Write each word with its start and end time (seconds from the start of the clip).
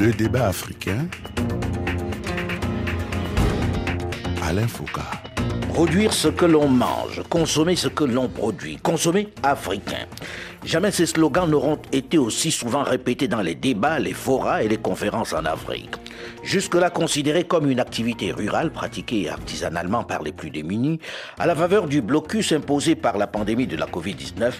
Le 0.00 0.12
débat 0.12 0.46
africain. 0.46 1.08
Alain 4.42 4.66
Foucault. 4.66 5.02
Produire 5.68 6.14
ce 6.14 6.28
que 6.28 6.46
l'on 6.46 6.68
mange, 6.68 7.22
consommer 7.28 7.76
ce 7.76 7.88
que 7.88 8.04
l'on 8.04 8.26
produit, 8.26 8.78
consommer 8.78 9.28
africain. 9.42 10.06
Jamais 10.64 10.90
ces 10.90 11.06
slogans 11.06 11.48
n'auront 11.48 11.78
été 11.90 12.18
aussi 12.18 12.50
souvent 12.50 12.82
répétés 12.82 13.28
dans 13.28 13.40
les 13.40 13.54
débats, 13.54 13.98
les 13.98 14.12
forats 14.12 14.62
et 14.62 14.68
les 14.68 14.76
conférences 14.76 15.32
en 15.32 15.46
Afrique. 15.46 15.96
Jusque-là 16.42 16.90
considérés 16.90 17.44
comme 17.44 17.70
une 17.70 17.80
activité 17.80 18.30
rurale 18.30 18.70
pratiquée 18.70 19.30
artisanalement 19.30 20.04
par 20.04 20.22
les 20.22 20.32
plus 20.32 20.50
démunis, 20.50 21.00
à 21.38 21.46
la 21.46 21.54
faveur 21.54 21.86
du 21.86 22.02
blocus 22.02 22.52
imposé 22.52 22.94
par 22.94 23.16
la 23.16 23.26
pandémie 23.26 23.66
de 23.66 23.76
la 23.76 23.86
Covid-19, 23.86 24.52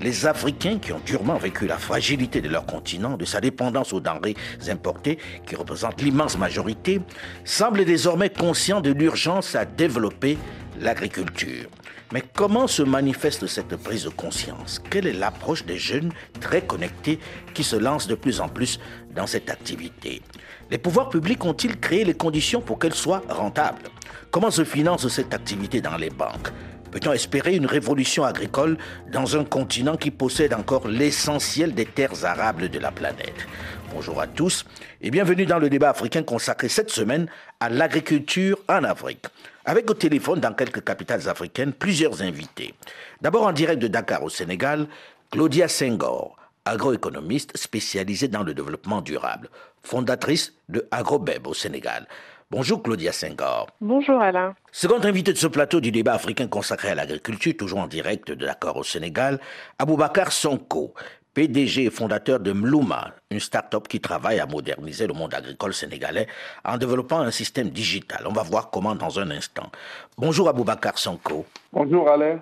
les 0.00 0.26
Africains 0.26 0.78
qui 0.78 0.92
ont 0.92 1.00
durement 1.04 1.38
vécu 1.38 1.66
la 1.66 1.76
fragilité 1.76 2.40
de 2.40 2.48
leur 2.48 2.64
continent, 2.64 3.16
de 3.16 3.24
sa 3.24 3.40
dépendance 3.40 3.92
aux 3.92 4.00
denrées 4.00 4.36
importées, 4.68 5.18
qui 5.44 5.56
représentent 5.56 6.02
l'immense 6.02 6.38
majorité, 6.38 7.00
semblent 7.44 7.84
désormais 7.84 8.30
conscients 8.30 8.80
de 8.80 8.90
l'urgence 8.90 9.56
à 9.56 9.64
développer 9.64 10.38
l'agriculture. 10.80 11.68
Mais 12.10 12.22
comment 12.34 12.66
se 12.66 12.82
manifeste 12.82 13.46
cette 13.46 13.76
prise 13.76 14.04
de 14.04 14.08
conscience? 14.08 14.80
Quelle 14.90 15.06
est 15.06 15.12
l'approche 15.12 15.66
des 15.66 15.76
jeunes 15.76 16.10
très 16.40 16.62
connectés 16.62 17.18
qui 17.52 17.62
se 17.62 17.76
lancent 17.76 18.06
de 18.06 18.14
plus 18.14 18.40
en 18.40 18.48
plus 18.48 18.80
dans 19.14 19.26
cette 19.26 19.50
activité? 19.50 20.22
Les 20.70 20.78
pouvoirs 20.78 21.10
publics 21.10 21.44
ont-ils 21.44 21.78
créé 21.78 22.04
les 22.04 22.14
conditions 22.14 22.62
pour 22.62 22.78
qu'elle 22.78 22.94
soit 22.94 23.22
rentable? 23.28 23.82
Comment 24.30 24.50
se 24.50 24.64
finance 24.64 25.06
cette 25.08 25.34
activité 25.34 25.82
dans 25.82 25.98
les 25.98 26.08
banques? 26.08 26.48
Peut-on 26.90 27.12
espérer 27.12 27.54
une 27.54 27.66
révolution 27.66 28.24
agricole 28.24 28.78
dans 29.12 29.36
un 29.36 29.44
continent 29.44 29.98
qui 29.98 30.10
possède 30.10 30.54
encore 30.54 30.88
l'essentiel 30.88 31.74
des 31.74 31.84
terres 31.84 32.24
arables 32.24 32.70
de 32.70 32.78
la 32.78 32.90
planète? 32.90 33.46
Bonjour 33.92 34.18
à 34.18 34.26
tous 34.26 34.64
et 35.02 35.10
bienvenue 35.10 35.44
dans 35.44 35.58
le 35.58 35.68
débat 35.68 35.90
africain 35.90 36.22
consacré 36.22 36.70
cette 36.70 36.90
semaine 36.90 37.26
à 37.60 37.68
l'agriculture 37.68 38.58
en 38.66 38.84
Afrique. 38.84 39.26
Avec 39.68 39.90
au 39.90 39.92
téléphone 39.92 40.40
dans 40.40 40.54
quelques 40.54 40.82
capitales 40.82 41.28
africaines 41.28 41.74
plusieurs 41.74 42.22
invités. 42.22 42.74
D'abord 43.20 43.46
en 43.46 43.52
direct 43.52 43.82
de 43.82 43.86
Dakar 43.86 44.22
au 44.22 44.30
Sénégal, 44.30 44.86
Claudia 45.30 45.68
Senghor, 45.68 46.38
agroéconomiste 46.64 47.54
spécialisée 47.54 48.28
dans 48.28 48.42
le 48.44 48.54
développement 48.54 49.02
durable, 49.02 49.50
fondatrice 49.82 50.54
de 50.70 50.88
AgroBeb 50.90 51.46
au 51.46 51.52
Sénégal. 51.52 52.08
Bonjour 52.50 52.82
Claudia 52.82 53.12
Senghor. 53.12 53.66
Bonjour 53.82 54.18
Alain. 54.22 54.54
Second 54.72 55.04
invité 55.04 55.34
de 55.34 55.36
ce 55.36 55.46
plateau 55.46 55.82
du 55.82 55.92
débat 55.92 56.14
africain 56.14 56.46
consacré 56.46 56.88
à 56.88 56.94
l'agriculture, 56.94 57.52
toujours 57.54 57.80
en 57.80 57.88
direct 57.88 58.28
de 58.28 58.46
Dakar 58.46 58.74
au 58.78 58.84
Sénégal, 58.84 59.38
Aboubakar 59.78 60.32
Sonko, 60.32 60.94
PDG 61.38 61.84
et 61.84 61.90
fondateur 61.90 62.40
de 62.40 62.50
Mlouma, 62.50 63.12
une 63.30 63.38
start-up 63.38 63.86
qui 63.86 64.00
travaille 64.00 64.40
à 64.40 64.46
moderniser 64.46 65.06
le 65.06 65.14
monde 65.14 65.32
agricole 65.32 65.72
sénégalais 65.72 66.26
en 66.64 66.76
développant 66.76 67.20
un 67.20 67.30
système 67.30 67.68
digital. 67.70 68.24
On 68.26 68.32
va 68.32 68.42
voir 68.42 68.70
comment 68.70 68.96
dans 68.96 69.20
un 69.20 69.30
instant. 69.30 69.70
Bonjour 70.16 70.48
Aboubakar 70.48 70.98
Sonko. 70.98 71.46
Bonjour 71.72 72.08
Alain. 72.10 72.40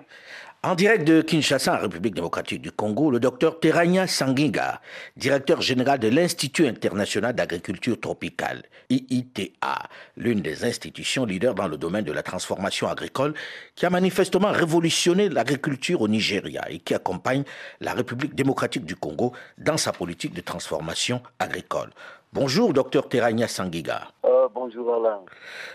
En 0.63 0.73
direct 0.73 1.07
de 1.07 1.21
Kinshasa, 1.21 1.75
en 1.75 1.77
République 1.77 2.15
démocratique 2.15 2.63
du 2.63 2.71
Congo, 2.71 3.11
le 3.11 3.19
docteur 3.19 3.59
Terania 3.59 4.07
Sanginga, 4.07 4.81
directeur 5.15 5.61
général 5.61 5.99
de 5.99 6.07
l'Institut 6.07 6.65
international 6.65 7.35
d'agriculture 7.35 7.99
tropicale, 7.99 8.63
IITA, 8.89 9.77
l'une 10.17 10.41
des 10.41 10.65
institutions 10.65 11.25
leaders 11.25 11.53
dans 11.53 11.67
le 11.67 11.77
domaine 11.77 12.05
de 12.05 12.11
la 12.11 12.23
transformation 12.23 12.89
agricole, 12.89 13.35
qui 13.75 13.85
a 13.85 13.91
manifestement 13.91 14.51
révolutionné 14.51 15.29
l'agriculture 15.29 16.01
au 16.01 16.07
Nigeria 16.07 16.65
et 16.71 16.79
qui 16.79 16.95
accompagne 16.95 17.43
la 17.79 17.93
République 17.93 18.33
démocratique 18.33 18.83
du 18.83 18.95
Congo 18.95 19.33
dans 19.59 19.77
sa 19.77 19.91
politique 19.91 20.33
de 20.33 20.41
transformation 20.41 21.21
agricole. 21.37 21.91
Bonjour, 22.33 22.73
docteur 22.73 23.07
Terania 23.07 23.47
Sangiga. 23.47 24.07
Euh, 24.25 24.47
bonjour, 24.53 24.95
Alain. 24.95 25.19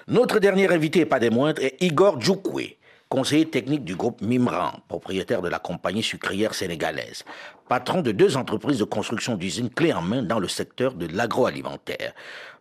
Notre 0.08 0.40
dernier 0.40 0.68
invité, 0.72 1.00
et 1.00 1.06
pas 1.06 1.20
des 1.20 1.30
moindres, 1.30 1.62
est 1.62 1.80
Igor 1.80 2.20
Djoukwe, 2.20 2.76
conseiller 3.12 3.44
technique 3.44 3.84
du 3.84 3.94
groupe 3.94 4.22
Mimran, 4.22 4.72
propriétaire 4.88 5.42
de 5.42 5.48
la 5.50 5.58
compagnie 5.58 6.02
sucrière 6.02 6.54
sénégalaise, 6.54 7.26
patron 7.68 8.00
de 8.00 8.10
deux 8.10 8.38
entreprises 8.38 8.78
de 8.78 8.84
construction 8.84 9.36
d'usines 9.36 9.68
clés 9.68 9.92
en 9.92 10.00
main 10.00 10.22
dans 10.22 10.38
le 10.38 10.48
secteur 10.48 10.94
de 10.94 11.06
l'agroalimentaire. 11.14 12.14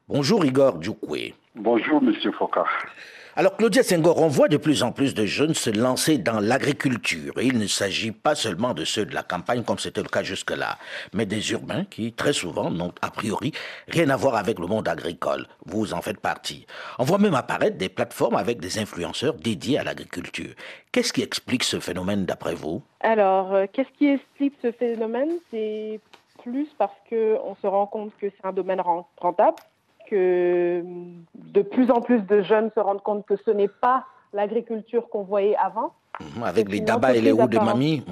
Bonjour 0.09 0.43
Igor 0.43 0.83
Djoukwe. 0.83 1.35
Bonjour 1.55 2.01
Monsieur 2.01 2.33
Foucault. 2.33 2.65
Alors 3.37 3.55
Claudia 3.55 3.81
Senghor, 3.81 4.17
on 4.21 4.27
voit 4.27 4.49
de 4.49 4.57
plus 4.57 4.83
en 4.83 4.91
plus 4.91 5.13
de 5.13 5.25
jeunes 5.25 5.53
se 5.53 5.69
lancer 5.69 6.17
dans 6.17 6.41
l'agriculture. 6.41 7.33
Il 7.41 7.59
ne 7.59 7.65
s'agit 7.65 8.11
pas 8.11 8.35
seulement 8.35 8.73
de 8.73 8.83
ceux 8.83 9.05
de 9.05 9.15
la 9.15 9.23
campagne 9.23 9.63
comme 9.63 9.79
c'était 9.79 10.01
le 10.01 10.09
cas 10.09 10.21
jusque-là, 10.21 10.77
mais 11.13 11.25
des 11.25 11.53
urbains 11.53 11.85
qui, 11.85 12.11
très 12.11 12.33
souvent, 12.33 12.69
n'ont 12.69 12.93
a 13.01 13.09
priori 13.09 13.53
rien 13.87 14.09
à 14.09 14.17
voir 14.17 14.35
avec 14.35 14.59
le 14.59 14.67
monde 14.67 14.89
agricole. 14.89 15.47
Vous 15.65 15.93
en 15.93 16.01
faites 16.01 16.19
partie. 16.19 16.65
On 16.99 17.05
voit 17.05 17.19
même 17.19 17.33
apparaître 17.35 17.77
des 17.77 17.87
plateformes 17.87 18.35
avec 18.35 18.59
des 18.59 18.79
influenceurs 18.79 19.35
dédiés 19.35 19.79
à 19.79 19.85
l'agriculture. 19.85 20.53
Qu'est-ce 20.91 21.13
qui 21.13 21.21
explique 21.21 21.63
ce 21.63 21.79
phénomène 21.79 22.25
d'après 22.25 22.53
vous? 22.53 22.81
Alors, 22.99 23.53
euh, 23.53 23.65
qu'est-ce 23.71 23.97
qui 23.97 24.07
explique 24.07 24.55
ce 24.61 24.73
phénomène? 24.73 25.31
C'est 25.51 26.01
plus 26.43 26.67
parce 26.77 26.97
qu'on 27.09 27.55
se 27.61 27.67
rend 27.67 27.87
compte 27.87 28.11
que 28.19 28.27
c'est 28.29 28.45
un 28.45 28.51
domaine 28.51 28.81
rentable 28.81 29.55
que 30.11 30.83
de 31.35 31.61
plus 31.61 31.89
en 31.89 32.01
plus 32.01 32.19
de 32.19 32.41
jeunes 32.41 32.69
se 32.75 32.79
rendent 32.79 33.01
compte 33.01 33.25
que 33.25 33.37
ce 33.37 33.49
n'est 33.49 33.69
pas 33.69 34.05
l'agriculture 34.33 35.07
qu'on 35.09 35.23
voyait 35.23 35.55
avant. 35.55 35.93
Mhm, 36.19 36.43
avec 36.43 36.69
les 36.69 36.81
dabas 36.81 37.13
et 37.13 37.21
les 37.21 37.31
roues 37.31 37.47
de 37.47 37.57
mamie. 37.57 38.03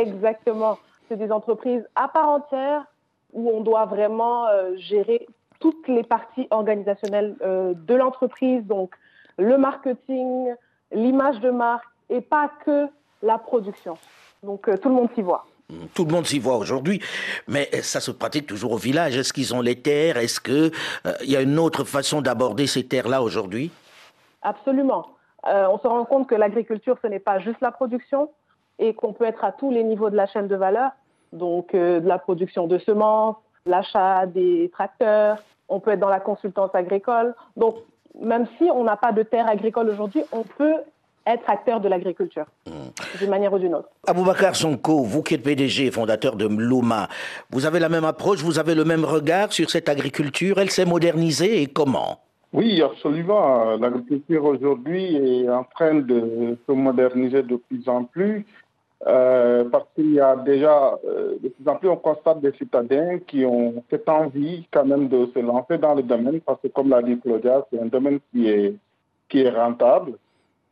Exactement. 0.00 0.78
C'est 1.08 1.16
des 1.16 1.30
entreprises 1.32 1.86
à 1.96 2.08
part 2.08 2.28
entière 2.28 2.86
où 3.32 3.50
on 3.50 3.60
doit 3.60 3.84
vraiment 3.84 4.46
euh, 4.46 4.76
gérer 4.76 5.26
toutes 5.58 5.88
les 5.88 6.04
parties 6.04 6.46
organisationnelles 6.50 7.36
euh, 7.42 7.74
de 7.74 7.94
l'entreprise, 7.94 8.64
donc 8.64 8.94
le 9.38 9.58
marketing, 9.58 10.54
l'image 10.92 11.40
de 11.40 11.50
marque 11.50 11.88
et 12.10 12.20
pas 12.20 12.50
que 12.64 12.86
la 13.22 13.38
production. 13.38 13.96
Donc 14.42 14.68
euh, 14.68 14.76
tout 14.76 14.88
le 14.88 14.94
monde 14.94 15.08
s'y 15.14 15.22
voit. 15.22 15.46
Tout 15.94 16.04
le 16.04 16.12
monde 16.12 16.26
s'y 16.26 16.38
voit 16.38 16.56
aujourd'hui, 16.56 17.00
mais 17.48 17.70
ça 17.82 18.00
se 18.00 18.10
pratique 18.10 18.46
toujours 18.46 18.72
au 18.72 18.76
village. 18.76 19.16
Est-ce 19.16 19.32
qu'ils 19.32 19.54
ont 19.54 19.62
les 19.62 19.80
terres? 19.80 20.18
Est-ce 20.18 20.38
qu'il 20.38 20.72
euh, 21.06 21.12
y 21.22 21.36
a 21.36 21.40
une 21.40 21.58
autre 21.58 21.84
façon 21.84 22.20
d'aborder 22.20 22.66
ces 22.66 22.86
terres-là 22.86 23.22
aujourd'hui? 23.22 23.70
Absolument. 24.42 25.06
Euh, 25.46 25.66
on 25.70 25.78
se 25.78 25.86
rend 25.86 26.04
compte 26.04 26.28
que 26.28 26.34
l'agriculture, 26.34 26.98
ce 27.00 27.06
n'est 27.06 27.18
pas 27.18 27.38
juste 27.38 27.60
la 27.62 27.70
production 27.70 28.30
et 28.78 28.92
qu'on 28.92 29.12
peut 29.12 29.24
être 29.24 29.42
à 29.42 29.52
tous 29.52 29.70
les 29.70 29.84
niveaux 29.84 30.10
de 30.10 30.16
la 30.16 30.26
chaîne 30.26 30.48
de 30.48 30.56
valeur, 30.56 30.90
donc 31.32 31.74
euh, 31.74 32.00
de 32.00 32.08
la 32.08 32.18
production 32.18 32.66
de 32.66 32.78
semences, 32.78 33.36
l'achat 33.64 34.26
des 34.26 34.70
tracteurs, 34.72 35.38
on 35.68 35.80
peut 35.80 35.92
être 35.92 36.00
dans 36.00 36.08
la 36.08 36.20
consultance 36.20 36.74
agricole. 36.74 37.34
Donc, 37.56 37.76
même 38.20 38.46
si 38.58 38.64
on 38.64 38.84
n'a 38.84 38.96
pas 38.96 39.12
de 39.12 39.22
terre 39.22 39.48
agricole 39.48 39.88
aujourd'hui, 39.88 40.22
on 40.32 40.42
peut 40.42 40.76
être 41.26 41.48
acteur 41.48 41.80
de 41.80 41.88
l'agriculture, 41.88 42.46
mmh. 42.66 43.18
d'une 43.18 43.30
manière 43.30 43.52
ou 43.52 43.58
d'une 43.58 43.74
autre. 43.74 43.88
Aboubacar 44.06 44.54
Sonko, 44.54 45.02
vous 45.02 45.22
qui 45.22 45.34
êtes 45.34 45.42
PDG 45.42 45.86
et 45.86 45.90
fondateur 45.90 46.36
de 46.36 46.46
Mlouma, 46.46 47.08
vous 47.50 47.66
avez 47.66 47.80
la 47.80 47.88
même 47.88 48.04
approche, 48.04 48.42
vous 48.42 48.58
avez 48.58 48.74
le 48.74 48.84
même 48.84 49.04
regard 49.04 49.52
sur 49.52 49.70
cette 49.70 49.88
agriculture 49.88 50.58
Elle 50.58 50.70
s'est 50.70 50.84
modernisée 50.84 51.62
et 51.62 51.66
comment? 51.66 52.20
Oui, 52.52 52.80
absolument. 52.82 53.76
L'agriculture 53.76 54.44
aujourd'hui 54.44 55.16
est 55.16 55.48
en 55.48 55.64
train 55.64 55.94
de 55.94 56.56
se 56.66 56.72
moderniser 56.72 57.42
de 57.42 57.56
plus 57.56 57.88
en 57.88 58.04
plus. 58.04 58.46
Euh, 59.06 59.64
parce 59.70 59.86
qu'il 59.94 60.14
y 60.14 60.20
a 60.20 60.34
déjà, 60.36 60.98
euh, 61.06 61.34
de 61.42 61.48
plus 61.48 61.68
en 61.68 61.76
plus, 61.76 61.88
on 61.90 61.96
constate 61.96 62.40
des 62.40 62.52
citadins 62.52 63.18
qui 63.18 63.44
ont 63.44 63.82
cette 63.90 64.08
envie 64.08 64.66
quand 64.72 64.86
même 64.86 65.08
de 65.08 65.26
se 65.34 65.40
lancer 65.40 65.76
dans 65.76 65.94
le 65.94 66.02
domaine, 66.02 66.40
parce 66.40 66.60
que 66.62 66.68
comme 66.68 66.88
l'a 66.88 67.02
dit 67.02 67.18
Claudia, 67.20 67.66
c'est 67.70 67.80
un 67.80 67.86
domaine 67.86 68.20
qui 68.32 68.48
est, 68.48 68.74
qui 69.28 69.40
est 69.42 69.50
rentable. 69.50 70.14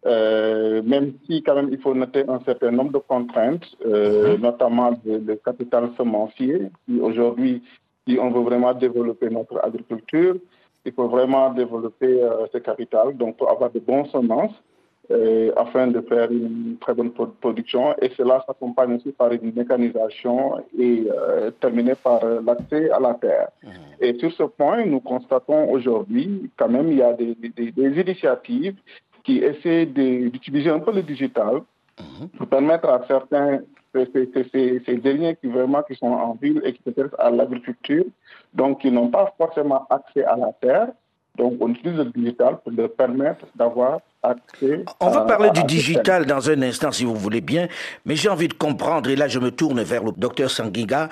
Euh, 0.04 0.82
même 0.82 1.12
si 1.26 1.42
quand 1.42 1.54
même 1.54 1.68
il 1.70 1.78
faut 1.78 1.94
noter 1.94 2.24
un 2.28 2.40
certain 2.40 2.72
nombre 2.72 2.92
de 2.92 2.98
contraintes, 2.98 3.66
euh, 3.86 4.36
mhm. 4.36 4.42
notamment 4.42 4.90
le, 5.04 5.36
capital 5.36 5.90
semencier. 5.96 6.70
Aujourd'hui, 7.00 7.62
si 8.06 8.18
on 8.20 8.30
veut 8.30 8.42
vraiment 8.42 8.74
développer 8.74 9.30
notre 9.30 9.64
agriculture, 9.64 10.36
il 10.84 10.92
faut 10.92 11.06
vraiment 11.06 11.50
développer 11.52 12.20
euh, 12.20 12.46
ce 12.52 12.58
capital, 12.58 13.16
donc 13.16 13.36
pour 13.36 13.48
avoir 13.48 13.70
de 13.70 13.78
bons 13.78 14.04
semences 14.06 14.54
afin 15.56 15.88
de 15.88 16.00
faire 16.00 16.30
une 16.32 16.78
très 16.80 16.94
bonne 16.94 17.10
production. 17.10 17.94
Et 18.00 18.08
cela 18.16 18.42
s'accompagne 18.46 18.94
aussi 18.94 19.12
par 19.12 19.30
une 19.30 19.52
mécanisation 19.54 20.54
et 20.78 21.06
terminé 21.60 21.94
par 21.96 22.24
l'accès 22.24 22.88
à 22.88 22.98
la 22.98 23.12
terre. 23.14 23.48
Mhm. 23.62 23.70
Et 24.00 24.18
sur 24.18 24.32
ce 24.32 24.44
point, 24.44 24.86
nous 24.86 25.00
constatons 25.00 25.70
aujourd'hui 25.70 26.50
quand 26.56 26.70
même 26.70 26.90
il 26.92 26.98
y 26.98 27.02
a 27.02 27.12
des, 27.12 27.34
des, 27.34 27.72
des 27.72 28.00
initiatives 28.00 28.76
qui 29.24 29.38
essaie 29.38 29.86
d'utiliser 29.86 30.70
un 30.70 30.80
peu 30.80 30.92
le 30.92 31.02
digital 31.02 31.62
mhm. 31.98 32.28
pour 32.36 32.46
permettre 32.48 32.88
à 32.88 33.04
certains, 33.06 33.60
ces, 33.94 34.96
derniers 34.96 35.36
qui 35.36 35.48
vraiment 35.48 35.82
qui 35.82 35.94
sont 35.94 36.06
en 36.06 36.34
ville 36.40 36.60
et 36.64 36.72
qui 36.72 36.82
s'intéressent 36.84 37.20
à 37.20 37.30
l'agriculture, 37.30 38.04
donc 38.54 38.80
qui 38.80 38.90
n'ont 38.90 39.08
pas 39.08 39.34
forcément 39.36 39.86
accès 39.90 40.24
à 40.24 40.36
la 40.36 40.52
terre. 40.60 40.88
Donc, 41.36 41.54
on 41.60 41.70
utilise 41.70 41.96
le 41.96 42.04
digital 42.04 42.58
pour 42.62 42.72
leur 42.72 42.92
permettre 42.92 43.46
d'avoir 43.54 44.00
accès. 44.22 44.84
On 45.00 45.08
va 45.08 45.22
parler 45.22 45.50
du 45.50 45.64
digital 45.64 46.26
dans 46.26 46.50
un 46.50 46.60
instant, 46.60 46.92
si 46.92 47.04
vous 47.04 47.14
voulez 47.14 47.40
bien, 47.40 47.68
mais 48.04 48.16
j'ai 48.16 48.28
envie 48.28 48.48
de 48.48 48.54
comprendre, 48.54 49.08
et 49.08 49.16
là 49.16 49.28
je 49.28 49.38
me 49.38 49.50
tourne 49.50 49.82
vers 49.82 50.04
le 50.04 50.12
docteur 50.12 50.50
Sanguiga, 50.50 51.08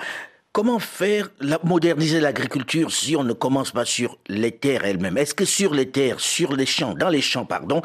Comment 0.53 0.79
faire 0.79 1.29
la, 1.39 1.59
moderniser 1.63 2.19
l'agriculture 2.19 2.91
si 2.91 3.15
on 3.15 3.23
ne 3.23 3.31
commence 3.31 3.71
pas 3.71 3.85
sur 3.85 4.17
les 4.27 4.51
terres 4.51 4.83
elles-mêmes? 4.83 5.17
Est-ce 5.17 5.33
que 5.33 5.45
sur 5.45 5.73
les 5.73 5.89
terres, 5.89 6.19
sur 6.19 6.51
les 6.57 6.65
champs, 6.65 6.93
dans 6.93 7.07
les 7.07 7.21
champs, 7.21 7.45
pardon, 7.45 7.81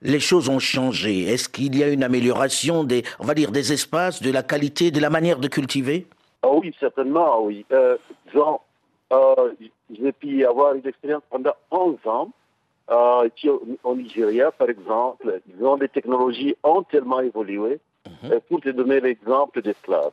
les 0.00 0.18
choses 0.18 0.48
ont 0.48 0.58
changé? 0.58 1.24
Est-ce 1.24 1.46
qu'il 1.46 1.76
y 1.76 1.84
a 1.84 1.88
une 1.88 2.02
amélioration 2.02 2.84
des, 2.84 3.02
on 3.20 3.24
va 3.26 3.34
dire, 3.34 3.52
des 3.52 3.74
espaces, 3.74 4.22
de 4.22 4.30
la 4.30 4.42
qualité, 4.42 4.90
de 4.90 4.98
la 4.98 5.10
manière 5.10 5.38
de 5.38 5.46
cultiver? 5.46 6.06
Ah 6.42 6.48
Oui, 6.52 6.74
certainement, 6.80 7.42
oui. 7.42 7.66
Euh, 7.70 7.98
Jean, 8.32 8.62
euh, 9.12 9.52
j'ai 9.90 10.12
pu 10.12 10.42
avoir 10.46 10.74
une 10.74 10.86
expérience 10.86 11.22
pendant 11.28 11.54
11 11.70 11.96
ans 12.06 12.30
euh, 12.92 13.28
au, 13.84 13.94
Nigeria, 13.94 14.50
par 14.52 14.70
exemple. 14.70 15.42
Ils 15.54 15.62
ont 15.62 15.76
des 15.76 15.90
technologies 15.90 16.56
ont 16.62 16.82
tellement 16.82 17.20
évolué. 17.20 17.78
Mhm. 18.22 18.40
Pour 18.48 18.60
te 18.62 18.70
donner 18.70 19.00
l'exemple 19.00 19.60
d'esclaves. 19.60 20.12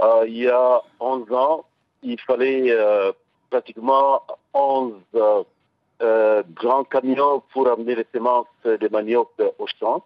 Euh, 0.00 0.24
il 0.26 0.38
y 0.38 0.48
a 0.48 0.82
11 1.00 1.32
ans, 1.32 1.64
il 2.02 2.20
fallait 2.20 2.70
euh, 2.70 3.12
pratiquement 3.50 4.22
11 4.52 4.94
euh, 5.14 6.42
grands 6.54 6.84
camions 6.84 7.42
pour 7.52 7.68
amener 7.68 7.94
les 7.94 8.06
semences 8.12 8.46
de 8.64 8.88
manioc 8.88 9.30
au 9.58 9.66
champ. 9.80 10.04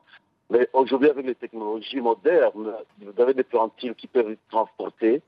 Mais 0.49 0.69
aujourd'hui, 0.73 1.11
avec 1.11 1.27
les 1.27 1.35
technologies 1.35 2.01
modernes, 2.01 2.75
vous 3.01 3.23
avez 3.23 3.35
des 3.35 3.45
plantiles 3.45 3.95
qui 3.95 4.07
peuvent 4.07 4.31
être 4.31 4.49
transportées 4.51 5.23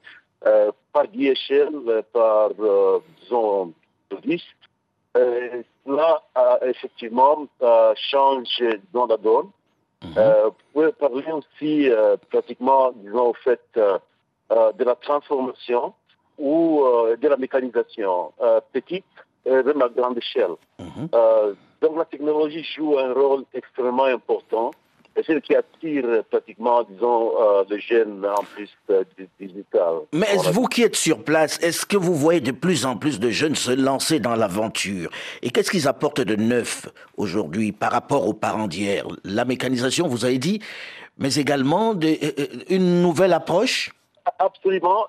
par 0.92 1.06
DHL, 1.06 2.02
par, 2.12 2.50
disons, 3.20 3.72
bus. 4.24 4.44
cela, 5.14 6.22
effectivement, 6.62 7.46
change 7.94 8.64
dans 8.92 9.06
la 9.06 9.16
donne. 9.16 9.50
Mhm. 10.02 10.14
vous 10.44 10.54
pouvez 10.72 10.92
parler 10.92 11.24
aussi 11.30 11.88
pratiquement, 12.28 12.90
disons, 12.96 13.28
au 13.28 13.34
fait 13.34 13.60
de 14.78 14.84
la 14.84 14.94
transformation 14.94 15.94
ou 16.38 16.82
euh, 16.84 17.16
de 17.16 17.28
la 17.28 17.36
mécanisation 17.36 18.32
euh, 18.40 18.60
petite 18.72 19.04
et 19.44 19.50
de 19.50 19.72
la 19.72 19.88
grande 19.88 20.18
échelle. 20.18 20.54
Mhm. 20.78 21.08
donc 21.80 21.96
la 21.96 22.04
technologie 22.04 22.64
joue 22.76 22.96
un 22.98 23.12
rôle 23.12 23.44
extrêmement 23.52 24.04
important 24.04 24.70
et 25.16 25.22
c'est 25.26 25.34
ce 25.34 25.40
qui 25.40 25.54
attire 25.54 26.04
pratiquement, 26.30 26.84
disons, 26.84 27.32
les 27.68 27.80
jeunes 27.80 28.24
en 28.24 28.44
plus 28.54 28.70
digital. 29.38 29.94
Mais 30.12 30.26
est-ce 30.32 30.50
vous 30.50 30.66
qui 30.66 30.82
êtes 30.84 30.96
sur 30.96 31.22
place, 31.22 31.58
est-ce 31.60 31.84
que 31.84 31.98
vous 31.98 32.14
voyez 32.14 32.40
de 32.40 32.52
plus 32.52 32.86
en 32.86 32.96
plus 32.96 33.20
de 33.20 33.28
jeunes 33.28 33.56
se 33.56 33.72
lancer 33.72 34.20
dans 34.20 34.36
l'aventure? 34.36 35.10
Et 35.42 35.50
qu'est-ce 35.50 35.70
qu'ils 35.70 35.86
apportent 35.86 36.22
de 36.22 36.36
neuf 36.36 36.88
aujourd'hui 37.18 37.72
par 37.72 37.92
rapport 37.92 38.26
aux 38.26 38.32
parents 38.32 38.68
d'hier? 38.68 39.06
La 39.24 39.44
mécanisation, 39.44 40.08
vous 40.08 40.24
avez 40.24 40.38
dit, 40.38 40.60
mais 41.18 41.34
également 41.34 41.94
une 42.70 43.02
nouvelle 43.02 43.34
approche? 43.34 43.90
Absolument. 44.38 45.06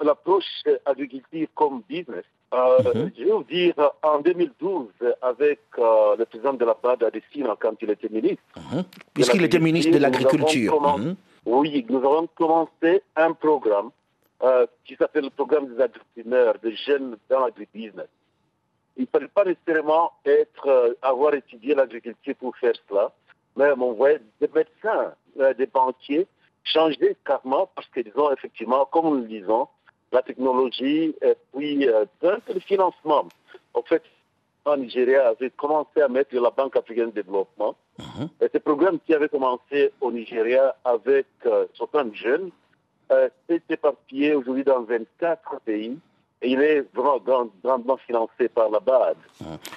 L'approche 0.00 0.44
agriculture 0.84 1.48
comme 1.54 1.82
business. 1.88 2.24
Euh, 2.54 2.78
mhm. 2.94 3.10
Je 3.18 3.24
vais 3.24 3.30
vous 3.32 3.44
dire, 3.44 3.74
en 4.02 4.20
2012, 4.20 4.88
avec 5.20 5.60
euh, 5.78 6.16
le 6.16 6.24
président 6.26 6.52
de 6.52 6.64
la 6.64 6.76
BAD 6.80 7.02
à 7.02 7.10
quand 7.58 7.74
il 7.80 7.90
était 7.90 8.08
ministre. 8.08 8.42
Mhm. 8.56 8.84
Puisqu'il 9.14 9.44
était 9.44 9.58
ministre 9.58 9.92
de 9.92 9.98
l'Agriculture. 9.98 10.80
Mhm. 10.80 11.16
Oui, 11.44 11.84
nous 11.88 11.98
avons 11.98 12.28
commencé 12.34 13.02
un 13.16 13.32
programme 13.32 13.90
euh, 14.42 14.66
qui 14.84 14.96
s'appelle 14.96 15.24
le 15.24 15.30
programme 15.30 15.74
des 15.74 15.82
agriculteurs, 15.82 16.54
des 16.62 16.76
jeunes 16.76 17.16
dans 17.28 17.40
l'agribusiness. 17.40 18.08
Il 18.96 19.02
ne 19.02 19.06
fallait 19.06 19.28
pas 19.28 19.44
nécessairement 19.44 20.12
être, 20.24 20.96
avoir 21.02 21.34
étudié 21.34 21.74
l'agriculture 21.74 22.34
pour 22.36 22.56
faire 22.56 22.72
cela, 22.88 23.12
mais 23.56 23.70
on 23.78 23.92
voyait 23.92 24.20
des 24.40 24.48
médecins, 24.48 25.12
des 25.58 25.66
banquiers 25.66 26.26
changer 26.66 27.16
carrément 27.24 27.70
parce 27.74 27.88
que, 27.88 28.00
disons, 28.00 28.30
effectivement, 28.32 28.84
comme 28.86 29.06
nous 29.06 29.22
le 29.22 29.28
disons, 29.28 29.68
la 30.12 30.22
technologie 30.22 31.14
et 31.22 31.34
puis 31.52 31.88
euh, 31.88 32.04
le 32.22 32.60
financement. 32.60 33.26
En 33.74 33.82
fait, 33.82 34.02
en 34.64 34.76
Nigeria 34.76 35.28
avait 35.28 35.50
commencé 35.50 36.00
à 36.00 36.08
mettre 36.08 36.34
la 36.34 36.50
Banque 36.50 36.76
africaine 36.76 37.10
de 37.10 37.22
développement. 37.22 37.76
Mhm. 37.98 38.28
Et 38.40 38.48
ce 38.52 38.58
programme 38.58 38.98
qui 39.00 39.14
avait 39.14 39.28
commencé 39.28 39.92
au 40.00 40.10
Nigeria 40.10 40.74
avec 40.84 41.26
euh, 41.46 41.66
certains 41.76 42.12
jeunes 42.12 42.50
euh, 43.12 43.28
s'est 43.48 43.62
éparpillé 43.68 44.34
aujourd'hui 44.34 44.64
dans 44.64 44.82
24 44.82 45.60
pays 45.64 45.98
il 46.42 46.60
est 46.60 46.84
vraiment 46.94 47.18
grandement 47.62 47.96
financé 48.06 48.48
par 48.54 48.68
la 48.70 48.80
BAD. 48.80 49.16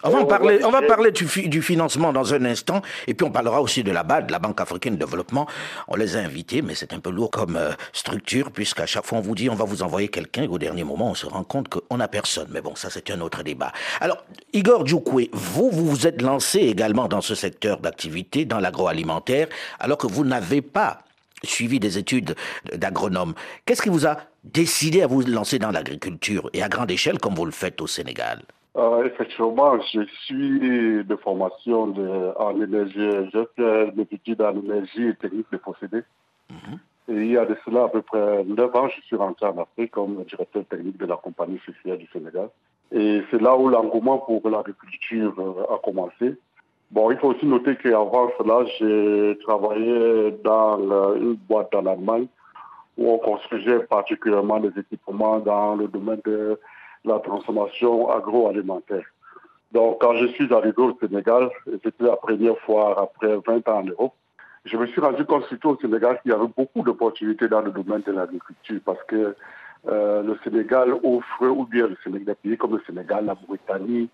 On 0.03 0.09
va, 0.09 0.25
parler, 0.25 0.59
on 0.63 0.71
va 0.71 0.81
parler 0.81 1.11
du, 1.11 1.25
du, 1.47 1.61
financement 1.61 2.11
dans 2.11 2.33
un 2.33 2.43
instant, 2.45 2.81
et 3.07 3.13
puis 3.13 3.25
on 3.25 3.31
parlera 3.31 3.61
aussi 3.61 3.83
de 3.83 3.91
la 3.91 4.03
BAD, 4.03 4.29
la 4.29 4.39
Banque 4.39 4.59
africaine 4.59 4.95
de 4.95 5.05
développement. 5.05 5.47
On 5.87 5.95
les 5.95 6.17
a 6.17 6.19
invités, 6.19 6.61
mais 6.61 6.75
c'est 6.75 6.93
un 6.93 6.99
peu 6.99 7.11
lourd 7.11 7.31
comme 7.31 7.55
euh, 7.55 7.71
structure, 7.93 8.51
puisqu'à 8.51 8.85
chaque 8.85 9.05
fois 9.05 9.19
on 9.19 9.21
vous 9.21 9.35
dit 9.35 9.49
on 9.49 9.55
va 9.55 9.65
vous 9.65 9.83
envoyer 9.83 10.09
quelqu'un, 10.09 10.43
et 10.43 10.47
au 10.47 10.57
dernier 10.57 10.83
moment 10.83 11.11
on 11.11 11.15
se 11.15 11.25
rend 11.25 11.43
compte 11.43 11.69
qu'on 11.69 11.97
n'a 11.97 12.07
personne. 12.07 12.49
Mais 12.51 12.61
bon, 12.61 12.75
ça 12.75 12.89
c'est 12.89 13.09
un 13.09 13.21
autre 13.21 13.41
débat. 13.43 13.71
Alors, 14.01 14.23
Igor 14.51 14.85
Djoukoué, 14.85 15.29
vous, 15.31 15.69
vous 15.71 15.89
vous 15.89 16.07
êtes 16.07 16.21
lancé 16.21 16.59
également 16.59 17.07
dans 17.07 17.21
ce 17.21 17.35
secteur 17.35 17.79
d'activité, 17.79 18.43
dans 18.45 18.59
l'agroalimentaire, 18.59 19.47
alors 19.79 19.97
que 19.97 20.07
vous 20.07 20.25
n'avez 20.25 20.61
pas 20.61 21.03
suivi 21.43 21.79
des 21.79 21.97
études 21.97 22.35
d'agronome. 22.75 23.33
Qu'est-ce 23.65 23.81
qui 23.81 23.89
vous 23.89 24.05
a 24.05 24.17
décidé 24.43 25.01
à 25.01 25.07
vous 25.07 25.21
lancer 25.21 25.59
dans 25.59 25.71
l'agriculture 25.71 26.49
et 26.53 26.63
à 26.63 26.69
grande 26.69 26.91
échelle 26.91 27.19
comme 27.19 27.35
vous 27.35 27.45
le 27.45 27.51
faites 27.51 27.81
au 27.81 27.87
Sénégal 27.87 28.41
euh, 28.77 29.03
Effectivement, 29.05 29.79
je 29.81 30.01
suis 30.25 31.03
de 31.03 31.15
formation 31.15 31.87
de, 31.87 32.31
en 32.37 32.59
énergie. 32.61 33.29
J'ai 33.33 33.45
fait 33.55 33.91
des 33.95 34.07
études 34.11 34.41
en 34.41 34.55
énergie 34.55 35.07
et 35.07 35.15
technique 35.15 35.47
de 35.51 35.57
procédés. 35.57 36.03
Mhm. 36.49 36.79
Et 37.09 37.13
il 37.13 37.31
y 37.31 37.37
a 37.37 37.45
de 37.45 37.57
cela 37.65 37.85
à 37.85 37.89
peu 37.89 38.03
près 38.03 38.43
9 38.43 38.75
ans, 38.75 38.87
je 38.87 39.01
suis 39.01 39.15
rentré 39.15 39.47
en 39.47 39.57
Afrique 39.57 39.91
comme 39.91 40.23
directeur 40.25 40.63
technique 40.65 40.97
de 40.97 41.07
la 41.07 41.17
compagnie 41.17 41.59
sucrière 41.65 41.97
du 41.97 42.07
Sénégal. 42.13 42.49
Et 42.91 43.23
c'est 43.29 43.41
là 43.41 43.55
où 43.57 43.67
l'engouement 43.67 44.19
pour 44.19 44.47
l'agriculture 44.47 45.33
euh, 45.39 45.73
a 45.75 45.79
commencé. 45.83 46.37
Bon, 46.91 47.11
il 47.11 47.17
faut 47.17 47.29
aussi 47.29 47.45
noter 47.45 47.75
qu'avant 47.75 48.31
cela, 48.37 48.65
j'ai 48.79 49.37
travaillé 49.43 50.31
dans 50.43 51.15
une 51.15 51.35
boîte 51.35 51.73
en 51.75 51.85
Allemagne 51.85 52.27
où 52.99 53.11
on 53.13 53.17
construisait 53.17 53.79
particulièrement 53.79 54.59
des 54.59 54.77
équipements 54.77 55.39
dans 55.39 55.75
le 55.75 55.87
domaine 55.87 56.19
de 56.25 56.59
la 57.05 57.17
transformation 57.19 58.11
agroalimentaire. 58.11 59.05
Donc, 59.71 60.01
quand 60.01 60.15
je 60.15 60.27
suis 60.27 60.53
arrivé 60.53 60.77
au 60.77 60.97
Sénégal, 60.99 61.49
c'était 61.65 62.03
la 62.03 62.17
première 62.17 62.57
fois 62.59 63.01
après 63.01 63.37
20 63.47 63.67
ans 63.69 63.79
en 63.79 63.83
Europe, 63.83 64.13
je 64.65 64.75
me 64.75 64.85
suis 64.87 64.99
rendu 64.99 65.23
compte 65.23 65.45
surtout 65.45 65.69
au 65.69 65.77
Sénégal 65.79 66.19
qu'il 66.21 66.31
y 66.31 66.33
avait 66.33 66.51
beaucoup 66.57 66.81
d'opportunités 66.81 67.47
dans 67.47 67.61
le 67.61 67.71
domaine 67.71 68.01
de 68.05 68.11
l'agriculture 68.11 68.81
parce 68.83 69.01
que 69.07 69.33
euh, 69.87 70.21
le 70.21 70.37
Sénégal 70.43 70.93
offre, 71.01 71.47
ou 71.47 71.65
bien 71.65 71.87
le 71.87 71.95
Sénégal, 72.03 72.25
des 72.25 72.35
pays 72.35 72.57
comme 72.57 72.73
le 72.73 72.83
Sénégal, 72.85 73.25
la 73.25 73.35
Mauritanie, 73.47 74.09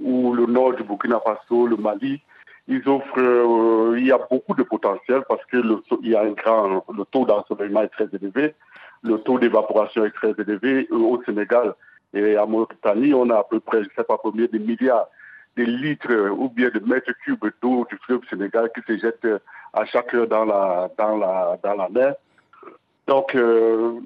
ou 0.00 0.32
le 0.32 0.46
nord 0.46 0.74
du 0.74 0.82
Burkina 0.82 1.20
Faso, 1.20 1.66
le 1.66 1.76
Mali, 1.76 2.22
ils 2.68 2.86
offrent, 2.88 3.18
euh, 3.18 3.96
il 3.98 4.06
y 4.06 4.12
a 4.12 4.18
beaucoup 4.30 4.54
de 4.54 4.62
potentiel 4.62 5.22
parce 5.28 5.44
que 5.46 5.56
le, 5.56 5.82
il 6.02 6.10
y 6.10 6.16
a 6.16 6.22
un 6.22 6.32
grand, 6.32 6.84
le 6.94 7.04
taux 7.06 7.24
d'ensoleillement 7.24 7.82
est 7.82 7.88
très 7.88 8.08
élevé, 8.12 8.54
le 9.02 9.18
taux 9.18 9.38
d'évaporation 9.38 10.04
est 10.04 10.10
très 10.10 10.34
élevé. 10.38 10.88
Au 10.90 11.20
Sénégal 11.24 11.74
et 12.14 12.36
à 12.36 12.46
Mauritanie, 12.46 13.14
on 13.14 13.28
a 13.30 13.38
à 13.38 13.44
peu 13.44 13.60
près, 13.60 13.78
je 13.78 13.88
ne 13.88 13.94
sais 13.96 14.04
pas 14.04 14.18
combien, 14.22 14.46
de 14.46 14.58
milliards 14.58 15.08
de 15.56 15.64
litres 15.64 16.30
ou 16.30 16.48
bien 16.48 16.70
de 16.70 16.80
mètres 16.80 17.12
cubes 17.24 17.50
d'eau 17.60 17.86
du 17.90 17.96
fleuve 18.06 18.20
Sénégal 18.30 18.70
qui 18.74 18.80
se 18.86 18.98
jettent 18.98 19.42
à 19.72 19.84
chaque 19.84 20.14
heure 20.14 20.28
dans 20.28 20.44
la, 20.44 20.90
dans 20.96 21.16
la, 21.16 21.58
dans 21.62 21.74
la 21.74 21.88
mer. 21.88 22.14
Donc, 23.06 23.34
euh, 23.34 23.98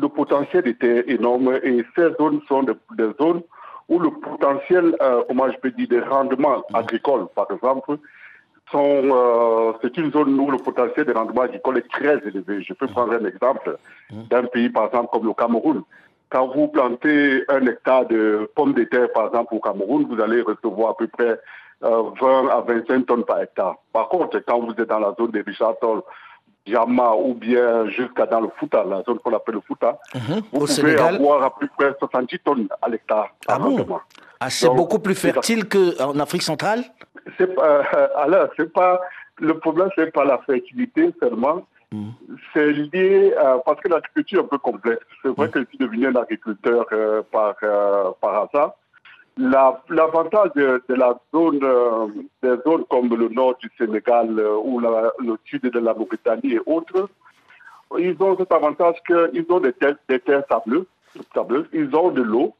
le 0.00 0.08
potentiel 0.08 0.68
était 0.68 1.10
énorme 1.10 1.58
et 1.62 1.82
ces 1.96 2.12
zones 2.18 2.40
sont 2.46 2.62
des, 2.62 3.10
zones 3.18 3.42
où 3.90 3.98
le 3.98 4.10
potentiel, 4.10 4.96
euh, 5.02 5.22
comment 5.28 5.50
je 5.50 5.58
peux 5.58 5.72
dire, 5.72 5.88
des 5.88 6.00
rendements 6.00 6.62
agricoles, 6.72 7.26
par 7.34 7.48
exemple, 7.50 7.98
sont, 8.70 9.02
euh, 9.04 9.72
c'est 9.82 9.96
une 9.98 10.12
zone 10.12 10.38
où 10.38 10.48
le 10.48 10.58
potentiel 10.58 11.04
des 11.04 11.12
rendements 11.12 11.42
agricoles 11.42 11.78
est 11.78 11.90
très 11.90 12.18
élevé. 12.24 12.62
Je 12.62 12.72
peux 12.72 12.86
prendre 12.86 13.12
un 13.12 13.24
exemple 13.24 13.76
d'un 14.10 14.44
pays, 14.44 14.70
par 14.70 14.86
exemple, 14.86 15.08
comme 15.12 15.26
le 15.26 15.34
Cameroun. 15.34 15.82
Quand 16.30 16.46
vous 16.54 16.68
plantez 16.68 17.44
un 17.48 17.66
hectare 17.66 18.06
de 18.06 18.48
pommes 18.54 18.74
de 18.74 18.84
terre, 18.84 19.10
par 19.12 19.26
exemple, 19.26 19.54
au 19.54 19.60
Cameroun, 19.60 20.06
vous 20.08 20.22
allez 20.22 20.40
recevoir 20.42 20.90
à 20.90 20.96
peu 20.96 21.08
près 21.08 21.40
20 21.80 21.88
euh, 21.90 22.48
à 22.48 22.60
25 22.60 23.06
tonnes 23.06 23.24
par 23.24 23.42
hectare. 23.42 23.76
Par 23.92 24.08
contre, 24.08 24.38
quand 24.46 24.60
vous 24.60 24.72
êtes 24.72 24.88
dans 24.88 25.00
la 25.00 25.14
zone 25.18 25.32
des 25.32 25.40
Richard 25.40 25.74
Toll, 25.80 26.02
Jama 26.70 27.12
ou 27.14 27.34
bien 27.34 27.88
jusqu'à 27.88 28.26
dans 28.26 28.40
le 28.40 28.48
Fouta, 28.56 28.84
la 28.84 29.02
zone 29.02 29.18
qu'on 29.18 29.34
appelle 29.34 29.56
le 29.56 29.60
Fouta, 29.60 29.98
mhm. 30.14 30.42
vous 30.52 30.66
pouvez 30.66 30.96
avoir 30.96 31.42
à 31.42 31.58
peu 31.58 31.68
près 31.76 31.92
70 31.98 32.38
tonnes 32.40 32.68
à 32.80 32.88
l'hectare. 32.88 33.28
Ah 33.48 33.58
bon 33.58 33.86
ah, 34.40 34.50
C'est 34.50 34.70
beaucoup 34.70 34.98
plus 34.98 35.14
fertile 35.14 35.68
qu'en 35.68 36.18
Afrique 36.18 36.42
centrale 36.42 36.84
c'est 37.38 37.54
pas, 37.54 37.82
alors, 38.16 38.48
c'est 38.56 38.72
pas, 38.72 39.00
le 39.38 39.58
problème, 39.58 39.88
c'est 39.96 40.12
pas 40.12 40.24
la 40.24 40.38
fertilité 40.38 41.14
seulement. 41.20 41.66
Mhm. 41.92 42.12
C'est 42.52 42.72
lié, 42.72 43.34
parce 43.64 43.80
que 43.80 43.88
l'agriculture 43.88 44.40
est 44.40 44.44
un 44.44 44.48
peu 44.48 44.58
complexe. 44.58 45.04
C'est 45.22 45.28
vrai 45.28 45.46
mhm. 45.46 45.52
que 45.52 45.60
je 45.60 45.64
suis 45.66 45.78
devenu 45.78 46.06
un 46.06 46.16
agriculteur 46.16 46.86
euh, 46.92 47.22
par, 47.30 47.54
euh, 47.62 48.10
par 48.20 48.48
hasard. 48.48 48.74
L'avantage 49.36 50.50
de, 50.54 50.82
la 50.88 51.18
zone, 51.32 51.60
euh, 51.62 52.06
des 52.42 52.56
zones 52.66 52.84
comme 52.90 53.08
le 53.08 53.28
nord 53.28 53.56
du 53.58 53.70
Sénégal 53.78 54.38
euh, 54.38 54.56
ou 54.62 54.80
le 54.80 55.36
sud 55.44 55.62
de 55.62 55.78
la 55.78 55.94
Mauritanie 55.94 56.54
et 56.54 56.60
autres, 56.66 57.08
ils 57.98 58.16
ont 58.20 58.36
cet 58.36 58.52
avantage 58.52 58.96
qu'ils 59.06 59.46
ont 59.48 59.60
des 59.60 59.72
terres, 59.72 59.96
des 60.08 60.20
terres 60.20 60.44
sableuses 60.48 60.86
sableuses, 61.34 61.66
ils 61.72 61.94
ont 61.94 62.10
de 62.10 62.22
l'eau 62.22 62.54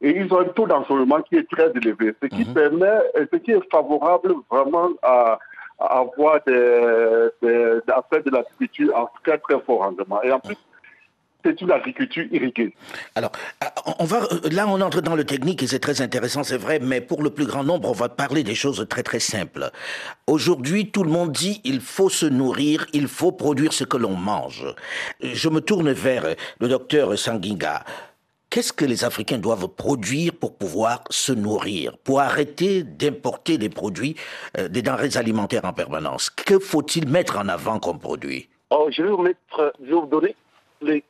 et 0.00 0.10
ils 0.16 0.32
ont 0.32 0.40
un 0.40 0.44
taux 0.44 0.66
d'ensoleillement 0.66 1.22
qui 1.22 1.36
est 1.36 1.48
très 1.50 1.70
élevé, 1.70 2.14
ce 2.22 2.26
qui 2.28 2.44
permet, 2.44 3.00
ce 3.32 3.36
qui 3.36 3.52
est 3.52 3.70
favorable 3.70 4.34
vraiment 4.50 4.90
à, 5.02 5.38
à 5.78 5.98
avoir 6.00 6.40
des, 6.46 7.28
des, 7.42 7.80
à 7.88 8.02
faire 8.02 8.22
de 8.22 8.30
l'agriculture 8.30 8.96
en 8.96 9.08
très 9.24 9.38
très 9.38 9.58
fort 9.60 9.80
rendement. 9.80 10.22
Et 10.22 10.32
en 10.32 10.40
plus, 10.40 10.56
c'est 11.44 11.60
une 11.60 11.70
agriculture 11.70 12.24
irriguée. 12.30 12.74
Alors, 13.14 13.32
euh, 13.62 13.66
on 13.98 14.04
va, 14.04 14.22
euh, 14.24 14.48
là, 14.50 14.66
on 14.66 14.80
entre 14.80 15.00
dans 15.00 15.14
le 15.14 15.24
technique 15.24 15.62
et 15.62 15.66
c'est 15.66 15.78
très 15.78 16.00
intéressant, 16.00 16.42
c'est 16.42 16.56
vrai, 16.56 16.78
mais 16.80 17.00
pour 17.00 17.22
le 17.22 17.30
plus 17.30 17.46
grand 17.46 17.64
nombre, 17.64 17.88
on 17.88 17.92
va 17.92 18.08
parler 18.08 18.42
des 18.42 18.54
choses 18.54 18.84
très 18.88 19.02
très 19.02 19.20
simples. 19.20 19.70
Aujourd'hui, 20.26 20.90
tout 20.90 21.04
le 21.04 21.10
monde 21.10 21.32
dit 21.32 21.60
il 21.64 21.80
faut 21.80 22.08
se 22.08 22.26
nourrir, 22.26 22.86
il 22.92 23.08
faut 23.08 23.32
produire 23.32 23.72
ce 23.72 23.84
que 23.84 23.96
l'on 23.96 24.16
mange. 24.16 24.66
Je 25.20 25.48
me 25.48 25.60
tourne 25.60 25.92
vers 25.92 26.24
le 26.60 26.68
docteur 26.68 27.16
Sanguinga. 27.18 27.84
Qu'est-ce 28.50 28.72
que 28.72 28.84
les 28.84 29.04
Africains 29.04 29.38
doivent 29.38 29.66
produire 29.66 30.32
pour 30.32 30.56
pouvoir 30.56 31.02
se 31.10 31.32
nourrir, 31.32 31.98
pour 32.04 32.20
arrêter 32.20 32.84
d'importer 32.84 33.58
des 33.58 33.68
produits, 33.68 34.14
euh, 34.58 34.68
des 34.68 34.80
denrées 34.80 35.16
alimentaires 35.16 35.64
en 35.64 35.72
permanence? 35.72 36.30
Que 36.30 36.60
faut-il 36.60 37.08
mettre 37.08 37.36
en 37.36 37.48
avant 37.48 37.80
comme 37.80 37.98
produit? 37.98 38.48
Oh, 38.70 38.88
Je 38.90 39.02
vais 39.02 39.08
vous, 39.08 39.22
mettre, 39.22 39.72
je 39.80 39.86
vais 39.86 39.92
vous 39.92 40.06
donner 40.06 40.36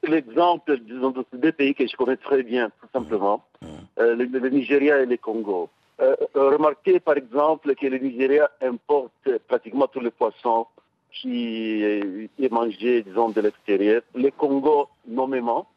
l'exemple 0.02 0.78
de 0.78 1.36
deux 1.38 1.52
pays 1.52 1.74
que 1.74 1.86
je 1.86 1.96
connais 1.96 2.16
très 2.16 2.42
bien, 2.42 2.70
tout 2.80 2.88
simplement, 2.92 3.44
mmh. 3.60 3.66
euh, 3.98 4.14
le, 4.16 4.24
le, 4.24 4.48
Nigeria 4.48 5.00
et 5.00 5.06
le 5.06 5.16
Congo. 5.16 5.68
Euh, 6.00 6.16
remarquez 6.34 6.98
par 7.00 7.16
exemple 7.16 7.74
que 7.74 7.86
le 7.86 7.98
Nigeria 7.98 8.50
importe 8.60 9.28
pratiquement 9.46 9.86
tous 9.86 10.00
les 10.00 10.10
poissons 10.10 10.66
qui 11.12 11.82
est 11.84 12.52
mangé, 12.52 13.02
disons, 13.02 13.28
de 13.28 13.40
l'extérieur. 13.40 14.02
Le 14.14 14.30
Congo, 14.30 14.88
nommément. 15.06 15.68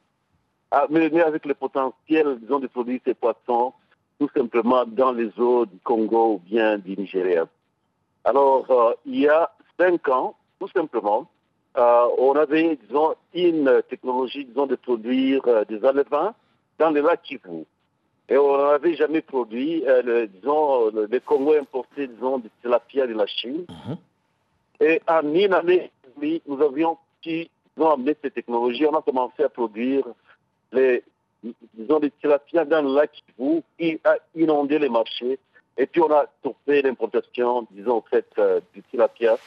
Ah, 0.71 0.87
mais, 0.89 1.09
mais, 1.11 1.21
avec 1.21 1.45
le 1.45 1.53
potentiel, 1.53 2.39
disons, 2.41 2.59
de 2.59 2.67
produire 2.67 2.99
ces 3.05 3.13
poissons 3.13 3.73
tout 4.19 4.29
simplement 4.35 4.83
dans 4.85 5.11
les 5.11 5.29
eaux 5.39 5.65
du 5.65 5.77
Congo 5.83 6.33
ou 6.35 6.39
bien 6.39 6.77
du 6.77 6.97
Nigeria. 6.97 7.47
Alors, 8.23 8.69
euh, 8.71 8.93
il 9.05 9.19
y 9.19 9.27
a 9.27 9.51
cinq 9.79 10.09
ans, 10.09 10.35
tout 10.59 10.67
simplement, 10.69 11.27
euh, 11.77 12.07
on 12.17 12.33
avait, 12.35 12.75
disons, 12.87 13.15
une 13.33 13.81
technologie, 13.89 14.45
disons, 14.45 14.65
de 14.65 14.75
produire 14.75 15.41
euh, 15.47 15.63
des 15.65 15.83
alevins 15.85 16.33
dans 16.79 16.89
les 16.89 17.01
lacs 17.01 17.21
Kivu. 17.23 17.65
Et 18.29 18.37
on 18.37 18.57
n'avait 18.57 18.95
jamais 18.95 19.21
produit, 19.21 19.87
euh, 19.87 20.01
le, 20.01 20.27
disons, 20.27 20.89
le, 20.91 21.05
le, 21.05 21.19
Congo 21.19 21.53
importait, 21.53 22.07
disons, 22.07 22.39
des 22.39 22.49
tilapia 22.61 23.07
de 23.07 23.13
la 23.13 23.27
Chine. 23.27 23.65
Mm 23.69 23.73
-hmm. 23.73 23.97
Et 24.79 25.01
en 25.07 25.33
une 25.33 25.53
année 25.53 25.91
nous 26.47 26.61
avions 26.61 26.97
pu, 27.21 27.47
disons, 27.75 27.91
amener 27.91 28.15
cette 28.21 28.33
technologie. 28.33 28.85
On 28.85 28.97
a 28.97 29.01
commencé 29.01 29.43
à 29.43 29.49
produire 29.49 30.03
les, 30.71 31.03
disons, 31.75 31.99
des 31.99 32.11
tilapia 32.19 32.65
dans 32.65 32.81
le 32.87 32.93
lac 32.95 33.11
Kivu, 33.11 33.61
qui 33.77 33.99
a 34.03 34.13
inondé 34.35 34.79
les 34.79 34.89
marchés. 34.89 35.37
Et 35.77 35.85
puis 35.85 36.01
on 36.01 36.11
a 36.11 36.25
stoppé 36.39 36.81
l'importation, 36.81 37.67
disons, 37.71 37.97
en 37.97 38.05
fait, 38.13 38.27
euh, 38.39 38.59
du 38.73 38.81
tilapia 38.89 39.37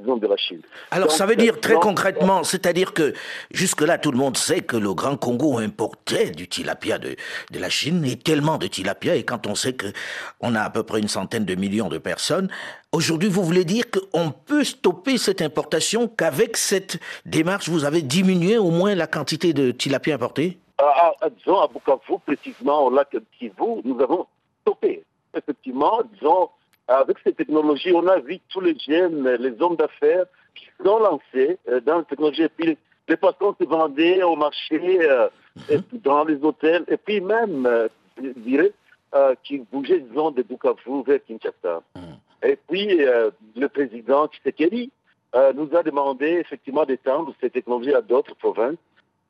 de 0.00 0.26
la 0.26 0.36
Chine. 0.36 0.62
Alors 0.90 1.08
donc, 1.08 1.16
ça 1.16 1.26
veut 1.26 1.36
dire 1.36 1.60
très 1.60 1.74
donc, 1.74 1.82
concrètement, 1.82 2.44
c'est-à-dire 2.44 2.92
que 2.92 3.12
jusque-là 3.50 3.98
tout 3.98 4.10
le 4.10 4.18
monde 4.18 4.36
sait 4.36 4.60
que 4.60 4.76
le 4.76 4.92
Grand 4.94 5.16
Congo 5.16 5.58
importait 5.58 6.30
du 6.30 6.48
tilapia 6.48 6.98
de, 6.98 7.16
de 7.50 7.58
la 7.58 7.68
Chine 7.68 8.04
et 8.04 8.16
tellement 8.16 8.58
de 8.58 8.66
tilapia 8.66 9.14
et 9.14 9.24
quand 9.24 9.46
on 9.46 9.54
sait 9.54 9.74
que 9.74 9.86
on 10.40 10.54
a 10.54 10.62
à 10.62 10.70
peu 10.70 10.82
près 10.82 11.00
une 11.00 11.08
centaine 11.08 11.44
de 11.44 11.54
millions 11.54 11.88
de 11.88 11.98
personnes, 11.98 12.48
aujourd'hui 12.92 13.28
vous 13.28 13.42
voulez 13.42 13.64
dire 13.64 13.84
qu'on 13.90 14.30
peut 14.30 14.64
stopper 14.64 15.18
cette 15.18 15.42
importation 15.42 16.08
qu'avec 16.08 16.56
cette 16.56 16.98
démarche 17.24 17.68
vous 17.68 17.84
avez 17.84 18.02
diminué 18.02 18.58
au 18.58 18.70
moins 18.70 18.94
la 18.94 19.06
quantité 19.06 19.52
de 19.52 19.70
tilapia 19.70 20.14
importé 20.14 20.58
ah, 20.78 21.12
ah, 21.20 21.28
Disons 21.30 21.60
à 21.60 21.68
Bukavu 21.68 22.18
précisément 22.24 22.86
au 22.86 22.90
lac 22.90 23.14
Kivu, 23.38 23.82
nous 23.84 24.00
avons 24.00 24.26
stoppé. 24.62 25.04
Effectivement, 25.34 26.00
disons 26.14 26.48
avec 26.90 27.18
ces 27.24 27.32
technologies, 27.32 27.92
on 27.92 28.06
a 28.08 28.18
vu 28.18 28.40
tous 28.48 28.60
les 28.60 28.76
jeunes, 28.78 29.28
les 29.28 29.62
hommes 29.62 29.76
d'affaires 29.76 30.26
qui 30.54 30.66
sont 30.84 30.98
lancés 30.98 31.58
euh, 31.68 31.80
dans 31.80 31.98
la 31.98 32.04
technologie. 32.04 32.42
Et 32.42 32.48
puis, 32.48 32.76
les 33.08 33.16
patrons 33.16 33.54
se 33.60 33.64
vendaient 33.64 34.22
au 34.22 34.34
marché, 34.34 34.80
euh, 35.02 35.28
et 35.68 35.78
dans 35.92 36.24
les 36.24 36.36
hôtels, 36.42 36.84
et 36.88 36.96
puis 36.96 37.20
même, 37.20 37.66
euh, 37.66 37.88
je 38.20 38.30
dirais, 38.40 38.72
qui 39.42 39.58
bougeaient, 39.72 39.98
disons, 39.98 40.30
de 40.30 40.42
Bukavu 40.42 41.02
vers 41.04 41.18
Kinshasa. 41.24 41.82
Et 42.44 42.56
puis, 42.68 43.04
le 43.56 43.68
président 43.68 44.28
Tshisekedi 44.28 44.92
nous 45.56 45.68
a 45.76 45.82
demandé 45.82 46.26
effectivement 46.26 46.84
d'étendre 46.84 47.34
ces 47.40 47.50
technologies 47.50 47.92
à 47.92 48.02
d'autres 48.02 48.36
provinces. 48.36 48.76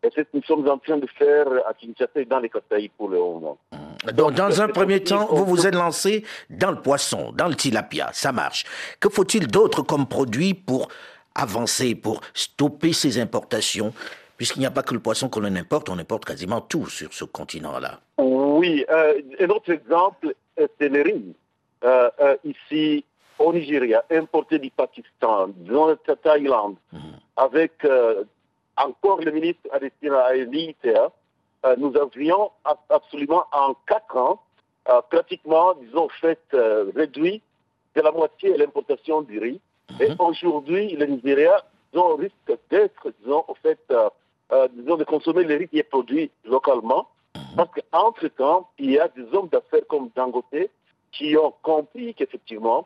Et 0.03 0.09
c'est 0.15 0.21
ce 0.21 0.33
que 0.33 0.37
nous 0.37 0.43
sommes 0.43 0.69
en 0.69 0.77
train 0.77 0.99
de 0.99 1.07
faire 1.07 1.47
à 1.67 1.73
Kinshasa 1.73 2.21
et 2.21 2.27
dans 2.27 2.41
les 2.41 2.51
Kasaï 2.51 2.91
pour 2.91 3.09
le 3.09 3.19
moment. 3.21 3.57
Donc, 4.15 4.35
dans 4.35 4.61
un 4.61 4.69
premier 4.69 5.01
temps, 5.05 5.27
vous 5.31 5.45
vous 5.45 5.67
êtes 5.67 5.75
lancé 5.75 6.25
dans 6.49 6.71
le 6.71 6.81
poisson, 6.81 7.33
dans 7.33 7.49
le 7.49 7.55
tilapia, 7.55 8.11
ça 8.13 8.33
marche. 8.33 8.65
Que 8.99 9.09
faut-il 9.09 9.47
d'autre 9.47 9.83
comme 9.83 10.07
produit 10.07 10.55
pour 10.55 10.89
avancer, 11.35 11.95
pour 11.95 12.21
stopper 12.35 12.93
ces 12.93 13.19
importations? 13.19 13.93
Puisqu'il 14.37 14.61
n'y 14.61 14.67
a 14.67 14.71
pas 14.71 14.83
que 14.83 14.95
le 14.95 15.01
poisson 15.01 15.29
que 15.29 15.39
l'on 15.39 15.55
importe, 15.55 15.91
on 15.91 15.99
importe 15.99 16.25
quasiment 16.25 16.63
tout 16.63 16.87
sur 16.87 17.13
ce 17.13 17.25
continent-là. 17.25 18.01
Oui, 18.17 18.87
euh, 18.89 19.21
un 19.39 19.49
autre 19.51 19.71
exemple, 19.71 20.35
c'est 20.57 20.89
le 20.89 21.03
riz. 21.03 21.35
Euh, 21.85 22.11
euh, 22.21 22.37
ici, 22.45 23.05
au 23.39 23.53
Nigeria, 23.53 24.03
importé 24.11 24.59
du 24.59 24.71
Pakistan, 24.71 25.51
dans 25.59 25.89
la 25.89 25.97
Thaïlande, 26.17 26.77
mmh. 26.91 26.99
avec 27.37 27.73
encore 28.77 29.21
le 29.21 29.31
ministre 29.31 29.69
Aristide 29.73 30.13
Aïlita, 30.13 31.13
euh, 31.65 31.77
nous 31.77 31.95
avions 31.97 32.51
absolument 32.89 33.45
en 33.53 33.75
quatre 33.87 34.17
ans 34.17 34.41
euh, 34.89 35.01
pratiquement, 35.11 35.75
disons, 35.75 36.09
fait 36.21 36.41
euh, 36.55 36.91
réduit 36.97 37.43
de 37.95 38.01
la 38.01 38.13
moitié 38.13 38.57
l'importation 38.57 39.21
du 39.23 39.39
riz. 39.39 39.61
Mm 39.91 39.95
-hmm. 39.97 40.05
Et 40.05 40.17
aujourd'hui, 40.19 40.97
le 40.97 41.07
Nigeria, 41.07 41.55
disons, 41.93 42.17
risque 42.17 42.53
d'être, 42.71 43.05
disons, 43.21 43.45
au 43.49 43.55
fait, 43.65 43.83
disons, 44.79 44.97
de 45.03 45.05
consommer 45.05 45.45
le 45.45 45.55
riz 45.61 45.69
qui 45.69 45.79
est 45.83 45.91
produit 45.97 46.27
localement. 46.55 47.03
Mm 47.03 47.41
-hmm. 47.41 47.57
Parce 47.57 47.71
qu'entre-temps, 47.77 48.61
il 48.85 48.91
y 48.97 48.99
a 49.05 49.09
des 49.19 49.27
hommes 49.35 49.51
d'affaires 49.55 49.87
comme 49.93 50.07
Dangote 50.17 50.63
qui 51.17 51.29
ont 51.45 51.55
compris 51.71 52.09
qu'effectivement, 52.17 52.81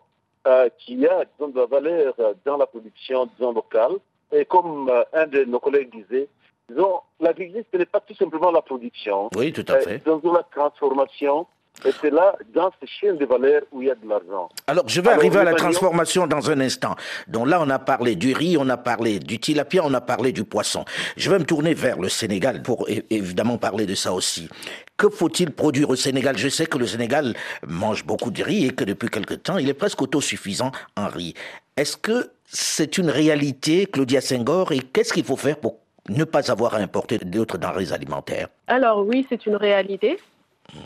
qu'il 0.80 0.98
y 1.06 1.08
a, 1.14 1.18
disons, 1.30 1.50
de 1.54 1.58
la 1.64 1.68
valeur 1.76 2.10
dans 2.46 2.58
la 2.62 2.66
production, 2.72 3.18
disons, 3.32 3.52
locale. 3.60 3.94
Et 4.36 4.44
comme 4.54 4.76
un 5.20 5.26
de 5.34 5.40
nos 5.52 5.60
collègues 5.66 5.92
disait, 6.00 6.26
disons, 6.68 7.00
l'agriculture, 7.20 7.64
ce 7.72 7.78
n'est 7.78 7.86
pas 7.86 8.00
tout 8.00 8.14
simplement 8.14 8.50
la 8.50 8.62
production. 8.62 9.30
Oui, 9.36 9.52
tout 9.52 9.64
à 9.68 9.78
fait. 9.80 10.02
Dans 10.04 10.20
la 10.32 10.42
transformation. 10.42 11.46
Et 11.84 11.90
c'est 12.00 12.10
là, 12.10 12.36
dans 12.54 12.70
ces 12.80 12.86
chaînes 12.86 13.18
de 13.18 13.26
valeur, 13.26 13.62
où 13.72 13.82
il 13.82 13.88
y 13.88 13.90
a 13.90 13.96
de 13.96 14.08
l'argent. 14.08 14.48
Alors, 14.68 14.88
je 14.88 15.00
vais 15.00 15.08
Alors, 15.08 15.18
arriver 15.18 15.38
à 15.38 15.44
la 15.44 15.54
transformation 15.54 16.28
dans 16.28 16.48
un 16.48 16.60
instant. 16.60 16.94
Donc 17.26 17.48
là, 17.48 17.60
on 17.60 17.68
a 17.68 17.80
parlé 17.80 18.14
du 18.14 18.32
riz, 18.32 18.56
on 18.56 18.68
a 18.68 18.76
parlé 18.76 19.18
du 19.18 19.40
tilapia, 19.40 19.82
on 19.84 19.92
a 19.92 20.00
parlé 20.00 20.30
du 20.30 20.44
poisson. 20.44 20.84
Je 21.16 21.28
vais 21.28 21.38
me 21.40 21.44
tourner 21.44 21.74
vers 21.74 21.98
le 21.98 22.08
Sénégal 22.08 22.62
pour 22.62 22.86
évidemment 23.10 23.58
parler 23.58 23.86
de 23.86 23.96
ça 23.96 24.12
aussi. 24.12 24.48
Que 24.96 25.08
faut-il 25.08 25.50
produire 25.50 25.90
au 25.90 25.96
Sénégal? 25.96 26.38
Je 26.38 26.48
sais 26.48 26.66
que 26.66 26.78
le 26.78 26.86
Sénégal 26.86 27.34
mange 27.66 28.04
beaucoup 28.04 28.30
de 28.30 28.44
riz 28.44 28.66
et 28.66 28.70
que 28.70 28.84
depuis 28.84 29.08
quelque 29.08 29.34
temps, 29.34 29.58
il 29.58 29.68
est 29.68 29.74
presque 29.74 30.00
autosuffisant 30.00 30.70
en 30.96 31.08
riz. 31.08 31.34
Est-ce 31.76 31.96
que 31.96 32.30
c'est 32.44 32.98
une 32.98 33.10
réalité, 33.10 33.86
Claudia 33.86 34.20
Senghor, 34.20 34.70
et 34.70 34.78
qu'est-ce 34.78 35.12
qu'il 35.12 35.24
faut 35.24 35.36
faire 35.36 35.56
pour 35.56 35.80
ne 36.08 36.24
pas 36.24 36.50
avoir 36.50 36.74
à 36.74 36.78
importer 36.78 37.18
d'autres 37.18 37.58
denrées 37.58 37.92
alimentaires 37.92 38.48
Alors 38.66 39.06
oui, 39.06 39.26
c'est 39.28 39.46
une 39.46 39.56
réalité. 39.56 40.18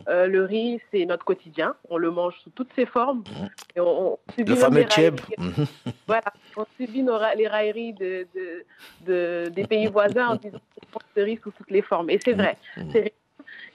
Euh, 0.09 0.27
le 0.27 0.45
riz, 0.45 0.81
c'est 0.91 1.05
notre 1.07 1.25
quotidien. 1.25 1.75
On 1.89 1.97
le 1.97 2.11
mange 2.11 2.35
sous 2.43 2.51
toutes 2.51 2.73
ses 2.75 2.87
formes. 2.87 3.23
Et 3.77 3.81
on, 3.81 4.13
on 4.15 4.19
le 4.37 4.55
fameux 4.55 4.83
tchèb. 4.85 5.21
voilà, 6.07 6.33
on 6.57 6.67
subit 6.77 7.03
nos, 7.03 7.19
les 7.37 7.47
railleries 7.47 7.93
de, 7.93 8.27
de, 8.35 8.65
de, 9.07 9.49
des 9.51 9.67
pays 9.67 9.87
voisins 9.87 10.29
en 10.29 10.37
disant 10.37 10.59
qu'on 10.75 10.87
mange 10.93 11.11
le 11.17 11.23
riz 11.23 11.39
sous 11.43 11.53
toutes 11.53 11.71
les 11.71 11.83
formes. 11.83 12.11
Et 12.11 12.19
c'est 12.25 12.35
vrai. 12.35 12.57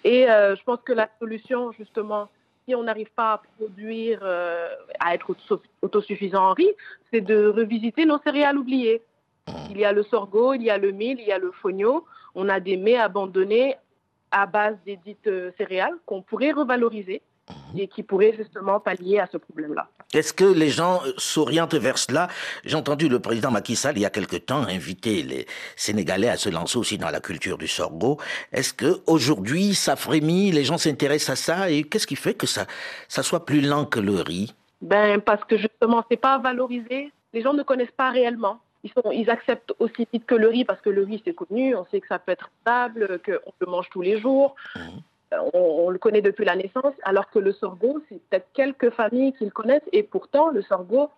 Et 0.03 0.29
euh, 0.29 0.55
je 0.55 0.63
pense 0.63 0.79
que 0.83 0.93
la 0.93 1.09
solution, 1.19 1.71
justement, 1.71 2.29
si 2.67 2.75
on 2.75 2.83
n'arrive 2.83 3.11
pas 3.15 3.33
à 3.33 3.41
produire, 3.57 4.19
euh, 4.23 4.69
à 4.99 5.15
être 5.15 5.35
autosuffisant 5.81 6.49
en 6.49 6.53
riz, 6.53 6.71
c'est 7.11 7.21
de 7.21 7.47
revisiter 7.47 8.05
nos 8.05 8.19
céréales 8.19 8.57
oubliées. 8.57 9.01
Il 9.69 9.77
y 9.77 9.85
a 9.85 9.91
le 9.91 10.03
sorgho, 10.03 10.53
il 10.53 10.63
y 10.63 10.69
a 10.69 10.77
le 10.77 10.91
mil, 10.91 11.19
il 11.19 11.27
y 11.27 11.31
a 11.31 11.37
le 11.37 11.51
fonio. 11.51 12.05
On 12.35 12.49
a 12.49 12.59
des 12.59 12.77
mets 12.77 12.97
abandonnés 12.97 13.75
à 14.31 14.45
base 14.45 14.75
des 14.85 14.97
dites 15.05 15.29
céréales 15.57 15.95
qu'on 16.05 16.21
pourrait 16.21 16.51
revaloriser 16.51 17.21
et 17.77 17.87
qui 17.87 18.03
pourraient 18.03 18.33
justement 18.37 18.79
pallier 18.79 19.19
à 19.19 19.27
ce 19.31 19.37
problème-là. 19.37 19.87
Est-ce 20.13 20.31
que 20.31 20.45
les 20.45 20.69
gens 20.69 21.01
s'orientent 21.17 21.73
vers 21.73 21.97
cela? 21.97 22.27
J'ai 22.63 22.77
entendu 22.77 23.09
le 23.09 23.19
président 23.19 23.51
Macky 23.51 23.75
Sall, 23.75 23.97
il 23.97 24.01
y 24.01 24.05
a 24.05 24.09
quelque 24.09 24.37
temps, 24.37 24.63
inviter 24.63 25.23
les 25.23 25.45
Sénégalais 25.75 26.29
à 26.29 26.37
se 26.37 26.49
lancer 26.49 26.77
aussi 26.77 26.97
dans 26.97 27.09
la 27.09 27.19
culture 27.19 27.57
du 27.57 27.67
sorgho. 27.67 28.17
Est-ce 28.51 28.73
que 28.73 29.01
aujourd'hui 29.07 29.73
ça 29.73 29.95
frémit, 29.95 30.51
les 30.51 30.63
gens 30.63 30.77
s'intéressent 30.77 31.31
à 31.31 31.35
ça? 31.35 31.69
Et 31.69 31.83
qu'est-ce 31.83 32.07
qui 32.07 32.15
fait 32.15 32.35
que 32.35 32.47
ça, 32.47 32.65
ça 33.07 33.23
soit 33.23 33.45
plus 33.45 33.61
lent 33.61 33.85
que 33.85 33.99
le 33.99 34.21
riz? 34.21 34.53
Ben 34.81 35.19
parce 35.19 35.43
que 35.43 35.57
justement, 35.57 36.03
c'est 36.09 36.17
pas 36.17 36.37
valorisé. 36.37 37.11
Les 37.33 37.41
gens 37.41 37.53
ne 37.53 37.63
connaissent 37.63 37.97
pas 37.97 38.11
réellement. 38.11 38.59
Ils, 38.83 38.91
sont, 38.91 39.11
ils 39.11 39.29
acceptent 39.29 39.73
aussi 39.79 40.07
vite 40.11 40.25
que 40.25 40.35
le 40.35 40.47
riz 40.49 40.65
parce 40.65 40.81
que 40.81 40.89
le 40.89 41.03
riz 41.03 41.21
c'est 41.25 41.33
connu, 41.33 41.75
on 41.75 41.85
sait 41.91 42.01
que 42.01 42.07
ça 42.07 42.19
peut 42.19 42.31
être 42.33 42.49
stable, 42.61 43.19
qu'on 43.25 43.51
le 43.59 43.67
mange 43.71 43.89
tous 43.89 44.01
les 44.01 44.19
jours. 44.19 44.55
Mhm. 44.75 44.81
Euh, 45.33 45.37
On, 45.53 45.85
on 45.87 45.89
le 45.89 45.97
connaît 45.97 46.21
depuis 46.21 46.45
la 46.45 46.55
naissance, 46.55 46.93
alors 47.03 47.27
que 47.31 47.39
le 47.39 47.53
sorgho, 47.53 47.99
c'est 48.07 48.19
peut-être 48.29 48.47
quelques 48.53 48.91
familles 48.91 49.33
qui 49.37 49.45
le 49.45 49.51
connaissent, 49.51 49.89
et 49.91 50.03
pourtant, 50.03 50.49
le 50.49 50.61
sorgho, 50.61 51.09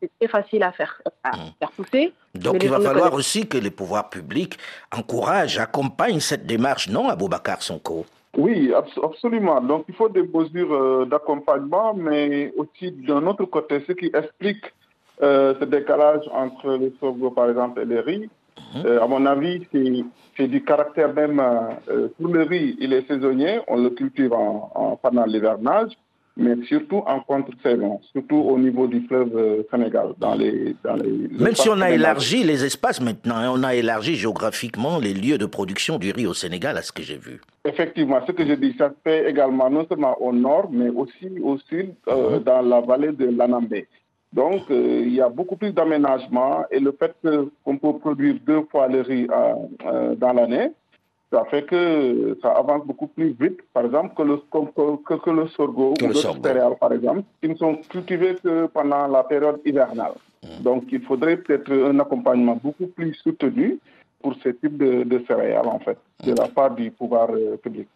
c'est 0.00 0.10
très 0.18 0.28
facile 0.28 0.62
à 0.62 0.72
faire, 0.72 1.00
à 1.24 1.36
Mhm. 1.36 1.50
faire 1.58 1.70
pousser. 1.72 2.12
Donc 2.34 2.62
il 2.62 2.68
va 2.70 2.80
falloir 2.80 3.12
aussi 3.14 3.46
que 3.48 3.56
les 3.56 3.70
pouvoirs 3.70 4.08
publics 4.10 4.58
encouragent, 5.00 5.58
accompagnent 5.58 6.20
cette 6.20 6.44
démarche, 6.46 6.88
non, 6.88 7.08
Aboubacar 7.08 7.62
Sonko? 7.62 8.04
Oui, 8.36 8.72
abs- 8.74 8.98
absolument. 9.02 9.60
Donc, 9.60 9.84
il 9.88 9.94
faut 9.94 10.08
des 10.08 10.22
mesures 10.22 10.72
euh, 10.74 11.04
d'accompagnement, 11.04 11.92
mais 11.94 12.52
aussi 12.56 12.90
d'un 12.90 13.26
autre 13.26 13.44
côté, 13.44 13.84
ce 13.86 13.92
qui 13.92 14.10
explique 14.14 14.64
euh, 15.22 15.54
ce 15.60 15.64
décalage 15.64 16.24
entre 16.32 16.76
le 16.76 16.92
sorgho, 17.00 17.30
par 17.30 17.50
exemple, 17.50 17.80
et 17.80 17.84
le 17.84 18.00
riz. 18.00 18.28
Euh, 18.84 19.00
à 19.02 19.06
mon 19.06 19.24
avis, 19.26 19.62
c'est 20.36 20.46
du 20.48 20.62
caractère 20.64 21.12
même. 21.12 21.40
euh, 21.40 21.60
euh, 21.90 22.08
pour 22.18 22.32
le 22.32 22.42
riz, 22.42 22.76
il 22.80 22.92
est 22.92 23.06
saisonnier, 23.06 23.60
on 23.68 23.76
le 23.82 23.90
cultive 23.90 24.32
en, 24.32 24.70
en- 24.74 24.96
pendant 24.96 25.24
l'hivernage, 25.26 25.92
mais 26.36 26.54
surtout 26.66 27.02
en 27.06 27.20
contre-saison, 27.20 28.00
surtout 28.12 28.36
au 28.36 28.58
niveau 28.58 28.86
du 28.86 29.06
fleuve 29.06 29.36
euh, 29.36 29.62
Sénégal, 29.70 30.14
dans 30.18 30.34
les, 30.34 30.74
dans 30.82 30.94
les 30.96 31.28
Même 31.38 31.54
si 31.54 31.68
on 31.68 31.80
a 31.82 31.90
élargi 31.90 32.42
les 32.44 32.64
espaces 32.64 33.00
maintenant, 33.02 33.36
hein, 33.36 33.50
on 33.54 33.62
a 33.62 33.74
élargi 33.74 34.14
géographiquement 34.14 34.98
les 34.98 35.12
lieux 35.12 35.36
de 35.36 35.44
production 35.46 35.98
du 35.98 36.10
riz 36.10 36.26
au 36.26 36.32
Sénégal, 36.34 36.78
à 36.78 36.82
ce 36.82 36.92
que 36.92 37.02
j'ai 37.02 37.18
vu. 37.18 37.40
Effectivement, 37.66 38.20
ce 38.26 38.32
que 38.32 38.46
je 38.46 38.54
dis, 38.54 38.74
ça 38.78 38.88
se 38.88 38.94
fait 39.04 39.28
également 39.28 39.68
non 39.68 39.86
seulement 39.86 40.16
au 40.22 40.32
nord, 40.32 40.68
mais 40.72 40.88
aussi 40.88 41.28
au 41.42 41.58
sud, 41.58 41.92
euh, 42.08 42.38
dans 42.38 42.62
la 42.62 42.80
vallée 42.80 43.12
de 43.12 43.26
l'Anambé. 43.26 43.86
Donc, 44.32 44.62
euh, 44.70 45.02
il 45.04 45.14
y 45.14 45.20
a 45.20 45.28
beaucoup 45.28 45.56
plus 45.56 45.72
d'aménagement 45.72 46.64
et 46.70 46.80
le 46.80 46.92
fait 46.92 47.14
qu'on 47.64 47.76
peut 47.76 47.98
produire 47.98 48.36
deux 48.46 48.62
fois 48.70 48.88
le 48.88 49.02
riz 49.02 49.26
euh, 49.30 49.54
euh, 49.86 50.14
dans 50.14 50.32
l'année, 50.32 50.70
ça 51.30 51.44
fait 51.50 51.62
que 51.64 52.38
ça 52.42 52.50
avance 52.52 52.84
beaucoup 52.86 53.06
plus 53.06 53.30
vite, 53.38 53.60
par 53.72 53.84
exemple, 53.86 54.14
que 54.14 54.22
le, 54.22 54.36
que, 54.36 55.16
que- 55.16 55.30
le 55.30 55.46
sorgho 55.48 55.94
Que 55.94 56.04
ou 56.04 56.08
le 56.08 56.14
d'autres 56.14 56.42
céréales, 56.42 56.76
par 56.78 56.92
exemple, 56.92 57.22
qui 57.40 57.48
ne 57.48 57.54
sont 57.56 57.76
cultivés 57.88 58.36
que 58.42 58.66
pendant 58.66 59.06
la 59.06 59.22
période 59.24 59.60
hivernale. 59.64 60.12
Donc, 60.60 60.84
il 60.90 61.00
faudrait 61.02 61.36
peut-être 61.38 61.70
un 61.72 61.98
accompagnement 62.00 62.58
beaucoup 62.62 62.86
plus 62.86 63.14
soutenu 63.14 63.78
pour 64.20 64.34
ce 64.42 64.50
type 64.50 64.76
de, 64.76 65.04
de 65.04 65.22
céréales, 65.26 65.66
en 65.66 65.78
fait, 65.78 65.98
de 66.24 66.32
la 66.34 66.48
part 66.48 66.74
du 66.74 66.90
pouvoir 66.90 67.28
euh, 67.30 67.56
public. 67.56 67.88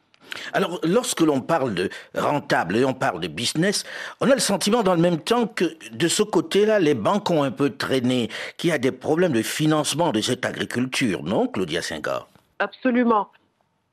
Alors, 0.53 0.81
lorsque 0.83 1.21
l'on 1.21 1.41
parle 1.41 1.75
de 1.75 1.89
rentable 2.15 2.77
et 2.77 2.85
on 2.85 2.95
parle 2.95 3.21
de 3.21 3.29
business, 3.29 3.85
on 4.21 4.31
a 4.31 4.35
le 4.35 4.41
sentiment 4.41 4.83
dans 4.83 4.95
le 4.95 5.01
même 5.01 5.21
temps 5.21 5.47
que 5.47 5.65
de 5.93 6.09
ce 6.09 6.23
côté-là, 6.23 6.79
les 6.79 6.95
banques 6.95 7.31
ont 7.31 7.43
un 7.43 7.51
peu 7.51 7.71
traîné, 7.71 8.29
qu'il 8.57 8.71
y 8.71 8.73
a 8.73 8.79
des 8.79 8.93
problèmes 8.93 9.33
de 9.33 9.43
financement 9.43 10.13
de 10.13 10.21
cette 10.21 10.45
agriculture, 10.45 11.23
non, 11.23 11.47
Claudia 11.47 11.83
Senghor? 11.83 12.29
Absolument. 12.59 13.31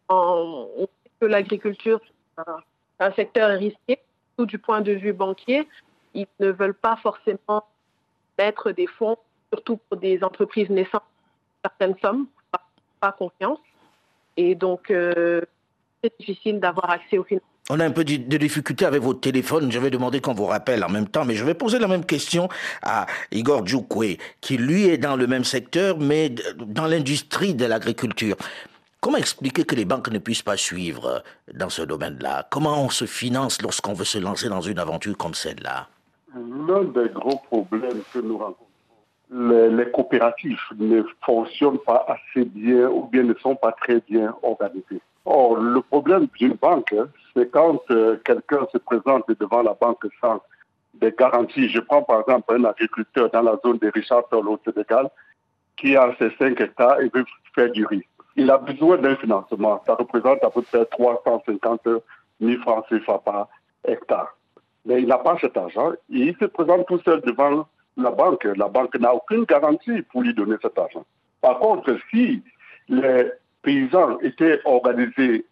En- 0.09 0.67
on 0.77 0.81
sait 0.83 1.11
que 1.19 1.25
l'agriculture, 1.25 1.99
c'est 2.37 2.43
un- 2.99 3.11
secteur 3.15 3.57
risqué, 3.59 3.99
tout 4.37 4.45
du 4.45 4.57
point 4.57 4.79
de 4.81 4.93
vue 4.93 5.11
banquier. 5.11 5.67
Ils 6.13 6.27
ne 6.39 6.51
veulent 6.51 6.73
pas 6.73 6.95
forcément 6.95 7.65
mettre 8.37 8.71
des 8.71 8.87
fonds, 8.87 9.17
surtout 9.51 9.77
pour 9.89 9.97
des 9.97 10.23
entreprises 10.23 10.69
naissantes, 10.69 11.03
certaines 11.63 11.95
sommes, 12.01 12.27
pas, 12.51 12.61
pas 13.01 13.11
confiance. 13.11 13.59
Et 14.37 14.55
donc, 14.55 14.89
euh, 14.89 15.41
c'est 16.03 16.13
difficile 16.19 16.60
d'avoir 16.60 16.89
accès 16.89 17.17
au 17.17 17.24
financement. 17.24 17.48
On 17.69 17.79
a 17.79 17.86
un 17.86 17.91
peu 17.91 18.03
de 18.03 18.38
difficulté 18.38 18.86
avec 18.86 19.01
votre 19.01 19.22
téléphone. 19.22 19.72
Je 19.72 19.79
vais 19.79 19.89
demander 19.89 20.19
qu'on 20.19 20.33
vous 20.33 20.45
rappelle 20.45 20.83
en 20.83 20.89
même 20.89 21.07
temps, 21.07 21.24
mais 21.24 21.36
je 21.36 21.45
vais 21.45 21.53
poser 21.53 21.79
la 21.79 21.88
même 21.88 22.05
question 22.05 22.50
à 22.81 23.05
Igor 23.31 23.65
Djoukwe, 23.65 24.17
qui 24.41 24.57
lui 24.57 24.88
est 24.88 24.98
dans 24.98 25.15
le 25.15 25.27
même 25.27 25.45
secteur, 25.45 25.98
mais 25.98 26.29
dans 26.57 26.88
l'industrie 26.88 27.55
de 27.55 27.65
l'agriculture. 27.65 28.36
Comment 29.00 29.17
expliquer 29.17 29.63
que 29.63 29.75
les 29.75 29.86
banques 29.86 30.10
ne 30.12 30.19
puissent 30.19 30.43
pas 30.43 30.57
suivre 30.57 31.05
euh, 31.05 31.19
dans 31.53 31.69
ce 31.69 31.81
domaine-là? 31.81 32.48
Comment 32.50 32.83
on 32.83 32.89
se 32.89 33.05
finance 33.05 33.61
lorsqu'on 33.61 33.94
veut 33.94 34.05
se 34.05 34.18
lancer 34.18 34.48
dans 34.48 34.61
une 34.61 34.79
aventure 34.79 35.18
comme 35.18 35.33
celle-là? 35.33 35.87
L'un 36.33 36.83
des 36.83 37.09
gros 37.09 37.37
problèmes 37.50 38.01
que 38.13 38.20
nous 38.20 38.37
rencontrons, 38.37 38.66
les, 39.29 39.70
les 39.70 39.92
coopératives 39.92 40.57
ne 40.77 41.03
fonctionnent 41.25 41.79
pas 41.79 42.05
assez 42.07 42.46
bien 42.46 42.87
ou 42.87 43.07
bien 43.07 43.24
ne 43.24 43.33
sont 43.35 43.55
pas 43.55 43.74
très 43.74 44.00
bien 44.07 44.33
organisées. 44.42 45.01
Or, 45.25 45.57
le 45.57 45.81
problème 45.81 46.27
d'une 46.38 46.55
banque, 46.55 46.94
hein, 46.94 47.07
c'est 47.33 47.50
quand 47.51 47.79
euh, 47.92 48.18
quelqu'un 48.25 48.68
se 48.72 48.77
présente 48.77 49.25
devant 49.40 49.62
la 49.62 49.74
banque 49.74 50.05
sans 50.20 50.42
des 50.96 51.14
garanties. 51.18 51.70
Je 51.70 51.79
prends 51.79 52.03
par 52.03 52.22
exemple 52.22 52.55
un 52.55 52.66
agriculteur 52.66 53.29
dans 53.31 53.42
la 53.42 53.57
zone 53.64 53.77
de 53.77 53.90
Richard 53.94 54.27
Toll 54.29 54.48
au 54.48 54.59
Sénégal 54.66 55.09
qui 55.77 55.96
a 55.96 56.14
ses 56.20 56.29
5 56.38 56.59
hectares 56.59 57.01
et 57.01 57.09
veut 57.14 57.25
faire 57.55 57.72
du 57.72 57.86
riz. 57.86 58.03
Il 58.36 58.51
a 58.51 58.57
besoin 58.57 58.98
d'un 58.98 59.16
financement. 59.16 59.81
Ça 59.86 59.96
représente 59.96 60.44
à 60.44 60.50
peu 60.50 60.62
près 60.62 60.86
350 60.86 61.81
000 62.42 62.62
francs 62.62 62.86
CFA 62.90 63.20
par 63.20 63.48
hectare 63.88 64.36
mais 64.86 65.01
il 65.01 65.07
n'a 65.07 65.18
pas 65.18 65.38
cet 65.40 65.55
argent 65.57 65.92
et 65.92 66.20
il 66.20 66.36
se 66.38 66.46
présente 66.46 66.86
tout 66.88 67.00
seul 67.03 67.22
devant 67.22 67.66
la 67.98 68.12
banque. 68.12 68.44
La 68.55 68.68
banque 68.68 68.96
n'a 69.00 69.14
aucune 69.14 69.46
garantie 69.46 70.01
pour 70.12 70.22
lui 70.22 70.33
donner 70.33 70.55
cet 70.62 70.77
argent. 70.77 71.05
Par 71.42 71.59
contre, 71.59 71.98
si 72.09 72.42
les 72.90 73.31
paysans 73.63 74.19
étaient 74.19 74.61
organisés 74.65 75.45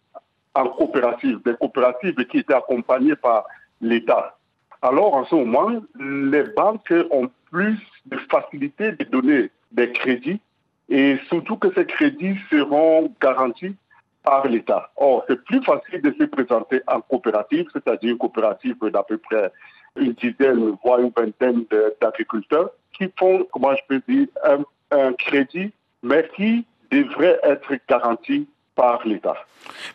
en 0.54 0.68
coopératives, 0.68 1.40
des 1.44 1.54
coopératives 1.54 2.14
qui 2.26 2.38
étaient 2.38 2.54
accompagnées 2.54 3.16
par 3.16 3.44
l'État, 3.80 4.36
alors 4.82 5.14
en 5.14 5.24
ce 5.24 5.36
moment, 5.36 5.80
les 5.98 6.42
banques 6.56 6.92
ont 7.12 7.30
plus 7.50 7.78
de 8.06 8.16
facilité 8.28 8.92
de 8.92 9.04
donner 9.04 9.50
des 9.70 9.92
crédits 9.92 10.40
et 10.88 11.18
surtout 11.28 11.56
que 11.56 11.72
ces 11.74 11.86
crédits 11.86 12.36
seront 12.50 13.14
garantis 13.20 13.76
par 14.24 14.46
l'État. 14.48 14.90
Or, 14.96 15.24
c'est 15.28 15.42
plus 15.44 15.62
facile 15.62 16.02
de 16.02 16.12
se 16.18 16.24
présenter 16.24 16.80
en 16.88 17.00
coopérative, 17.00 17.66
c'est-à-dire 17.72 18.10
une 18.10 18.18
coopérative 18.18 18.76
d'à 18.92 19.04
peu 19.04 19.18
près 19.18 19.52
une 19.94 20.12
dizaine, 20.14 20.76
voire 20.82 20.98
une 20.98 21.12
vingtaine 21.16 21.64
d'agriculteurs 22.00 22.70
qui 22.92 23.12
font, 23.16 23.46
comment 23.52 23.74
je 23.76 23.82
peux 23.88 24.02
dire, 24.08 24.26
un, 24.44 24.64
un 24.90 25.12
crédit, 25.12 25.72
mais 26.02 26.28
qui 26.34 26.64
devrait 26.92 27.40
être 27.42 27.72
garanti 27.88 28.46
par 28.74 29.06
l'État. 29.06 29.36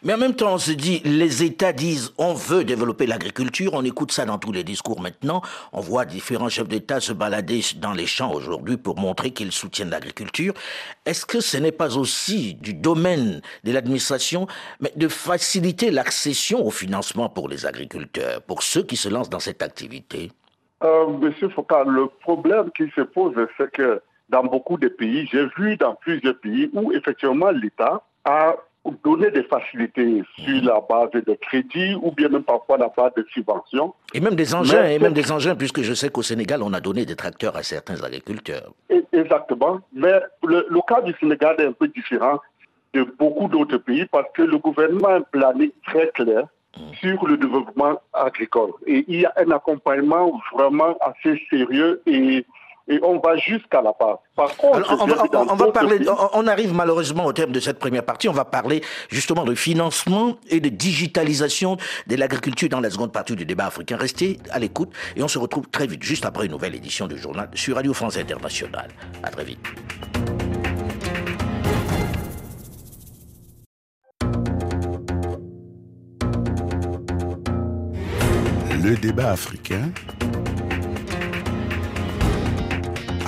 Mais 0.04 0.14
en 0.14 0.18
même 0.18 0.36
temps, 0.36 0.54
on 0.54 0.58
se 0.58 0.72
dit, 0.72 1.02
les 1.04 1.44
États 1.44 1.74
disent, 1.74 2.14
on 2.18 2.34
veut 2.34 2.64
développer 2.64 3.08
l'agriculture, 3.08 3.72
on 3.74 3.84
écoute 3.84 4.12
ça 4.12 4.26
dans 4.26 4.38
tous 4.38 4.52
les 4.52 4.64
discours 4.64 5.02
maintenant, 5.02 5.42
on 5.74 5.82
voit 5.82 6.06
différents 6.06 6.50
chefs 6.50 6.68
d'État 6.68 7.00
se 7.00 7.12
balader 7.12 7.62
dans 7.78 7.94
les 7.94 8.06
champs 8.06 8.32
aujourd'hui 8.32 8.78
pour 8.78 8.98
montrer 8.98 9.32
qu'ils 9.32 9.52
soutiennent 9.52 9.90
l'agriculture. 9.90 10.54
Est-ce 11.06 11.26
que 11.26 11.40
ce 11.40 11.58
n'est 11.58 11.72
pas 11.72 11.98
aussi 11.98 12.54
du 12.54 12.74
domaine 12.74 13.42
de 13.64 13.72
l'administration, 13.72 14.48
mais 14.80 14.92
de 14.96 15.08
faciliter 15.08 15.90
l'accession 15.90 16.66
au 16.66 16.72
financement 16.72 17.28
pour 17.28 17.50
les 17.50 17.66
agriculteurs, 17.66 18.42
pour 18.44 18.62
ceux 18.62 18.84
qui 18.84 18.96
se 18.96 19.10
lancent 19.10 19.30
dans 19.30 19.40
cette 19.40 19.64
activité? 19.64 20.32
Euh, 20.84 21.08
Monsieur 21.08 21.50
Foucault, 21.50 21.90
le 21.90 22.08
problème 22.22 22.70
qui 22.78 22.90
se 22.96 23.02
pose, 23.02 23.34
c'est 23.58 23.72
que 23.72 24.02
dans 24.30 24.44
beaucoup 24.44 24.78
de 24.78 24.88
pays, 24.88 25.28
j'ai 25.32 25.46
vu 25.58 25.78
dans 25.78 25.96
plusieurs 25.96 26.38
pays 26.40 26.70
où 26.74 26.92
effectivement 26.92 27.52
l'État 27.52 28.02
a 28.26 28.56
donné 29.04 29.30
des 29.32 29.44
facilités 29.44 30.24
sur 30.38 30.63
la 30.63 30.80
base 30.90 31.10
des 31.12 31.36
crédits 31.38 31.96
ou 32.02 32.12
bien 32.12 32.30
même 32.30 32.44
parfois 32.44 32.78
la 32.78 32.88
base 32.96 33.12
de 33.18 33.26
subventions. 33.34 33.94
Et 34.13 34.22
même 34.22 34.36
des 34.36 34.54
engins, 34.56 34.82
Mais- 34.82 34.96
et 34.96 35.00
même 35.00 35.12
des 35.13 35.30
engins, 35.32 35.56
puisque 35.56 35.82
je 35.82 35.94
sais 35.94 36.10
qu'au 36.10 36.22
Sénégal, 36.22 36.62
on 36.63 36.72
a 36.74 36.80
donné 36.80 37.06
des 37.06 37.16
tracteurs 37.18 37.58
à 37.58 37.63
certains 37.63 38.02
agriculteurs. 38.02 38.72
Exactement. 39.12 39.82
Mais 39.94 40.13
le, 40.44 40.66
le 40.70 40.80
cas 40.88 41.02
du 41.02 41.13
Sénégal 41.20 41.56
est 41.60 41.66
un 41.66 41.72
peu 41.74 41.88
différent 41.90 42.40
de 42.94 43.04
beaucoup 43.04 43.48
d'autres 43.50 43.78
pays 43.78 44.06
parce 44.06 44.28
que 44.34 44.42
le 44.44 44.58
gouvernement 44.58 45.10
a 45.10 45.16
un 45.16 45.22
planning 45.22 45.72
très 45.86 46.08
clair 46.12 46.44
sur 47.02 47.28
le 47.28 47.36
développement 47.38 48.00
agricole. 48.13 48.72
Et 48.86 49.04
il 49.08 49.22
y 49.22 49.26
a 49.26 49.34
un 49.36 49.52
accompagnement 49.52 50.40
vraiment 50.54 50.96
assez 51.02 51.42
sérieux 51.50 52.02
et, 52.06 52.46
et 52.88 53.00
on 53.04 53.19
va 53.19 53.36
jusqu'à 53.38 53.82
la 53.82 53.93
base. 54.00 54.17
Par 54.36 54.56
contre, 54.56 54.78
Alors, 54.78 55.02
on, 55.02 55.06
va, 55.08 55.65
on 55.67 55.71
parler, 55.71 56.00
pays- 56.00 56.10
on, 56.10 56.30
on 56.43 56.47
arrive 56.47 56.73
malheureusement 56.73 57.26
au 57.26 57.34
terme 57.34 57.52
de 57.52 57.60
cette 57.60 57.80
première 57.80 58.04
partie. 58.04 58.30
On 58.30 58.34
va 58.34 58.45
parler 58.45 58.82
justement 59.10 59.43
de 59.43 59.56
financement 59.56 60.38
et 60.50 60.60
de 60.60 60.69
digitalisation 60.69 61.78
de 62.08 62.15
l'agriculture 62.15 62.69
dans 62.69 62.80
la 62.80 62.89
seconde 62.89 63.12
partie 63.12 63.36
du 63.36 63.45
débat 63.45 63.65
africain. 63.65 63.97
Restez 63.97 64.39
à 64.52 64.60
l'écoute 64.60 64.91
et 65.15 65.23
on 65.23 65.28
se 65.28 65.38
retrouve 65.39 65.67
très 65.69 65.88
vite, 65.88 66.04
juste 66.04 66.26
après 66.26 66.45
une 66.45 66.52
nouvelle 66.52 66.76
édition 66.76 67.08
du 67.08 67.17
journal 67.17 67.50
sur 67.54 67.76
Radio 67.76 67.93
France 67.93 68.17
Internationale. 68.17 68.89
À 69.23 69.30
très 69.30 69.43
vite. 69.43 69.60
Le 78.84 78.95
débat 78.95 79.32
africain. 79.32 79.89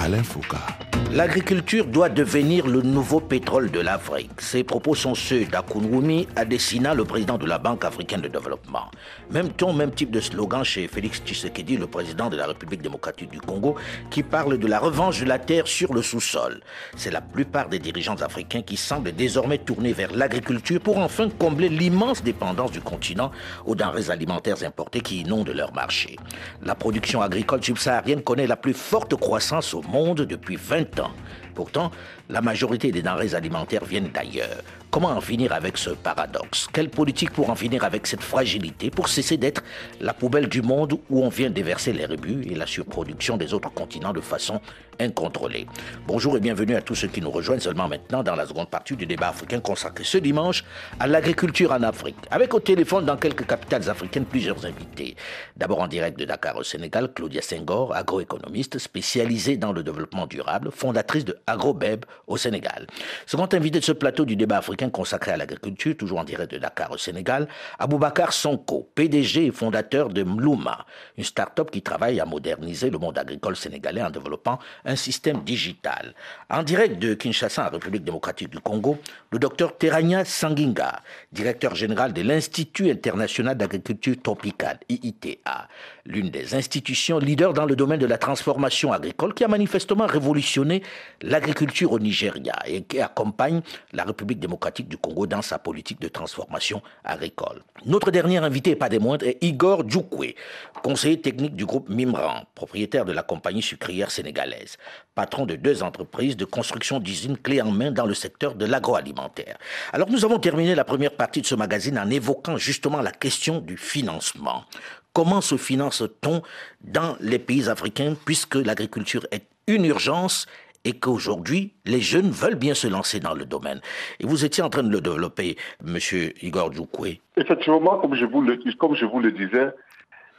Alain 0.10 0.24
Foucault. 0.24 0.79
L'agriculture 1.12 1.88
doit 1.88 2.10
devenir 2.10 2.67
le 2.67 2.84
nouveau 2.84 3.19
pétrole 3.19 3.72
de 3.72 3.80
l'Afrique. 3.80 4.30
Ces 4.41 4.63
propos 4.63 4.93
sont 4.93 5.15
ceux 5.15 5.43
d'Akunwumi 5.45 6.28
Adesina, 6.36 6.93
le 6.93 7.04
président 7.04 7.39
de 7.39 7.48
la 7.48 7.58
Banque 7.58 7.84
africaine 7.84 8.22
de 8.22 8.28
développement. 8.28 8.91
Même 9.32 9.50
ton, 9.50 9.74
même 9.74 9.89
type 9.89 10.12
de 10.12 10.19
slogan 10.19 10.63
chez 10.63 10.88
Félix 10.88 11.19
Tshisekedi, 11.26 11.78
le 11.78 11.88
président 11.88 12.30
de 12.30 12.38
la 12.38 12.45
République 12.45 12.84
démocratique 12.84 13.32
du 13.32 13.41
Congo, 13.41 13.74
qui 14.12 14.22
parle 14.22 14.60
de 14.60 14.67
la 14.67 14.78
revanche 14.78 15.22
de 15.22 15.26
la 15.26 15.39
terre 15.39 15.65
sur 15.65 15.95
le 15.95 16.04
sous-sol. 16.04 16.62
C'est 16.95 17.10
la 17.10 17.22
plupart 17.22 17.69
des 17.69 17.80
dirigeants 17.80 18.22
africains 18.22 18.62
qui 18.62 18.78
semblent 18.78 19.12
désormais 19.12 19.58
tourner 19.58 19.93
vers 19.93 20.13
l'agriculture 20.13 20.80
pour 20.80 21.00
enfin 21.00 21.28
combler 21.39 21.69
l'immense 21.69 22.22
dépendance 22.22 22.72
du 22.72 22.82
continent 22.82 23.32
aux 23.65 23.74
denrées 23.74 24.12
alimentaires 24.12 24.63
importées 24.63 25.02
qui 25.02 25.22
inondent 25.22 25.50
leur 25.56 25.74
marché. 25.74 26.17
La 26.62 26.76
production 26.76 27.24
agricole 27.24 27.63
subsaharienne 27.63 28.22
connaît 28.22 28.45
la 28.45 28.58
plus 28.58 28.76
forte 28.76 29.15
croissance 29.15 29.74
au 29.74 29.82
monde 29.82 30.22
depuis 30.22 30.56
20 30.56 30.99
ans 30.99 30.99
그. 31.00 31.14
Pourtant, 31.60 31.91
la 32.30 32.39
majorité 32.39 32.89
des 32.89 33.02
denrées 33.02 33.36
alimentaires 33.36 33.84
viennent 33.84 34.12
d'ailleurs. 34.13 34.62
Comment 34.91 35.10
en 35.10 35.19
finir 35.19 35.52
avec 35.52 35.78
ce 35.78 35.89
paradoxe? 35.89 36.67
Quelle 36.72 36.89
politique 36.89 37.32
pour 37.32 37.50
en 37.50 37.56
finir 37.56 37.84
avec 37.84 38.08
cette 38.08 38.24
fragilité, 38.24 38.89
pour 38.89 39.10
cesser 39.10 39.38
d'être 39.38 39.62
la 40.00 40.13
poubelle 40.13 40.48
du 40.48 40.62
monde 40.63 40.93
où 41.10 41.24
on 41.24 41.30
vient 41.30 41.50
déverser 41.52 41.91
les 41.93 42.06
rébus 42.06 42.43
et 42.50 42.56
la 42.56 42.65
surproduction 42.65 43.38
des 43.38 43.54
autres 43.54 43.72
continents 43.72 44.13
de 44.13 44.22
façon 44.22 44.62
incontrôlée? 45.00 45.67
Bonjour 46.08 46.38
et 46.38 46.39
bienvenue 46.39 46.76
à 46.76 46.82
tous 46.82 46.95
ceux 46.95 47.08
qui 47.08 47.22
nous 47.22 47.30
rejoignent 47.30 47.60
seulement 47.60 47.88
maintenant 47.88 48.24
dans 48.24 48.36
la 48.36 48.48
seconde 48.48 48.69
partie 48.69 48.95
du 48.95 49.06
débat 49.06 49.28
africain 49.28 49.60
consacré 49.60 50.04
ce 50.06 50.17
dimanche 50.17 50.63
à 51.00 51.06
l'agriculture 51.06 51.72
en 51.72 51.84
Afrique. 51.84 52.17
Avec 52.32 52.54
au 52.56 52.60
téléphone 52.60 53.06
dans 53.06 53.17
quelques 53.17 53.45
capitales 53.45 53.88
africaines 53.89 54.26
plusieurs 54.26 54.65
invités. 54.65 55.15
D'abord 55.56 55.82
en 55.82 55.88
direct 55.88 56.17
de 56.17 56.26
Dakar 56.26 56.56
au 56.58 56.63
Sénégal, 56.63 57.12
Claudia 57.13 57.43
Senghor, 57.43 57.93
agroéconomiste 57.95 58.80
spécialisée 58.80 59.58
dans 59.58 59.72
le 59.72 59.84
développement 59.84 60.26
durable, 60.26 60.72
fondatrice 60.72 61.26
de 61.26 61.38
AgroBeb 61.52 62.06
au 62.28 62.38
Sénégal. 62.38 62.88
Second 63.26 63.48
invité 63.52 63.80
de 63.80 63.84
ce 63.84 63.92
plateau 63.92 64.26
du 64.26 64.36
débat 64.36 64.58
africain 64.58 64.90
consacré 64.90 65.32
à 65.32 65.38
l'agriculture, 65.38 65.96
toujours 65.98 66.20
en 66.20 66.24
direct 66.24 66.52
de 66.52 66.58
Dakar 66.58 66.92
au 66.92 66.98
Sénégal, 66.98 67.48
Aboubacar 67.78 68.34
Sonko, 68.34 68.90
PDG 68.96 69.48
et 69.48 69.52
fondateur 69.52 70.10
de 70.10 70.24
Mlouma, 70.24 70.86
une 71.18 71.24
start-up 71.24 71.72
qui 71.72 71.82
travaille 71.82 72.20
à 72.20 72.26
moderniser 72.26 72.90
le 72.90 72.98
monde 72.98 73.18
agricole 73.18 73.56
sénégalais 73.56 74.02
en 74.02 74.10
développant 74.10 74.60
un 74.86 74.96
système 74.96 75.42
digital. 75.44 76.14
En 76.50 76.64
direct 76.64 77.00
de 77.00 77.14
Kinshasa, 77.14 77.68
en 77.68 77.72
République 77.72 78.04
démocratique 78.04 78.50
du 78.50 78.60
Congo, 78.60 78.98
le 79.32 79.40
docteur 79.40 79.78
Terania 79.78 80.26
Sanginga, 80.26 81.02
directeur 81.32 81.76
général 81.76 82.14
de 82.14 82.22
l'Institut 82.22 82.90
international 82.92 83.58
d'agriculture 83.58 84.16
tropicale, 84.22 84.80
IITA, 84.90 85.68
l'une 86.06 86.30
des 86.30 86.56
institutions 86.56 87.20
leaders 87.20 87.54
dans 87.54 87.66
le 87.66 87.76
domaine 87.76 88.00
de 88.00 88.06
la 88.06 88.18
transformation 88.18 88.92
agricole 88.92 89.34
qui 89.34 89.44
a 89.44 89.48
manifestement 89.48 90.06
révolutionné 90.06 90.84
l'agriculture 91.22 91.92
au 91.92 92.00
Nigeria 92.00 92.56
et 92.66 92.82
qui 92.84 93.00
accompagne 93.00 93.62
la 93.94 94.04
République 94.04 94.40
démocratique 94.40 94.88
du 94.88 94.98
Congo 94.98 95.28
dans 95.28 95.42
sa 95.42 95.60
politique 95.60 96.02
de 96.02 96.08
transformation 96.08 96.82
agricole. 97.04 97.64
Notre 97.86 98.12
dernier 98.12 98.38
invité, 98.38 98.76
pas 98.76 98.90
des 98.90 99.00
moindres, 99.00 99.26
est 99.26 99.38
Igor 99.42 99.88
Djoukwe, 99.88 100.36
conseiller 100.84 101.20
technique 101.22 101.56
du 101.56 101.66
groupe 101.66 101.90
Mimran, 101.90 102.46
propriétaire 102.56 103.06
de 103.06 103.12
la 103.12 103.24
compagnie 103.24 103.62
sucrière 103.62 104.12
sénégalaise, 104.12 104.78
patron 105.16 105.46
de 105.46 105.56
deux 105.56 105.84
entreprises 105.84 106.38
de 106.38 106.46
construction 106.46 107.00
d'usines 107.00 107.38
clés 107.38 107.62
en 107.62 107.72
main 107.72 107.92
dans 107.92 108.06
le 108.06 108.14
secteur 108.14 108.56
de 108.56 108.66
l'agroalimentaire. 108.66 109.58
Alors 109.94 110.10
nous 110.10 110.26
avons 110.26 110.40
terminé 110.40 110.76
la 110.76 110.84
première 110.84 111.16
partie 111.16 111.42
de 111.42 111.46
ce 111.46 111.56
magazine 111.56 112.00
en 112.00 112.10
évoquant 112.10 112.58
justement 112.58 113.02
la 113.02 113.12
question 113.12 113.60
du 113.60 113.78
financement. 113.78 114.64
Comment 115.13 115.41
se 115.41 115.58
finance-t-on 115.58 116.41
dans 116.82 117.15
les 117.19 117.39
pays 117.39 117.69
africains 117.69 118.15
puisque 118.26 118.56
l'agriculture 118.56 119.26
est 119.32 119.45
une 119.67 119.86
urgence 119.86 120.45
et 120.86 120.93
qu'aujourd'hui, 120.93 121.74
les 121.86 122.00
jeunes 122.00 122.30
veulent 122.30 122.56
bien 122.56 122.74
se 122.74 122.88
lancer 122.88 123.19
dans 123.19 123.34
le 123.34 123.45
domaine? 123.45 123.82
Et 124.19 124.26
vous 124.26 124.45
étiez 124.45 124.63
en 124.63 124.69
train 124.69 124.84
de 124.84 124.91
le 124.91 125.02
développer, 125.02 125.58
Monsieur 125.84 126.34
Igor 126.43 126.72
Djoukoué. 126.72 127.22
Effectivement, 127.38 127.98
comme 128.00 128.15
je 128.15 128.26
vous 128.26 128.41
le, 128.41 128.58
comme 128.78 128.95
je 128.95 129.06
vous 129.06 129.19
le 129.19 129.32
disais, 129.32 129.69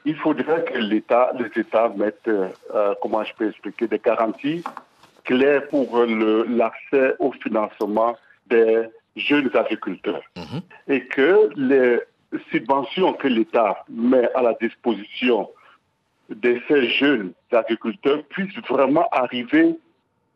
il 0.04 0.16
faudrait 0.16 0.64
que 0.64 0.78
l'État, 0.78 1.32
les 1.38 1.60
États 1.60 1.90
mettent, 1.90 2.28
euh, 2.28 2.94
comment 3.02 3.22
je 3.24 3.34
peux 3.34 3.48
expliquer, 3.48 3.86
des 3.86 3.98
garanties 3.98 4.64
claires 5.24 5.68
pour 5.68 6.04
l'accès 6.06 7.14
au 7.18 7.32
financement 7.32 8.16
des 8.46 8.84
jeunes 9.16 9.50
agriculteurs. 9.54 10.22
Mhm. 10.36 10.60
Et 10.88 11.06
que 11.06 11.50
les 11.56 12.00
subventions 12.50 13.12
que 13.14 13.28
l'État 13.28 13.84
met 13.88 14.28
à 14.34 14.42
la 14.42 14.54
disposition 14.60 15.48
de 16.28 16.60
ces 16.68 16.88
jeunes 16.90 17.32
agriculteurs 17.50 18.22
puissent 18.28 18.56
vraiment 18.68 19.08
arriver 19.10 19.74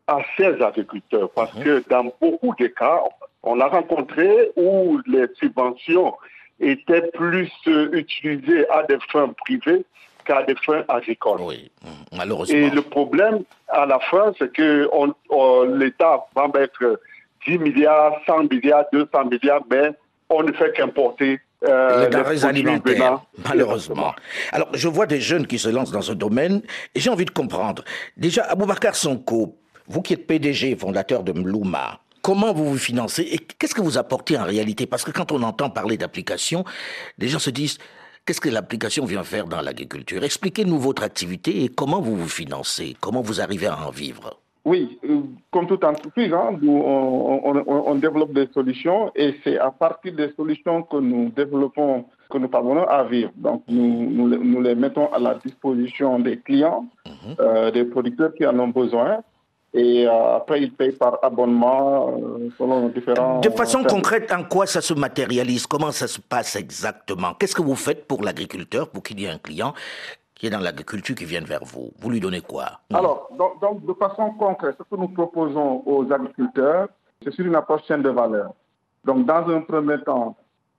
à 0.07 0.19
ces 0.37 0.61
agriculteurs. 0.61 1.29
Parce 1.31 1.53
que 1.53 1.83
dans 1.89 2.11
beaucoup 2.21 2.53
de 2.59 2.67
cas, 2.67 3.01
on 3.43 3.59
a 3.61 3.67
rencontré 3.67 4.51
où 4.55 4.99
les 5.07 5.25
subventions 5.39 6.13
étaient 6.59 7.07
plus 7.13 7.51
euh, 7.67 7.89
utilisées 7.93 8.67
à 8.69 8.83
des 8.83 8.97
fins 9.11 9.29
privées 9.45 9.85
qu'à 10.25 10.43
des 10.43 10.55
fins 10.55 10.83
agricoles. 10.87 11.41
Oui, 11.41 11.71
mm, 11.83 12.17
malheureusement. 12.17 12.57
Et 12.57 12.69
le 12.69 12.81
problème 12.81 13.43
à 13.67 13.85
la 13.85 13.99
fin, 13.99 14.33
c'est 14.37 14.51
que 14.51 14.89
on- 14.91 15.13
on- 15.29 15.63
l'État 15.63 16.25
va 16.35 16.47
mettre 16.47 16.99
10 17.45 17.57
milliards, 17.59 18.13
100 18.25 18.43
milliards, 18.51 18.85
200 18.91 19.25
milliards, 19.25 19.63
mais 19.69 19.91
on 20.29 20.43
ne 20.43 20.51
fait 20.53 20.73
qu'importer 20.75 21.39
euh, 21.67 22.09
les 22.09 22.33
les 22.33 22.45
alimentaires, 22.45 23.21
malheureusement. 23.47 24.13
Alors, 24.51 24.69
je 24.73 24.87
vois 24.87 25.05
des 25.05 25.21
jeunes 25.21 25.47
qui 25.47 25.59
se 25.59 25.69
lancent 25.69 25.91
dans 25.91 26.01
ce 26.01 26.13
domaine 26.13 26.61
et 26.93 26.99
j'ai 26.99 27.09
envie 27.09 27.25
de 27.25 27.31
comprendre. 27.31 27.83
Déjà, 28.17 28.43
Aboubacar 28.43 28.95
Sonko, 28.95 29.57
vous 29.87 30.01
qui 30.01 30.13
êtes 30.13 30.27
PDG, 30.27 30.75
fondateur 30.75 31.23
de 31.23 31.31
Mlouma, 31.31 31.99
comment 32.21 32.53
vous 32.53 32.65
vous 32.65 32.77
financez 32.77 33.23
et 33.23 33.37
qu'est-ce 33.37 33.75
que 33.75 33.81
vous 33.81 33.97
apportez 33.97 34.37
en 34.37 34.45
réalité? 34.45 34.87
Parce 34.87 35.03
que 35.03 35.11
quand 35.11 35.31
on 35.31 35.43
entend 35.43 35.69
parler 35.69 35.97
d'application, 35.97 36.63
les 37.17 37.27
gens 37.27 37.39
se 37.39 37.51
disent 37.51 37.77
qu'est-ce 38.25 38.41
que 38.41 38.49
l'application 38.49 39.05
vient 39.05 39.23
faire 39.23 39.45
dans 39.45 39.61
l'agriculture? 39.61 40.23
Expliquez-nous 40.23 40.79
votre 40.79 41.03
activité 41.03 41.63
et 41.63 41.69
comment 41.69 42.01
vous 42.01 42.15
vous 42.15 42.29
financez, 42.29 42.95
comment 42.99 43.21
vous 43.21 43.41
arrivez 43.41 43.67
à 43.67 43.77
en 43.77 43.91
vivre. 43.91 44.39
Oui, 44.65 44.97
euh, 45.07 45.19
comme 45.51 45.67
toute 45.67 45.83
entreprise, 45.83 46.33
hein, 46.33 46.57
nous, 46.59 46.71
on, 46.75 47.41
on- 47.49 47.63
on- 47.67 47.83
on 47.91 47.95
développe 47.95 48.33
des 48.33 48.47
solutions 48.51 49.11
et 49.15 49.35
c'est 49.43 49.59
à 49.59 49.69
partir 49.69 50.13
des 50.15 50.31
solutions 50.35 50.81
que 50.81 50.97
nous 50.97 51.29
développons 51.29 52.05
que 52.31 52.39
nous 52.39 52.47
parvenons 52.49 52.83
à 52.87 53.03
vivre. 53.03 53.31
Donc, 53.35 53.61
nous, 53.67 54.09
nous, 54.09 54.27
les- 54.27 54.39
nous 54.39 54.61
les 54.61 54.73
mettons 54.73 55.07
à 55.13 55.19
la 55.19 55.35
disposition 55.35 56.17
des 56.19 56.37
clients, 56.39 56.85
euh, 57.39 57.69
des 57.69 57.85
producteurs 57.85 58.33
qui 58.33 58.43
en 58.45 58.57
ont 58.59 58.69
besoin. 58.69 59.19
Et 59.77 60.07
euh, 60.07 60.37
après, 60.37 60.61
ils 60.61 60.71
payent 60.71 60.93
par 60.93 61.19
abonnement 61.21 62.17
euh, 62.17 62.49
selon 62.57 62.87
différents... 62.89 63.41
De 63.41 63.49
façon 63.49 63.79
services. 63.81 63.91
concrète, 63.93 64.31
en 64.31 64.43
quoi 64.45 64.65
ça 64.65 64.79
se 64.81 64.93
matérialise? 64.93 65.67
Comment 65.67 65.91
ça 65.91 66.07
se 66.07 66.19
passe 66.21 66.55
exactement? 66.55 67.33
Qu'est-ce 67.37 67.53
que 67.53 67.61
vous 67.61 67.75
faites 67.75 68.07
pour 68.07 68.23
l'agriculteur, 68.23 68.89
pour 68.89 69.03
qu'il 69.03 69.19
y 69.19 69.25
ait 69.25 69.29
un 69.29 69.37
client 69.37 69.73
qui 70.35 70.47
est 70.47 70.49
dans 70.49 70.59
l'agriculture 70.59 71.15
qui 71.15 71.25
vienne 71.25 71.45
vers 71.45 71.63
vous 71.63 71.91
Vous 71.99 72.09
lui 72.09 72.19
donnez 72.19 72.41
quoi? 72.41 72.81
Alors, 72.93 73.29
donc, 73.61 73.85
de 73.85 73.93
façon 73.93 74.31
concrète, 74.31 74.75
ce 74.77 74.83
que 74.83 74.99
nous 74.99 75.07
proposons 75.07 75.81
aux 75.85 76.11
agriculteurs, 76.11 76.89
c'est 77.23 77.33
sur 77.33 77.45
une 77.45 77.55
approche 77.55 77.83
chaîne 77.87 78.03
de 78.03 78.09
valeur. 78.09 78.53
Donc, 79.05 79.25
dans 79.25 79.49
un 79.49 79.61
premier 79.61 79.99
temps, 80.03 80.35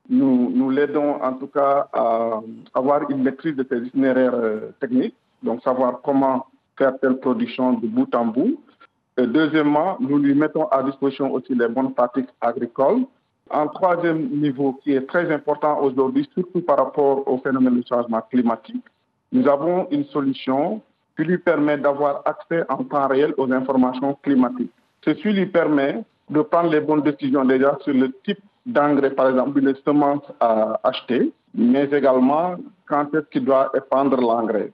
nous, 0.09 0.51
nous 0.55 0.71
l'aidons 0.71 1.23
en 1.23 1.33
tout 1.33 1.49
cas 1.49 1.88
à 1.92 2.40
avoir 2.75 3.11
une 3.11 3.23
maîtrise 3.23 3.57
de 3.57 3.66
ces 3.69 3.79
itinéraires 3.79 4.35
euh, 4.35 4.73
techniques, 4.79 5.16
donc 5.42 5.62
savoir 5.62 6.01
comment 6.03 6.47
faire 6.79 6.99
telle 7.01 7.19
production 7.19 7.73
de 7.73 7.87
bout 7.87 8.14
en 8.14 8.27
bout. 8.27 8.61
Deuxièmement, 9.16 9.97
nous 9.99 10.19
lui 10.19 10.35
mettons 10.35 10.66
à 10.66 10.83
disposition 10.83 11.33
aussi 11.33 11.55
les 11.55 11.69
bonnes 11.69 11.95
pratiques 11.95 12.29
agricoles. 12.40 13.07
En 13.49 13.66
troisième 13.69 14.29
niveau, 14.29 14.75
qui 14.83 14.92
est 14.92 15.07
très 15.07 15.33
important 15.33 15.81
aujourd'hui, 15.81 16.29
surtout 16.35 16.61
par 16.61 16.77
rapport 16.77 17.27
au 17.27 17.38
phénomène 17.38 17.81
du 17.81 17.87
changement 17.88 18.21
climatique, 18.21 18.85
nous 19.33 19.49
avons 19.49 19.89
une 19.91 20.05
solution 20.07 20.81
qui 21.17 21.25
lui 21.25 21.39
permet 21.39 21.79
d'avoir 21.79 22.23
accès 22.25 22.65
en 22.69 22.85
temps 22.85 23.09
réel 23.09 23.35
aux 23.39 23.51
informations 23.53 24.15
climatiques. 24.23 24.73
Ceci 25.05 25.33
lui 25.33 25.47
permet 25.47 26.05
de 26.29 26.43
prendre 26.43 26.71
les 26.71 26.81
bonnes 26.81 27.03
décisions 27.03 27.45
déjà 27.45 27.79
sur 27.83 27.95
le 27.95 28.12
type 28.25 28.41
d'engrais, 28.67 29.11
par 29.11 29.31
exemple, 29.31 29.61
les 29.61 29.75
semences 29.85 30.25
à 30.41 30.81
acheter, 30.83 31.33
mais 31.55 31.85
également 31.85 32.57
quand 32.87 33.15
est-ce 33.15 33.27
qu'il 33.31 33.45
doit 33.45 33.71
épandre 33.75 34.21
l'engrais. 34.21 34.73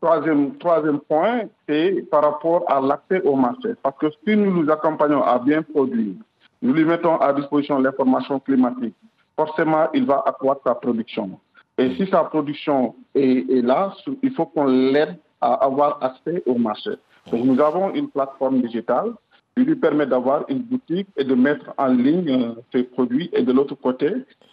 Troisième, 0.00 0.56
troisième 0.58 1.00
point, 1.00 1.42
c'est 1.68 2.08
par 2.10 2.22
rapport 2.22 2.64
à 2.68 2.80
l'accès 2.80 3.20
au 3.26 3.34
marché. 3.34 3.70
Parce 3.82 3.98
que 3.98 4.06
si 4.24 4.36
nous 4.36 4.62
nous 4.62 4.70
accompagnons 4.70 5.22
à 5.22 5.38
bien 5.38 5.62
produire, 5.62 6.14
nous 6.62 6.72
lui 6.72 6.84
mettons 6.84 7.16
à 7.16 7.32
disposition 7.32 7.78
l'information 7.78 8.38
climatique, 8.40 8.94
forcément, 9.36 9.88
il 9.94 10.06
va 10.06 10.22
accroître 10.26 10.62
sa 10.64 10.74
production. 10.74 11.38
Et 11.78 11.94
si 11.94 12.06
sa 12.10 12.24
production 12.24 12.94
est, 13.14 13.48
est 13.50 13.62
là, 13.62 13.94
il 14.22 14.32
faut 14.32 14.46
qu'on 14.46 14.66
l'aide 14.66 15.16
à 15.40 15.54
avoir 15.54 16.02
accès 16.02 16.42
au 16.46 16.56
marché. 16.56 16.90
Donc, 17.30 17.44
nous 17.44 17.60
avons 17.60 17.94
une 17.94 18.08
plateforme 18.08 18.60
digitale 18.62 19.12
qui 19.56 19.64
lui 19.64 19.76
permet 19.76 20.06
d'avoir 20.06 20.44
une 20.48 20.60
boutique 20.60 21.08
et 21.16 21.24
de 21.24 21.34
mettre 21.34 21.72
en 21.78 21.88
ligne 21.88 22.30
euh, 22.30 22.54
ses 22.72 22.84
produits. 22.84 23.30
Et 23.32 23.42
de 23.42 23.52
l'autre 23.52 23.74
côté, 23.74 24.10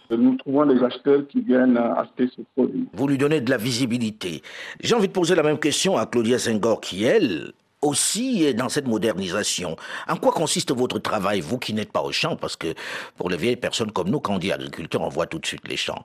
nous 0.09 0.35
trouvons 0.35 0.65
des 0.65 0.83
acheteurs 0.83 1.27
qui 1.27 1.41
viennent 1.41 1.77
euh, 1.77 1.95
acheter 1.95 2.29
ces 2.35 2.43
produits. 2.55 2.87
Vous 2.93 3.07
lui 3.07 3.17
donnez 3.17 3.41
de 3.41 3.49
la 3.49 3.57
visibilité. 3.57 4.41
J'ai 4.81 4.95
envie 4.95 5.07
de 5.07 5.13
poser 5.13 5.35
la 5.35 5.43
même 5.43 5.59
question 5.59 5.97
à 5.97 6.05
Claudia 6.05 6.39
Senghor 6.39 6.81
qui, 6.81 7.03
elle, 7.03 7.53
aussi 7.81 8.53
dans 8.55 8.69
cette 8.69 8.87
modernisation. 8.87 9.75
En 10.07 10.15
quoi 10.17 10.31
consiste 10.31 10.71
votre 10.71 10.99
travail, 10.99 11.39
vous 11.39 11.59
qui 11.59 11.73
n'êtes 11.73 11.91
pas 11.91 12.01
au 12.01 12.11
champ? 12.11 12.35
Parce 12.35 12.55
que 12.55 12.73
pour 13.15 13.29
les 13.29 13.37
vieilles 13.37 13.57
personnes 13.57 13.91
comme 13.91 14.09
nous, 14.09 14.19
quand 14.19 14.35
on 14.35 14.39
dit 14.39 14.51
agriculteur, 14.51 15.01
on 15.01 15.09
voit 15.09 15.27
tout 15.27 15.39
de 15.39 15.45
suite 15.45 15.67
les 15.67 15.77
champs. 15.77 16.03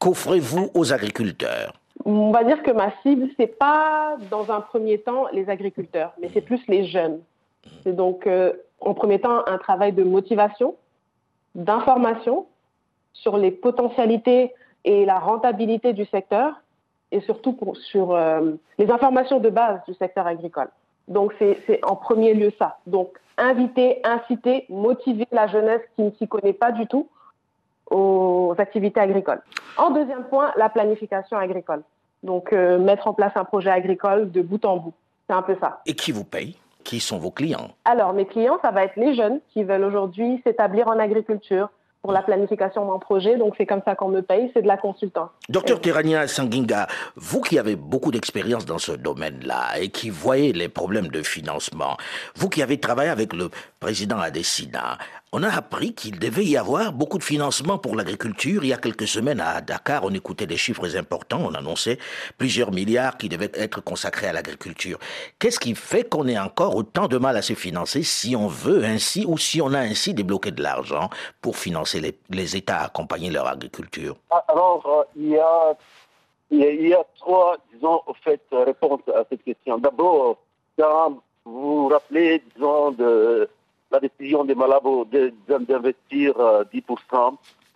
Qu'offrez-vous 0.00 0.70
aux 0.74 0.94
agriculteurs? 0.94 1.74
On 2.06 2.30
va 2.30 2.42
dire 2.42 2.62
que 2.62 2.70
ma 2.70 2.90
cible, 3.02 3.28
c'est 3.38 3.58
pas 3.58 4.16
dans 4.30 4.50
un 4.50 4.62
premier 4.62 4.98
temps 4.98 5.26
les 5.30 5.50
agriculteurs, 5.50 6.14
mais 6.18 6.30
c'est 6.32 6.40
plus 6.40 6.66
les 6.68 6.86
jeunes. 6.86 7.20
C'est 7.82 7.94
donc 7.94 8.26
euh, 8.26 8.54
en 8.80 8.94
premier 8.94 9.20
temps 9.20 9.42
un 9.46 9.58
travail 9.58 9.92
de 9.92 10.02
motivation, 10.02 10.74
d'information 11.54 12.46
sur 13.12 13.36
les 13.36 13.50
potentialités 13.50 14.54
et 14.84 15.04
la 15.04 15.18
rentabilité 15.18 15.92
du 15.92 16.06
secteur 16.06 16.54
et 17.12 17.20
surtout 17.20 17.58
sur 17.74 18.14
euh, 18.14 18.52
les 18.78 18.90
informations 18.90 19.38
de 19.38 19.50
base 19.50 19.80
du 19.86 19.92
secteur 19.92 20.26
agricole. 20.26 20.70
Donc 21.08 21.34
c'est 21.38 21.84
en 21.84 21.96
premier 21.96 22.32
lieu 22.32 22.52
ça. 22.58 22.78
Donc 22.86 23.18
inviter, 23.36 24.00
inciter, 24.04 24.64
motiver 24.70 25.26
la 25.30 25.46
jeunesse 25.46 25.82
qui 25.94 26.04
ne 26.04 26.10
s'y 26.12 26.26
connaît 26.26 26.54
pas 26.54 26.72
du 26.72 26.86
tout 26.86 27.06
aux 27.90 28.54
activités 28.58 29.00
agricoles. 29.00 29.42
En 29.76 29.90
deuxième 29.90 30.24
point, 30.24 30.52
la 30.56 30.68
planification 30.68 31.36
agricole. 31.36 31.82
Donc 32.22 32.52
euh, 32.52 32.78
mettre 32.78 33.08
en 33.08 33.14
place 33.14 33.32
un 33.34 33.44
projet 33.44 33.70
agricole 33.70 34.30
de 34.30 34.42
bout 34.42 34.64
en 34.64 34.76
bout. 34.76 34.94
C'est 35.28 35.34
un 35.34 35.42
peu 35.42 35.56
ça. 35.60 35.80
Et 35.86 35.94
qui 35.94 36.12
vous 36.12 36.24
paye? 36.24 36.56
Qui 36.84 37.00
sont 37.00 37.18
vos 37.18 37.30
clients? 37.30 37.70
Alors 37.84 38.12
mes 38.12 38.26
clients, 38.26 38.58
ça 38.62 38.70
va 38.70 38.84
être 38.84 38.96
les 38.96 39.14
jeunes 39.14 39.40
qui 39.52 39.64
veulent 39.64 39.84
aujourd'hui 39.84 40.40
s'établir 40.44 40.88
en 40.88 40.98
agriculture, 40.98 41.68
pour 42.02 42.12
la 42.12 42.22
planification 42.22 42.90
d'un 42.90 42.98
projet. 42.98 43.36
Donc, 43.36 43.54
c'est 43.58 43.66
comme 43.66 43.82
ça 43.84 43.94
qu'on 43.94 44.08
me 44.08 44.22
paye, 44.22 44.50
c'est 44.54 44.62
de 44.62 44.66
la 44.66 44.76
consultance. 44.76 45.30
Docteur 45.48 45.80
Terania 45.80 46.26
Sanginga, 46.26 46.86
vous 47.16 47.40
qui 47.40 47.58
avez 47.58 47.76
beaucoup 47.76 48.10
d'expérience 48.10 48.64
dans 48.64 48.78
ce 48.78 48.92
domaine-là 48.92 49.78
et 49.78 49.88
qui 49.88 50.10
voyez 50.10 50.52
les 50.52 50.68
problèmes 50.68 51.08
de 51.08 51.22
financement, 51.22 51.96
vous 52.36 52.48
qui 52.48 52.62
avez 52.62 52.78
travaillé 52.80 53.10
avec 53.10 53.32
le 53.32 53.50
président 53.78 54.18
Adesina, 54.18 54.98
on 55.32 55.44
a 55.44 55.48
appris 55.48 55.94
qu'il 55.94 56.18
devait 56.18 56.44
y 56.44 56.56
avoir 56.56 56.92
beaucoup 56.92 57.18
de 57.18 57.22
financement 57.22 57.78
pour 57.78 57.94
l'agriculture. 57.94 58.64
Il 58.64 58.68
y 58.68 58.72
a 58.72 58.78
quelques 58.78 59.06
semaines 59.06 59.40
à 59.40 59.60
Dakar, 59.60 60.02
on 60.04 60.12
écoutait 60.12 60.46
des 60.46 60.56
chiffres 60.56 60.96
importants. 60.96 61.40
On 61.40 61.54
annonçait 61.54 61.98
plusieurs 62.36 62.72
milliards 62.72 63.16
qui 63.16 63.28
devaient 63.28 63.52
être 63.54 63.80
consacrés 63.80 64.26
à 64.26 64.32
l'agriculture. 64.32 64.98
Qu'est-ce 65.38 65.60
qui 65.60 65.76
fait 65.76 66.08
qu'on 66.08 66.26
ait 66.26 66.38
encore 66.38 66.74
autant 66.74 67.06
de 67.06 67.16
mal 67.16 67.36
à 67.36 67.42
se 67.42 67.52
financer 67.52 68.02
si 68.02 68.34
on 68.34 68.48
veut 68.48 68.84
ainsi 68.84 69.24
ou 69.26 69.38
si 69.38 69.62
on 69.62 69.72
a 69.72 69.78
ainsi 69.78 70.14
débloqué 70.14 70.50
de 70.50 70.62
l'argent 70.62 71.10
pour 71.40 71.56
financer 71.56 72.00
les, 72.28 72.56
États 72.56 72.78
à 72.78 72.84
accompagner 72.86 73.30
leur 73.30 73.46
agriculture? 73.46 74.16
Alors, 74.48 74.84
euh, 74.86 75.04
il, 75.14 75.28
y 75.28 75.38
a, 75.38 75.76
il, 76.50 76.88
y 76.88 76.94
a, 76.94 77.04
trois, 77.16 77.56
disons, 77.72 78.00
au 78.06 78.14
fait, 78.24 78.42
réponses 78.50 79.02
à 79.14 79.22
cette 79.30 79.44
question. 79.44 79.78
D'abord, 79.78 80.38
vous 81.44 81.84
vous 81.84 81.88
rappelez, 81.88 82.42
disons, 82.56 82.90
de 82.90 83.48
la 83.90 84.00
décision 84.00 84.44
des 84.44 84.54
Malabo 84.54 85.04
d'investir 85.04 86.34
10% 86.34 86.34
euh, 86.38 87.30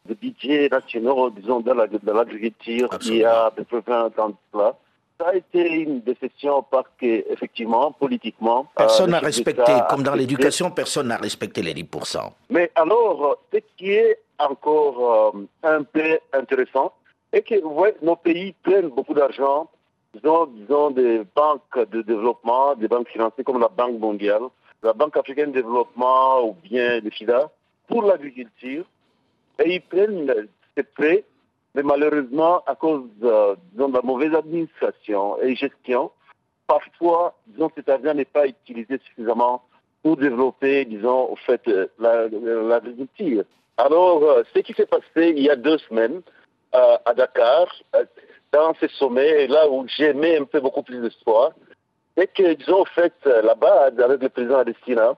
de 0.06 0.14
budget 0.14 0.68
national, 0.68 1.30
disons, 1.36 1.60
dans 1.60 1.74
l'agriculture, 1.74 2.88
il 3.02 3.16
y 3.16 3.24
a 3.24 3.46
à 3.46 3.50
peu 3.50 3.64
près 3.64 3.80
20 3.86 4.18
ans 4.18 4.28
de 4.28 4.34
cela. 4.52 4.76
Ça 5.18 5.28
a 5.28 5.34
été 5.34 5.70
une 5.70 6.00
décision 6.00 6.64
parce 6.68 6.88
qu'effectivement, 6.98 7.92
politiquement... 7.92 8.66
Euh, 8.78 8.84
personne 8.84 9.10
n'a 9.10 9.20
respecté, 9.20 9.72
comme 9.88 10.02
dans 10.02 10.14
l'éducation, 10.14 10.70
personne 10.70 11.08
n'a 11.08 11.16
respecté 11.16 11.62
les 11.62 11.72
10%. 11.72 12.18
Mais 12.50 12.70
alors, 12.74 13.38
ce 13.52 13.58
qui 13.76 13.92
est 13.92 14.18
encore 14.38 15.32
euh, 15.34 15.46
un 15.62 15.84
peu 15.84 16.18
intéressant, 16.32 16.92
est 17.32 17.42
que 17.42 17.62
ouais, 17.64 17.94
nos 18.02 18.16
pays 18.16 18.54
prennent 18.62 18.88
beaucoup 18.88 19.14
d'argent, 19.14 19.68
disons, 20.14 20.46
disons, 20.46 20.90
des 20.90 21.22
banques 21.34 21.78
de 21.90 22.02
développement, 22.02 22.74
des 22.74 22.88
banques 22.88 23.08
financières 23.08 23.44
comme 23.44 23.60
la 23.60 23.68
Banque 23.68 23.98
mondiale, 23.98 24.42
la 24.84 24.92
Banque 24.92 25.16
africaine 25.16 25.50
de 25.50 25.60
développement 25.62 26.46
ou 26.46 26.54
bien 26.62 27.00
le 27.00 27.10
FIDA 27.10 27.50
pour 27.88 28.02
l'agriculture 28.02 28.84
et 29.58 29.74
ils 29.76 29.80
prennent 29.80 30.32
ces 30.76 30.82
prêts, 30.82 31.24
mais 31.74 31.82
malheureusement, 31.82 32.62
à 32.66 32.74
cause 32.74 33.08
euh, 33.22 33.56
de 33.72 33.84
la 33.92 34.02
mauvaise 34.02 34.34
administration 34.34 35.40
et 35.40 35.54
gestion, 35.56 36.10
parfois, 36.66 37.34
disons, 37.46 37.70
cet 37.74 37.88
argent 37.88 38.14
n'est 38.14 38.24
pas 38.24 38.46
utilisé 38.46 38.98
suffisamment 39.06 39.62
pour 40.02 40.16
développer, 40.16 40.84
disons, 40.84 41.30
au 41.32 41.36
fait, 41.36 41.66
euh, 41.68 41.88
l'agriculture. 41.98 43.44
Alors, 43.76 44.22
euh, 44.22 44.42
ce 44.54 44.60
qui 44.60 44.74
s'est 44.74 44.86
passé 44.86 45.32
il 45.36 45.42
y 45.42 45.50
a 45.50 45.56
deux 45.56 45.78
semaines 45.78 46.20
à 46.72 47.14
Dakar, 47.14 47.68
dans 48.52 48.74
ces 48.80 48.88
sommets, 48.88 49.46
là 49.46 49.70
où 49.70 49.86
j'ai 49.86 50.12
mis 50.12 50.34
un 50.34 50.44
peu 50.44 50.58
beaucoup 50.58 50.82
plus 50.82 51.00
d'espoir, 51.00 51.52
c'est 52.16 52.32
que, 52.32 52.54
disons, 52.54 52.84
fait, 52.84 53.14
là-bas, 53.24 53.90
avec 53.98 54.22
le 54.22 54.28
président 54.28 54.58
Adesina, 54.58 55.16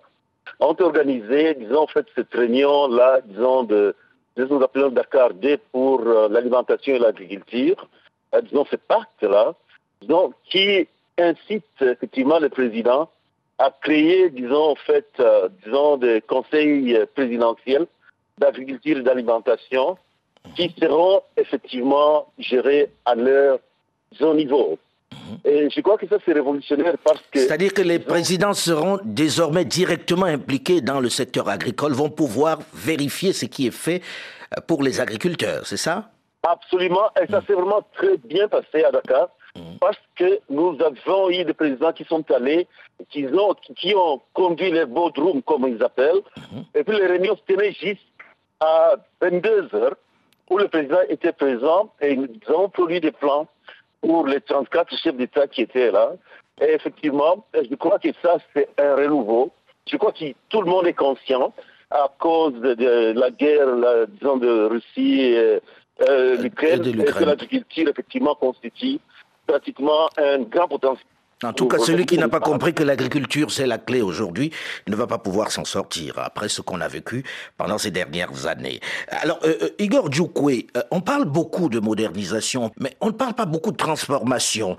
ont 0.61 0.77
organisé, 0.81 1.55
disons, 1.55 1.87
fait, 1.87 2.07
cette 2.15 2.33
réunion-là, 2.33 3.21
disons, 3.25 3.65
de, 3.65 3.95
nous 4.37 4.63
appelons 4.63 4.91
Dakar 4.91 5.35
D 5.35 5.59
pour 5.73 6.01
euh, 6.01 6.29
l'alimentation 6.29 6.95
et 6.95 6.99
l'agriculture, 6.99 7.89
euh, 8.35 8.41
disons, 8.43 8.65
ce 8.71 8.77
pacte-là, 8.77 9.55
disons, 10.03 10.33
qui 10.45 10.87
incite 11.19 11.65
effectivement 11.81 12.39
le 12.39 12.49
président 12.49 13.09
à 13.59 13.71
créer, 13.81 14.31
disons, 14.31 14.73
en 14.73 14.75
fait, 14.75 15.09
euh, 15.21 15.49
disons, 15.65 15.97
des 15.97 16.21
conseils 16.21 16.99
présidentiels 17.15 17.87
d'agriculture 18.39 18.99
et 18.99 19.03
d'alimentation 19.03 19.97
qui 20.55 20.75
seront 20.79 21.23
effectivement 21.37 22.27
gérés 22.39 22.91
à 23.05 23.15
leur 23.15 23.59
niveau. 24.21 24.79
Et 25.45 25.69
je 25.71 25.81
crois 25.81 25.97
que 25.99 26.07
ça, 26.09 26.17
c'est 26.25 26.33
révolutionnaire 26.33 26.95
parce 27.05 27.21
que... 27.31 27.39
C'est-à-dire 27.39 27.73
que 27.73 27.83
les 27.83 27.99
présidents 27.99 28.55
seront 28.55 28.99
désormais 29.05 29.65
directement 29.65 30.27
impliqués 30.27 30.81
dans 30.81 31.01
le 31.01 31.09
secteur 31.09 31.49
agricole, 31.49 31.93
vont 31.93 32.11
pouvoir 32.11 32.59
vérifier 32.75 33.33
ce 33.33 33.47
qui 33.47 33.67
est 33.67 33.75
fait 33.75 34.03
euh, 34.57 34.61
pour 34.67 34.83
les 34.83 35.01
agriculteurs, 35.01 35.67
c'est 35.67 35.77
ça? 35.77 36.11
Absolument, 36.43 37.11
et 37.21 37.31
ça 37.31 37.43
s'est 37.47 37.55
vraiment 37.55 37.83
très 37.95 38.17
bien 38.19 38.47
passé 38.49 38.85
à 38.85 38.93
Dakar, 38.93 39.29
parce 39.81 39.99
que 40.15 40.39
nous 40.51 40.77
avons 40.81 41.31
eu 41.31 41.45
des 41.45 41.55
présidents 41.55 41.93
qui 41.93 42.05
sont 42.05 42.25
allés, 42.31 42.69
qui 43.11 43.27
ont, 43.27 43.55
qui 43.75 43.95
ont 43.95 44.21
conduit 44.33 44.71
les 44.71 44.85
boardrooms, 44.87 45.43
comme 45.43 45.67
ils 45.67 45.83
appellent, 45.83 46.21
et 46.75 46.85
puis 46.85 46.97
les 46.97 47.07
réunions 47.07 47.37
se 47.37 47.53
tenaient 47.53 47.73
juste 47.73 48.03
à 48.61 48.95
22 49.21 49.75
heures, 49.75 49.97
où 50.51 50.59
le 50.59 50.69
président 50.69 51.01
était 51.09 51.33
présent, 51.33 51.93
et 52.01 52.15
nous 52.15 52.29
avons 52.49 52.69
produit 52.69 53.01
des 53.01 53.11
plans 53.11 53.49
pour 54.07 54.27
les 54.27 54.41
34 54.41 54.97
chefs 54.97 55.17
d'État 55.17 55.49
qui 55.49 55.63
étaient 55.63 55.91
là. 55.91 56.13
Et 56.61 56.73
effectivement, 56.73 57.45
je 57.55 57.75
crois 57.75 57.99
que 57.99 58.09
ça, 58.23 58.39
c'est 58.55 58.69
un 58.79 58.95
renouveau. 58.95 59.51
Je 59.91 59.97
crois 59.97 60.13
que 60.13 60.33
tout 60.49 60.63
le 60.63 60.71
monde 60.71 60.87
est 60.87 60.95
conscient 60.95 61.53
à 61.91 62.11
cause 62.19 62.55
de, 62.55 63.13
la 63.19 63.31
guerre, 63.31 63.67
disons, 64.09 64.37
de 64.37 64.67
Russie 64.67 65.21
et 65.23 65.61
euh, 66.09 66.37
l'Ukraine, 66.37 66.87
et 66.87 66.93
que 66.93 67.25
l'agriculture, 67.25 67.89
effectivement, 67.89 68.35
constitue 68.35 68.99
pratiquement 69.47 70.09
un 70.17 70.39
grand 70.41 70.69
potentiel 70.69 71.07
en 71.45 71.53
tout 71.53 71.69
cas, 71.69 71.79
celui 71.79 72.07
qui 72.07 72.17
n'a 72.17 72.29
pas 72.29 72.41
compris 72.41 72.73
que 72.73 72.83
l'agriculture, 72.83 73.51
c'est 73.51 73.67
la 73.67 73.77
clé 73.77 74.01
aujourd'hui, 74.01 74.51
ne 74.87 74.97
va 74.97 75.07
pas 75.07 75.19
pouvoir 75.19 75.51
s'en 75.51 75.67
sortir 75.67 76.19
après 76.19 76.49
ce 76.49 76.63
qu'on 76.63 76.81
a 76.81 76.89
vécu 76.89 77.25
pendant 77.59 77.77
ces 77.77 77.91
dernières 77.91 78.47
années. 78.47 78.81
Alors, 79.09 79.39
euh, 79.45 79.55
euh, 79.63 79.69
Igor 79.79 80.11
Djoukoué, 80.11 80.67
euh, 80.77 80.83
on 80.91 81.03
parle 81.03 81.27
beaucoup 81.27 81.69
de 81.69 81.79
modernisation, 81.79 82.71
mais 82.79 82.97
on 83.03 83.09
ne 83.09 83.13
parle 83.13 83.35
pas 83.35 83.45
beaucoup 83.45 83.71
de 83.71 83.77
transformation. 83.77 84.79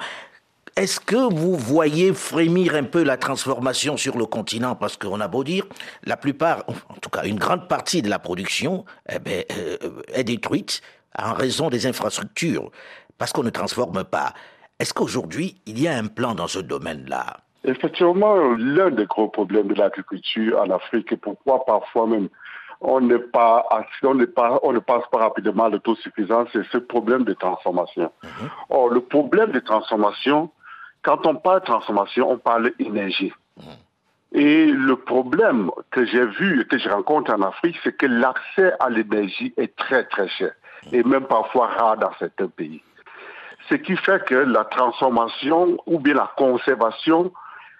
Est-ce 0.75 0.99
que 0.99 1.31
vous 1.31 1.55
voyez 1.55 2.11
frémir 2.13 2.73
un 2.73 2.83
peu 2.83 3.03
la 3.03 3.17
transformation 3.17 3.95
sur 3.95 4.17
le 4.17 4.25
continent? 4.25 4.75
Parce 4.75 4.97
qu'on 4.97 5.19
a 5.21 5.27
beau 5.27 5.43
dire, 5.43 5.65
la 6.05 6.17
plupart, 6.17 6.63
en 6.67 6.95
tout 6.99 7.09
cas 7.09 7.23
une 7.25 7.37
grande 7.37 7.67
partie 7.67 8.01
de 8.01 8.09
la 8.09 8.17
production 8.17 8.83
eh 9.11 9.19
ben, 9.19 9.43
est 10.13 10.23
détruite 10.23 10.81
en 11.17 11.33
raison 11.33 11.69
des 11.69 11.87
infrastructures, 11.87 12.71
parce 13.17 13.31
qu'on 13.31 13.43
ne 13.43 13.49
transforme 13.49 14.03
pas. 14.03 14.33
Est-ce 14.79 14.93
qu'aujourd'hui, 14.93 15.59
il 15.65 15.79
y 15.81 15.87
a 15.87 15.97
un 15.97 16.07
plan 16.07 16.35
dans 16.35 16.47
ce 16.47 16.59
domaine-là? 16.59 17.37
Effectivement, 17.63 18.35
l'un 18.57 18.91
des 18.91 19.05
gros 19.05 19.27
problèmes 19.27 19.67
de 19.69 19.73
l'agriculture 19.73 20.59
en 20.59 20.69
Afrique, 20.69 21.11
et 21.11 21.17
pourquoi 21.17 21.65
parfois 21.65 22.05
même 22.07 22.29
on, 22.81 23.01
n'est 23.01 23.17
pas, 23.17 23.65
on, 24.03 24.13
n'est 24.13 24.27
pas, 24.27 24.59
on 24.61 24.71
ne 24.71 24.79
passe 24.79 25.03
pas 25.11 25.17
rapidement 25.17 25.65
à 25.65 25.69
l'autosuffisance, 25.69 26.49
c'est 26.53 26.65
ce 26.71 26.77
problème 26.77 27.23
de 27.23 27.33
transformation. 27.33 28.11
Mhm. 28.23 28.49
Or, 28.69 28.89
le 28.89 29.01
problème 29.01 29.51
de 29.51 29.59
transformation, 29.59 30.51
quand 31.01 31.25
on 31.25 31.35
parle 31.35 31.61
de 31.61 31.65
transformation, 31.65 32.29
on 32.29 32.37
parle 32.37 32.71
d'énergie. 32.77 33.33
Mhm. 33.57 33.63
Et 34.33 34.65
le 34.67 34.95
problème 34.95 35.71
que 35.89 36.05
j'ai 36.05 36.25
vu 36.25 36.61
et 36.61 36.65
que 36.65 36.77
je 36.77 36.89
rencontre 36.89 37.33
en 37.33 37.41
Afrique, 37.41 37.77
c'est 37.83 37.97
que 37.97 38.05
l'accès 38.05 38.73
à 38.79 38.89
l'énergie 38.89 39.53
est 39.57 39.75
très 39.75 40.03
très 40.03 40.27
cher 40.27 40.51
et 40.91 41.01
même 41.03 41.25
parfois 41.25 41.67
rare 41.67 41.97
dans 41.97 42.11
certains 42.19 42.47
pays. 42.47 42.81
Ce 43.69 43.75
qui 43.75 43.95
fait 43.97 44.23
que 44.25 44.35
la 44.35 44.65
transformation 44.65 45.77
ou 45.85 45.99
bien 45.99 46.13
la 46.13 46.31
conservation 46.37 47.31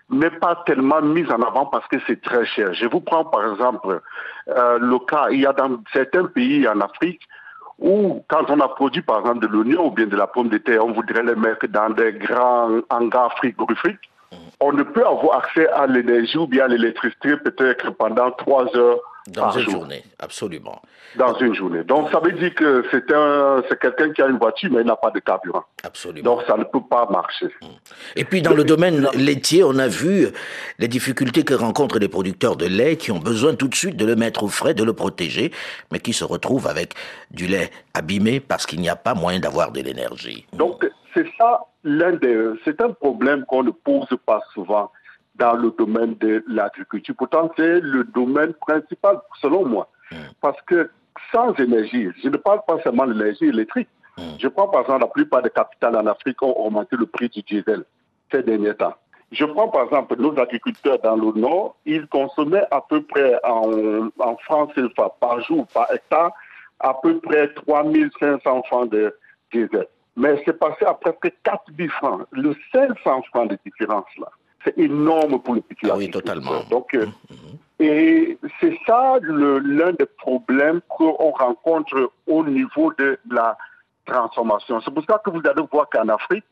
n'est 0.10 0.32
pas 0.32 0.63
tellement 0.65 1.02
mise 1.02 1.30
en 1.32 1.41
avant 1.41 1.65
parce 1.65 1.88
que 1.88 1.97
c'est 2.08 2.21
très 2.21 2.45
cher. 2.45 2.73
Je 2.73 2.86
vous 2.86 3.02
prends 3.02 3.26
par 3.26 3.52
exemple 3.52 4.02
euh, 4.50 4.80
le 4.80 5.00
cas, 5.00 5.28
il 5.32 5.41
y 5.41 5.45
a 5.45 5.54
dans 5.54 5.78
certains 5.93 6.26
pays 6.26 6.67
en 6.67 6.80
Afrique 6.82 7.21
où 7.80 8.23
quand 8.28 8.50
on 8.50 8.60
a 8.60 8.67
produit 8.69 9.02
par 9.02 9.19
exemple 9.19 9.39
de 9.39 9.47
l'oignon 9.47 9.88
ou 9.88 9.91
bien 9.91 10.08
de 10.08 10.15
la 10.15 10.28
pomme 10.28 10.50
de 10.50 10.58
terre, 10.58 10.86
on 10.86 10.93
voudrait 10.93 11.23
les 11.23 11.36
mettre 11.36 11.67
dans 11.67 11.89
des 11.89 12.13
grands 12.13 12.80
hangars 12.89 13.34
frigorifiques 13.38 14.10
on 14.60 14.73
ne 14.73 14.84
peut 14.84 15.06
avoir 15.06 15.39
accès 15.39 15.67
à 15.69 15.88
l'énergie 15.88 16.38
ou 16.38 16.47
bien 16.47 16.65
à 16.65 16.67
l'électricité 16.67 17.38
peut-être 17.38 17.91
pendant 17.91 18.32
trois 18.32 18.76
heures 18.76 19.00
Dans 19.27 19.43
par 19.43 19.57
une 19.57 19.63
jour. 19.63 19.73
journée, 19.73 20.03
absolument. 20.19 20.81
Dans 21.17 21.37
une 21.39 21.53
journée. 21.53 21.83
Donc 21.83 22.09
ça 22.11 22.19
veut 22.19 22.31
dire 22.31 22.55
que 22.55 22.85
c'est 22.91 23.11
un, 23.11 23.61
c'est 23.69 23.79
quelqu'un 23.79 24.11
qui 24.13 24.21
a 24.21 24.27
une 24.27 24.37
voiture 24.37 24.69
mais 24.71 24.81
il 24.81 24.87
n'a 24.87 24.95
pas 24.95 25.11
de 25.11 25.19
carburant. 25.19 25.63
Absolument. 25.83 26.23
Donc 26.23 26.43
ça 26.47 26.55
ne 26.55 26.63
peut 26.63 26.81
pas 26.89 27.07
marcher. 27.09 27.47
Et 28.15 28.23
puis 28.23 28.41
dans 28.41 28.53
le 28.53 28.63
domaine 28.63 29.07
laitier, 29.15 29.63
on 29.63 29.77
a 29.77 29.87
vu 29.87 30.27
les 30.79 30.87
difficultés 30.87 31.43
que 31.43 31.53
rencontrent 31.53 31.99
les 31.99 32.07
producteurs 32.07 32.55
de 32.55 32.65
lait 32.65 32.95
qui 32.95 33.11
ont 33.11 33.19
besoin 33.19 33.55
tout 33.55 33.67
de 33.67 33.75
suite 33.75 33.97
de 33.97 34.05
le 34.05 34.15
mettre 34.15 34.43
au 34.43 34.47
frais, 34.47 34.73
de 34.73 34.83
le 34.83 34.93
protéger, 34.93 35.51
mais 35.91 35.99
qui 35.99 36.13
se 36.13 36.23
retrouvent 36.23 36.67
avec 36.67 36.93
du 37.31 37.47
lait 37.47 37.69
abîmé 37.93 38.39
parce 38.39 38.65
qu'il 38.65 38.79
n'y 38.79 38.89
a 38.89 38.95
pas 38.95 39.13
moyen 39.13 39.39
d'avoir 39.39 39.71
de 39.71 39.81
l'énergie. 39.81 40.45
Donc 40.53 40.89
c'est 41.13 41.27
ça 41.37 41.61
l'un 41.83 42.13
des, 42.13 42.51
c'est 42.65 42.79
un 42.81 42.91
problème 42.91 43.45
qu'on 43.45 43.63
ne 43.63 43.71
pose 43.71 44.07
pas 44.25 44.41
souvent 44.53 44.91
dans 45.38 45.54
le 45.54 45.71
domaine 45.71 46.15
de 46.15 46.43
l'agriculture. 46.47 47.15
Pourtant 47.17 47.52
c'est 47.56 47.80
le 47.80 48.04
domaine 48.04 48.54
principal 48.54 49.19
selon 49.41 49.65
moi, 49.65 49.89
parce 50.41 50.62
que 50.63 50.89
sans 51.32 51.54
énergie, 51.56 52.10
je 52.23 52.30
ne 52.30 52.38
parle 52.38 52.62
pas 52.67 52.80
seulement 52.84 53.06
de 53.06 53.13
l'énergie 53.13 53.45
électrique. 53.45 53.89
Je 54.39 54.47
prends 54.47 54.67
par 54.67 54.82
exemple 54.82 55.02
la 55.02 55.08
plupart 55.08 55.41
des 55.43 55.50
capitales 55.50 55.95
en 55.95 56.06
Afrique 56.08 56.41
ont 56.41 56.54
augmenté 56.54 56.95
le 56.95 57.06
prix 57.06 57.30
du 57.30 57.41
diesel 57.43 57.84
ces 58.32 58.43
derniers 58.43 58.73
temps. 58.73 58.95
Je 59.32 59.45
prends 59.45 59.67
par 59.67 59.84
exemple 59.86 60.15
nos 60.19 60.38
agriculteurs 60.39 61.00
dans 61.04 61.15
le 61.15 61.32
nord, 61.34 61.76
ils 61.86 62.08
consommaient 62.08 62.65
à 62.71 62.82
peu 62.82 63.02
près 63.02 63.39
en, 63.43 64.10
en 64.19 64.38
francs 64.38 64.73
CFA 64.73 65.13
par 65.19 65.41
jour, 65.41 65.67
par 65.73 65.91
hectare, 65.91 66.32
à 66.80 66.93
peu 66.93 67.19
près 67.19 67.54
3500 67.54 68.63
francs 68.63 68.89
de 68.89 69.15
diesel. 69.52 69.88
Mais 70.15 70.41
c'est 70.45 70.58
passé 70.58 70.86
à 70.86 70.93
presque 70.93 71.32
4000 71.43 71.89
francs. 71.91 72.21
Le 72.32 72.56
500 72.73 73.21
francs 73.23 73.50
de 73.50 73.58
différence 73.65 74.06
là, 74.17 74.30
c'est 74.63 74.78
énorme 74.78 75.41
pour 75.41 75.56
le 75.56 75.62
petit 75.62 75.88
Ah 75.89 75.96
oui, 75.96 76.10
totalement. 76.10 76.63
Donc, 76.70 76.93
euh, 76.96 77.06
et 77.80 78.38
c'est 78.60 78.78
ça 78.86 79.17
l'un 79.22 79.91
des 79.93 80.06
problèmes 80.06 80.82
qu'on 80.89 81.32
rencontre 81.32 82.12
au 82.26 82.43
niveau 82.43 82.91
de 82.98 83.20
la 83.30 83.58
transformation. 84.06 84.82
C'est 84.82 84.93
pour 84.93 85.04
ça 85.06 85.22
que 85.24 85.30
vous 85.30 85.41
allez 85.46 85.63
voir 85.72 85.88
qu'en 85.89 86.08
Afrique, 86.08 86.46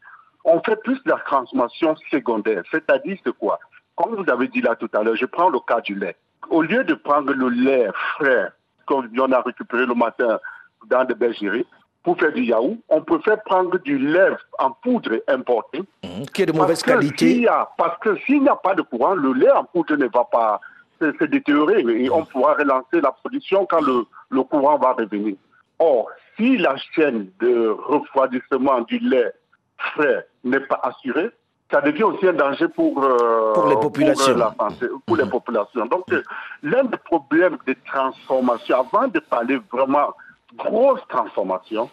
on 0.43 0.61
fait 0.61 0.75
plus 0.75 1.01
de 1.03 1.09
la 1.09 1.17
transformation 1.25 1.95
secondaire. 2.11 2.61
C'est-à-dire, 2.69 3.17
c'est 3.25 3.35
quoi? 3.37 3.59
Comme 3.95 4.15
vous 4.15 4.29
avez 4.29 4.47
dit 4.49 4.61
là 4.61 4.75
tout 4.75 4.89
à 4.93 5.01
l'heure, 5.01 5.15
je 5.15 5.25
prends 5.25 5.49
le 5.49 5.59
cas 5.59 5.81
du 5.81 5.95
lait. 5.95 6.15
Au 6.49 6.61
lieu 6.61 6.83
de 6.83 6.93
prendre 6.93 7.33
le 7.33 7.49
lait 7.49 7.87
frais, 8.17 8.49
qu'on 8.85 9.31
a 9.31 9.41
récupéré 9.41 9.85
le 9.87 9.95
matin 9.95 10.39
dans 10.87 11.03
des 11.05 11.15
bergeries, 11.15 11.65
pour 12.05 12.17
faire 12.19 12.31
du 12.31 12.43
yaourt, 12.43 12.77
on 12.87 13.01
préfère 13.01 13.41
prendre 13.43 13.77
du 13.79 13.97
lait 13.97 14.29
en 14.59 14.71
poudre 14.71 15.15
importé 15.27 15.79
Mhm. 16.03 16.25
Qui 16.33 16.43
est 16.43 16.45
de 16.45 16.51
mauvaise 16.53 16.81
qualité. 16.83 17.39
y 17.41 17.47
a- 17.47 17.67
parce 17.77 17.97
que 17.99 18.15
s'il 18.25 18.43
n'y 18.43 18.47
a 18.49 18.55
pas 18.55 18.75
de 18.75 18.83
courant, 18.83 19.15
le 19.15 19.33
lait 19.33 19.51
en 19.51 19.63
poudre 19.65 19.95
ne 19.97 20.05
va 20.05 20.23
pas 20.31 20.61
se, 21.01 21.25
détériorer 21.25 21.81
et 21.81 22.09
on 22.09 22.23
pourra 22.23 22.53
relancer 22.53 23.01
la 23.01 23.11
production 23.11 23.65
quand 23.65 23.81
le, 23.81 24.05
le 24.29 24.43
courant 24.43 24.77
va 24.77 24.93
revenir. 24.93 25.35
Or, 25.79 26.07
si 26.37 26.57
la 26.57 26.75
chaîne 26.93 27.31
de 27.41 27.67
refroidissement 27.67 28.81
du 28.81 28.99
lait 28.99 29.33
frais 29.77 30.25
n'est 30.45 30.61
pas 30.61 30.79
assurée, 30.83 31.31
ça 31.71 31.81
devient 31.81 32.03
aussi 32.03 32.27
un 32.27 32.33
danger 32.33 32.67
pour, 32.69 33.03
euh, 33.03 33.53
Pour 33.53 33.67
les 33.67 33.75
populations. 33.75 34.33
pour, 34.35 34.41
euh, 34.41 34.45
la 34.45 34.69
santé, 34.69 34.85
pour 35.05 35.17
les 35.17 35.25
populations. 35.25 35.85
Donc, 35.87 36.03
euh, 36.13 36.21
l'un 36.63 36.83
des 36.85 36.97
problèmes 36.97 37.57
de 37.67 37.75
transformation, 37.85 38.79
avant 38.79 39.07
de 39.07 39.19
parler 39.19 39.59
vraiment 39.73 40.13
grosse 40.55 41.01
transformation, 41.09 41.89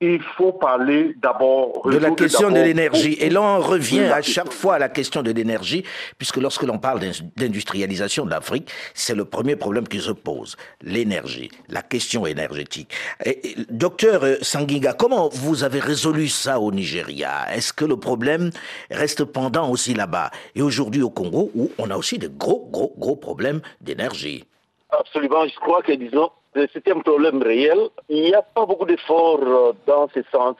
il 0.00 0.22
faut 0.36 0.52
parler 0.52 1.14
d'abord 1.20 1.82
de 1.90 1.96
la 1.98 2.12
question 2.12 2.50
de 2.52 2.60
l'énergie. 2.60 3.14
Et 3.18 3.30
là, 3.30 3.42
on 3.42 3.58
revient 3.58 4.04
à 4.04 4.22
chaque 4.22 4.52
fois 4.52 4.76
à 4.76 4.78
la 4.78 4.88
question 4.88 5.24
de 5.24 5.32
l'énergie, 5.32 5.82
puisque 6.18 6.36
lorsque 6.36 6.62
l'on 6.62 6.78
parle 6.78 7.00
d'in- 7.00 7.10
d'industrialisation 7.36 8.24
de 8.24 8.30
l'Afrique, 8.30 8.70
c'est 8.94 9.16
le 9.16 9.24
premier 9.24 9.56
problème 9.56 9.88
qui 9.88 9.98
se 9.98 10.12
pose, 10.12 10.56
l'énergie, 10.82 11.50
la 11.68 11.82
question 11.82 12.26
énergétique. 12.26 12.92
Et, 13.24 13.50
et, 13.50 13.56
docteur 13.70 14.22
euh, 14.22 14.36
Sanginga, 14.40 14.92
comment 14.92 15.30
vous 15.30 15.64
avez 15.64 15.80
résolu 15.80 16.28
ça 16.28 16.60
au 16.60 16.70
Nigeria? 16.70 17.52
Est-ce 17.52 17.72
que 17.72 17.84
le 17.84 17.96
problème 17.96 18.50
reste 18.92 19.24
pendant 19.24 19.68
aussi 19.68 19.94
là-bas 19.94 20.30
Et 20.54 20.62
aujourd'hui 20.62 21.02
au 21.02 21.10
Congo, 21.10 21.50
où 21.56 21.72
on 21.76 21.90
a 21.90 21.96
aussi 21.96 22.18
de 22.18 22.28
gros, 22.28 22.68
gros, 22.70 22.94
gros 22.98 23.16
problèmes 23.16 23.60
d'énergie? 23.80 24.44
Absolument, 24.90 25.44
je 25.48 25.56
crois 25.56 25.82
que, 25.82 25.92
disons, 25.92 26.30
c'est 26.72 26.88
un 26.88 27.00
problème 27.00 27.42
réel. 27.42 27.78
Il 28.08 28.22
n'y 28.22 28.34
a 28.34 28.42
pas 28.42 28.66
beaucoup 28.66 28.86
d'efforts 28.86 29.42
euh, 29.42 29.72
dans 29.86 30.08
ce 30.08 30.20
sens. 30.32 30.56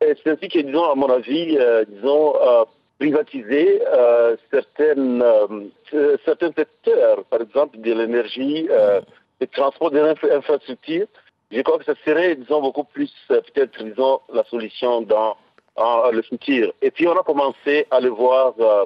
C'est 0.00 0.26
ainsi 0.26 0.48
que, 0.48 0.58
disons, 0.58 0.90
à 0.90 0.94
mon 0.94 1.08
avis, 1.08 1.56
euh, 1.56 1.84
disons, 1.88 2.34
euh, 2.36 2.64
privatiser 2.98 3.80
euh, 3.86 4.36
certaines, 4.50 5.22
euh, 5.22 5.46
euh, 5.94 6.16
certains 6.24 6.52
secteurs, 6.52 7.24
par 7.24 7.40
exemple 7.40 7.78
de 7.78 7.92
l'énergie, 7.92 8.66
euh, 8.70 9.00
des 9.40 9.46
transports, 9.46 9.90
des 9.90 10.00
infra- 10.00 10.34
infrastructures, 10.34 11.06
je 11.50 11.60
crois 11.62 11.78
que 11.78 11.84
ça 11.84 11.94
serait, 12.04 12.36
disons, 12.36 12.60
beaucoup 12.60 12.84
plus, 12.84 13.12
euh, 13.30 13.40
peut-être, 13.40 13.82
disons, 13.82 14.20
la 14.32 14.44
solution 14.44 15.02
dans, 15.02 15.36
le 16.12 16.22
futur. 16.22 16.72
Et 16.82 16.90
puis, 16.92 17.08
on 17.08 17.18
a 17.18 17.24
commencé 17.24 17.86
à 17.90 17.98
le 18.00 18.08
voir 18.08 18.54
euh, 18.60 18.84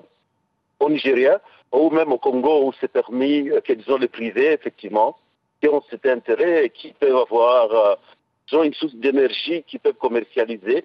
au 0.80 0.88
Nigeria 0.88 1.38
ou 1.70 1.90
même 1.90 2.10
au 2.12 2.18
Congo 2.18 2.64
où 2.64 2.72
c'est 2.80 2.88
permis 2.90 3.50
euh, 3.50 3.60
que, 3.60 3.74
disons, 3.74 3.98
les 3.98 4.08
privés, 4.08 4.52
effectivement, 4.52 5.16
qui 5.60 5.68
ont 5.68 5.82
cet 5.90 6.06
intérêt 6.06 6.66
et 6.66 6.70
qui 6.70 6.92
peuvent 6.92 7.16
avoir, 7.16 7.70
euh, 7.70 7.94
disons, 8.48 8.62
une 8.62 8.74
source 8.74 8.94
d'énergie 8.94 9.62
qu'ils 9.64 9.80
peuvent 9.80 9.94
commercialiser, 9.94 10.84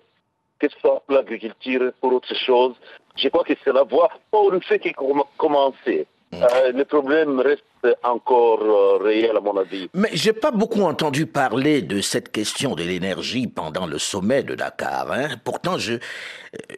que 0.60 0.70
ce 0.70 0.80
soit 0.80 1.02
pour 1.06 1.16
l'agriculture, 1.16 1.92
pour 2.02 2.14
autre 2.14 2.34
chose. 2.36 2.76
Je 3.16 3.28
crois 3.30 3.44
que 3.44 3.54
c'est 3.64 3.74
la 3.74 3.84
voie. 3.84 4.10
On 4.32 4.50
ne 4.52 4.60
fait 4.60 4.80
que 4.80 4.90
com- 4.94 5.24
commencer. 5.38 6.08
Euh, 6.42 6.72
le 6.72 6.86
problème 6.86 7.40
reste 7.40 7.64
encore 8.04 8.62
euh, 8.62 8.98
réel, 9.04 9.36
à 9.36 9.40
mon 9.40 9.58
avis. 9.58 9.90
Mais 9.94 10.10
j'ai 10.14 10.34
pas 10.34 10.52
beaucoup 10.52 10.84
entendu 10.84 11.26
parler 11.26 11.82
de 11.82 12.02
cette 12.02 12.32
question 12.32 12.76
de 12.76 12.84
l'énergie 12.84 13.48
pendant 13.48 13.86
le 13.86 13.98
sommet 13.98 14.44
de 14.44 14.56
Dakar. 14.56 15.12
Hein. 15.12 15.30
Pourtant, 15.44 15.76
euh, 15.78 15.98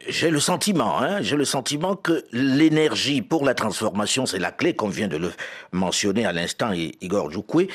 j'ai 0.08 0.30
le 0.30 0.40
sentiment, 0.40 1.00
hein, 1.00 1.22
j'ai 1.22 1.36
le 1.36 1.44
sentiment 1.44 1.96
que 1.96 2.24
l'énergie 2.32 3.22
pour 3.22 3.44
la 3.44 3.54
transformation, 3.54 4.26
c'est 4.26 4.38
la 4.38 4.50
clé, 4.50 4.74
comme 4.74 4.90
vient 4.90 5.08
de 5.08 5.16
le 5.16 5.30
mentionner 5.72 6.26
à 6.26 6.32
l'instant 6.32 6.72
Igor 6.72 7.30
Djoukoué. 7.30 7.68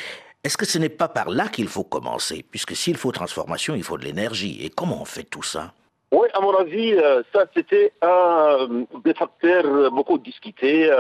Est-ce 0.44 0.58
que 0.58 0.66
ce 0.66 0.80
n'est 0.80 0.90
pas 0.90 1.08
par 1.08 1.30
là 1.30 1.48
qu'il 1.48 1.68
faut 1.68 1.84
commencer? 1.84 2.44
Puisque 2.50 2.76
s'il 2.76 2.98
faut 2.98 3.12
transformation, 3.12 3.76
il 3.76 3.84
faut 3.84 3.98
de 3.98 4.04
l'énergie. 4.04 4.60
Et 4.64 4.70
comment 4.70 5.02
on 5.02 5.06
fait 5.06 5.24
tout 5.24 5.44
ça? 5.44 5.74
Oui, 6.12 6.28
à 6.34 6.42
mon 6.42 6.54
avis, 6.58 6.94
euh, 6.94 7.22
ça 7.34 7.46
c'était 7.56 7.94
un 8.02 8.68
des 9.06 9.14
facteurs 9.14 9.92
beaucoup 9.92 10.18
discutés, 10.18 10.92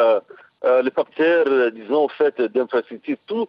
euh, 0.63 0.81
les 0.81 0.91
facteurs, 0.91 1.45
euh, 1.47 1.71
disons, 1.71 2.05
en 2.05 2.07
fait, 2.07 2.39
d'infrastructure, 2.41 3.17
tout 3.25 3.47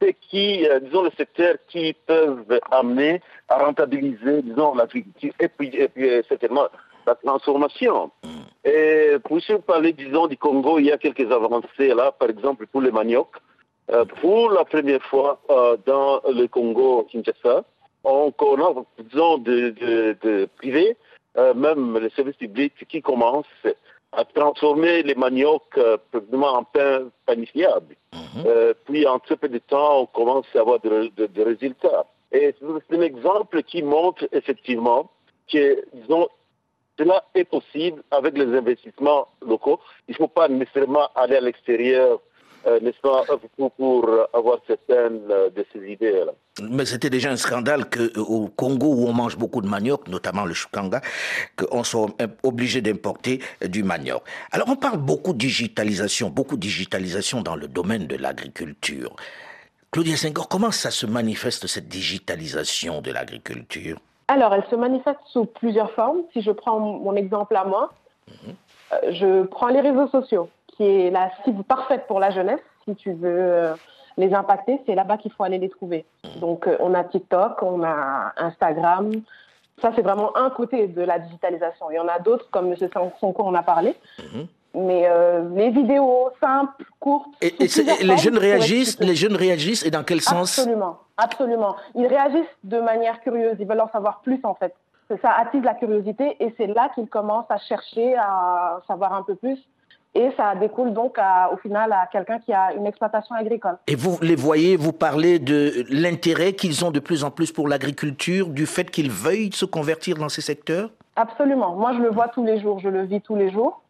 ce 0.00 0.08
qui, 0.08 0.66
euh, 0.68 0.80
disons, 0.80 1.04
les 1.04 1.16
secteurs 1.16 1.56
qui 1.68 1.94
peuvent 2.06 2.60
amener 2.70 3.20
à 3.48 3.58
rentabiliser, 3.58 4.42
disons, 4.42 4.74
l'agriculture 4.74 5.32
et 5.40 5.48
puis, 5.48 5.70
et 5.74 5.88
puis 5.88 6.08
euh, 6.08 6.22
certainement 6.28 6.68
la 7.06 7.14
transformation. 7.14 8.10
Et 8.64 9.16
pour 9.24 9.40
se 9.40 9.54
parler, 9.54 9.92
disons, 9.92 10.26
du 10.26 10.36
Congo, 10.36 10.78
il 10.78 10.86
y 10.86 10.92
a 10.92 10.98
quelques 10.98 11.30
avancées 11.30 11.94
là, 11.94 12.12
par 12.12 12.28
exemple 12.28 12.66
pour 12.66 12.82
les 12.82 12.90
maniocs. 12.90 13.36
Euh, 13.90 14.04
pour 14.20 14.50
la 14.50 14.64
première 14.66 15.02
fois 15.04 15.40
euh, 15.48 15.78
dans 15.86 16.20
le 16.28 16.46
Congo, 16.46 17.06
Kinshasa, 17.10 17.64
on 18.04 18.28
a, 18.28 18.84
disons, 19.02 19.38
de, 19.38 19.70
de, 19.70 20.16
de 20.22 20.48
privés, 20.58 20.96
euh, 21.38 21.54
même 21.54 21.98
les 21.98 22.10
services 22.10 22.36
publics 22.36 22.86
qui 22.88 23.00
commencent 23.00 23.46
à 24.12 24.24
transformer 24.24 25.02
les 25.02 25.14
maniocs 25.14 25.76
euh, 25.76 25.96
en 26.42 26.64
pain 26.64 27.08
panifiable. 27.26 27.94
Euh, 28.46 28.74
puis 28.86 29.06
en 29.06 29.18
très 29.18 29.36
peu 29.36 29.48
de 29.48 29.58
temps, 29.58 30.02
on 30.02 30.06
commence 30.06 30.46
à 30.54 30.60
avoir 30.60 30.80
des 30.80 31.10
de, 31.16 31.26
de 31.26 31.42
résultats. 31.42 32.06
Et 32.32 32.54
c'est 32.58 32.96
un 32.96 33.02
exemple 33.02 33.62
qui 33.62 33.82
montre 33.82 34.28
effectivement 34.32 35.10
que, 35.50 35.84
disons, 35.94 36.28
cela 36.98 37.24
est 37.34 37.44
possible 37.44 38.02
avec 38.10 38.36
les 38.36 38.56
investissements 38.56 39.28
locaux. 39.40 39.78
Il 40.08 40.12
ne 40.12 40.16
faut 40.16 40.28
pas 40.28 40.48
nécessairement 40.48 41.08
aller 41.14 41.36
à 41.36 41.40
l'extérieur, 41.40 42.20
n'est-ce 42.82 43.00
pas, 43.00 43.24
pour, 43.56 43.72
pour 43.72 44.08
avoir 44.32 44.58
certaines 44.66 45.22
euh, 45.30 45.50
de 45.50 45.64
ces 45.72 45.92
idées-là. 45.92 46.32
Mais 46.62 46.84
c'était 46.84 47.10
déjà 47.10 47.30
un 47.30 47.36
scandale 47.36 47.88
que 47.88 48.00
euh, 48.18 48.22
au 48.22 48.48
Congo 48.48 48.86
où 48.86 49.06
on 49.06 49.12
mange 49.12 49.36
beaucoup 49.36 49.60
de 49.60 49.68
manioc, 49.68 50.08
notamment 50.08 50.44
le 50.44 50.54
chukanga, 50.54 51.00
qu'on 51.56 51.84
soit 51.84 52.08
euh, 52.20 52.26
obligé 52.42 52.80
d'importer 52.80 53.40
euh, 53.62 53.68
du 53.68 53.82
manioc. 53.82 54.22
Alors 54.50 54.68
on 54.68 54.76
parle 54.76 54.98
beaucoup 54.98 55.32
de 55.32 55.38
digitalisation, 55.38 56.30
beaucoup 56.30 56.56
de 56.56 56.60
digitalisation 56.60 57.42
dans 57.42 57.56
le 57.56 57.68
domaine 57.68 58.06
de 58.06 58.16
l'agriculture. 58.16 59.14
Claudia 59.90 60.16
Senghor, 60.16 60.48
comment 60.48 60.70
ça 60.70 60.90
se 60.90 61.06
manifeste 61.06 61.66
cette 61.66 61.88
digitalisation 61.88 63.00
de 63.00 63.10
l'agriculture? 63.10 63.98
Alors, 64.30 64.52
elle 64.52 64.64
se 64.68 64.76
manifeste 64.76 65.20
sous 65.32 65.46
plusieurs 65.46 65.90
formes. 65.92 66.18
Si 66.34 66.42
je 66.42 66.50
prends 66.50 66.78
mon 66.78 67.16
exemple 67.16 67.56
à 67.56 67.64
moi, 67.64 67.94
euh, 68.92 69.12
je 69.12 69.44
prends 69.44 69.68
les 69.68 69.80
réseaux 69.80 70.08
sociaux, 70.08 70.50
qui 70.78 70.84
est 70.84 71.10
la 71.10 71.30
cible 71.44 71.64
parfaite 71.64 72.06
pour 72.06 72.20
la 72.20 72.30
jeunesse. 72.30 72.60
Si 72.86 72.94
tu 72.94 73.12
veux 73.12 73.28
euh, 73.28 73.74
les 74.16 74.32
impacter, 74.32 74.80
c'est 74.86 74.94
là-bas 74.94 75.18
qu'il 75.18 75.32
faut 75.32 75.42
aller 75.42 75.58
les 75.58 75.68
trouver. 75.68 76.06
Donc, 76.40 76.66
euh, 76.66 76.76
on 76.80 76.94
a 76.94 77.04
TikTok, 77.04 77.62
on 77.62 77.82
a 77.82 78.32
Instagram. 78.38 79.10
Ça, 79.82 79.90
c'est 79.94 80.02
vraiment 80.02 80.36
un 80.36 80.50
côté 80.50 80.86
de 80.86 81.02
la 81.02 81.18
digitalisation. 81.18 81.90
Il 81.90 81.96
y 81.96 81.98
en 81.98 82.08
a 82.08 82.18
d'autres, 82.20 82.48
comme 82.50 82.72
M. 82.72 82.76
Sonko 83.20 83.42
en 83.42 83.54
a 83.54 83.62
parlé. 83.62 83.96
Mais 84.74 85.08
euh, 85.08 85.48
les 85.54 85.70
vidéos 85.70 86.30
simples, 86.40 86.84
courtes. 87.00 87.28
Et, 87.40 87.54
les 87.58 88.16
jeunes 88.16 88.38
réagissent, 88.38 88.98
les 89.00 89.14
jeunes 89.14 89.36
réagissent 89.36 89.84
et 89.84 89.90
dans 89.90 90.04
quel 90.04 90.20
sens? 90.20 90.58
Absolument, 90.58 90.98
absolument. 91.16 91.76
Ils 91.94 92.06
réagissent 92.06 92.56
de 92.64 92.78
manière 92.78 93.20
curieuse. 93.20 93.56
Ils 93.58 93.66
veulent 93.66 93.80
en 93.80 93.90
savoir 93.90 94.20
plus 94.20 94.40
en 94.44 94.54
fait. 94.54 94.74
Ça 95.22 95.32
attise 95.32 95.64
la 95.64 95.74
curiosité 95.74 96.36
et 96.38 96.54
c'est 96.58 96.66
là 96.66 96.90
qu'ils 96.94 97.08
commencent 97.08 97.50
à 97.50 97.56
chercher 97.56 98.14
à 98.16 98.80
savoir 98.86 99.14
un 99.14 99.22
peu 99.22 99.34
plus. 99.34 99.58
Et 100.14 100.30
ça 100.36 100.54
découle 100.54 100.92
donc 100.92 101.16
au 101.52 101.56
final 101.58 101.92
à 101.92 102.08
quelqu'un 102.10 102.38
qui 102.38 102.52
a 102.52 102.72
une 102.72 102.86
exploitation 102.86 103.34
agricole. 103.36 103.76
Et 103.86 103.94
vous 103.94 104.18
les 104.22 104.36
voyez, 104.36 104.76
vous 104.76 104.92
parlez 104.92 105.38
de 105.38 105.84
l'intérêt 105.90 106.54
qu'ils 106.54 106.84
ont 106.84 106.90
de 106.90 106.98
plus 106.98 107.24
en 107.24 107.30
plus 107.30 107.52
pour 107.52 107.68
l'agriculture, 107.68 108.48
du 108.48 108.66
fait 108.66 108.90
qu'ils 108.90 109.10
veuillent 109.10 109.52
se 109.52 109.64
convertir 109.64 110.16
dans 110.16 110.28
ces 110.28 110.40
secteurs? 110.40 110.90
Absolument. 111.14 111.74
Moi, 111.76 111.92
je 111.92 111.98
le 111.98 112.10
vois 112.10 112.28
tous 112.28 112.44
les 112.44 112.60
jours, 112.60 112.78
je 112.80 112.88
le 112.88 113.02
vis 113.04 113.20
tous 113.20 113.36
les 113.36 113.50
jours. 113.50 113.82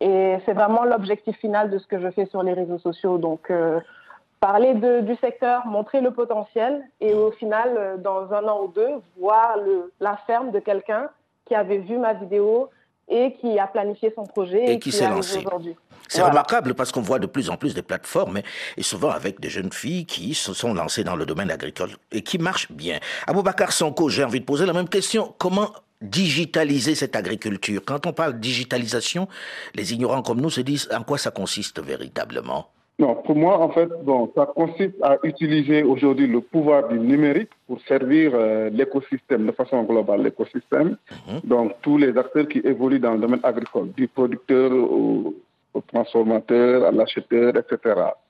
Et 0.00 0.38
c'est 0.46 0.52
vraiment 0.54 0.84
l'objectif 0.84 1.36
final 1.38 1.70
de 1.70 1.78
ce 1.78 1.86
que 1.86 2.00
je 2.00 2.10
fais 2.10 2.26
sur 2.26 2.42
les 2.42 2.54
réseaux 2.54 2.78
sociaux. 2.78 3.18
Donc, 3.18 3.50
euh, 3.50 3.80
parler 4.38 4.74
du 4.74 5.14
secteur, 5.16 5.66
montrer 5.66 6.00
le 6.00 6.12
potentiel 6.12 6.82
et 7.00 7.12
au 7.12 7.32
final, 7.32 7.74
euh, 7.76 7.96
dans 7.98 8.32
un 8.32 8.44
an 8.48 8.62
ou 8.64 8.68
deux, 8.68 8.90
voir 9.18 9.58
le, 9.58 9.92
la 10.00 10.16
ferme 10.26 10.52
de 10.52 10.58
quelqu'un 10.58 11.08
qui 11.44 11.54
avait 11.54 11.78
vu 11.78 11.98
ma 11.98 12.14
vidéo 12.14 12.70
et 13.10 13.34
qui 13.40 13.58
a 13.58 13.66
planifié 13.66 14.12
son 14.14 14.24
projet 14.24 14.74
et, 14.74 14.78
qui, 14.78 14.92
s'est 14.92 15.08
lancé 15.08 15.38
aujourd'hui. 15.38 15.76
C'est 16.08 16.22
remarquable 16.22 16.74
parce 16.74 16.92
qu'on 16.92 17.02
voit 17.02 17.18
de 17.18 17.26
plus 17.26 17.50
en 17.50 17.56
plus 17.56 17.74
de 17.74 17.80
plateformes 17.80 18.40
et 18.76 18.82
souvent 18.82 19.10
avec 19.10 19.40
des 19.40 19.50
jeunes 19.50 19.72
filles 19.72 20.06
qui 20.06 20.34
se 20.34 20.52
sont 20.54 20.74
lancées 20.74 21.04
dans 21.04 21.16
le 21.16 21.26
domaine 21.26 21.50
agricole 21.50 21.90
et 22.12 22.22
qui 22.22 22.38
marchent 22.38 22.70
bien. 22.72 22.98
Aboubacar 23.26 23.72
Sonko, 23.72 24.08
j'ai 24.08 24.24
envie 24.24 24.40
de 24.40 24.44
poser 24.44 24.66
la 24.66 24.72
même 24.72 24.88
question. 24.88 25.34
Comment 25.38 25.70
digitaliser 26.00 26.94
cette 26.94 27.14
agriculture? 27.14 27.82
Quand 27.84 28.06
on 28.06 28.12
parle 28.12 28.40
digitalisation, 28.40 29.28
les 29.74 29.92
ignorants 29.92 30.22
comme 30.22 30.40
nous 30.40 30.50
se 30.50 30.62
disent 30.62 30.88
en 30.92 31.02
quoi 31.02 31.18
ça 31.18 31.30
consiste 31.30 31.80
véritablement? 31.82 32.70
Non, 33.00 33.14
pour 33.14 33.34
moi, 33.34 33.58
en 33.58 33.70
fait, 33.70 33.88
bon, 34.02 34.30
ça 34.34 34.44
consiste 34.44 34.94
à 35.02 35.16
utiliser 35.22 35.82
aujourd'hui 35.82 36.26
le 36.26 36.42
pouvoir 36.42 36.86
du 36.88 36.98
numérique 36.98 37.48
pour 37.66 37.80
servir 37.88 38.32
euh, 38.34 38.68
l'écosystème 38.68 39.46
de 39.46 39.52
façon 39.52 39.84
globale, 39.84 40.22
l'écosystème. 40.22 40.98
Mhm. 41.26 41.40
Donc, 41.44 41.72
tous 41.80 41.96
les 41.96 42.16
acteurs 42.18 42.46
qui 42.46 42.58
évoluent 42.58 43.00
dans 43.00 43.14
le 43.14 43.20
domaine 43.20 43.40
agricole, 43.42 43.90
du 43.92 44.06
producteur 44.06 44.70
au, 44.70 45.34
transformateur, 45.88 46.84
à 46.84 46.90
l'acheteur, 46.90 47.54
etc. 47.56 47.78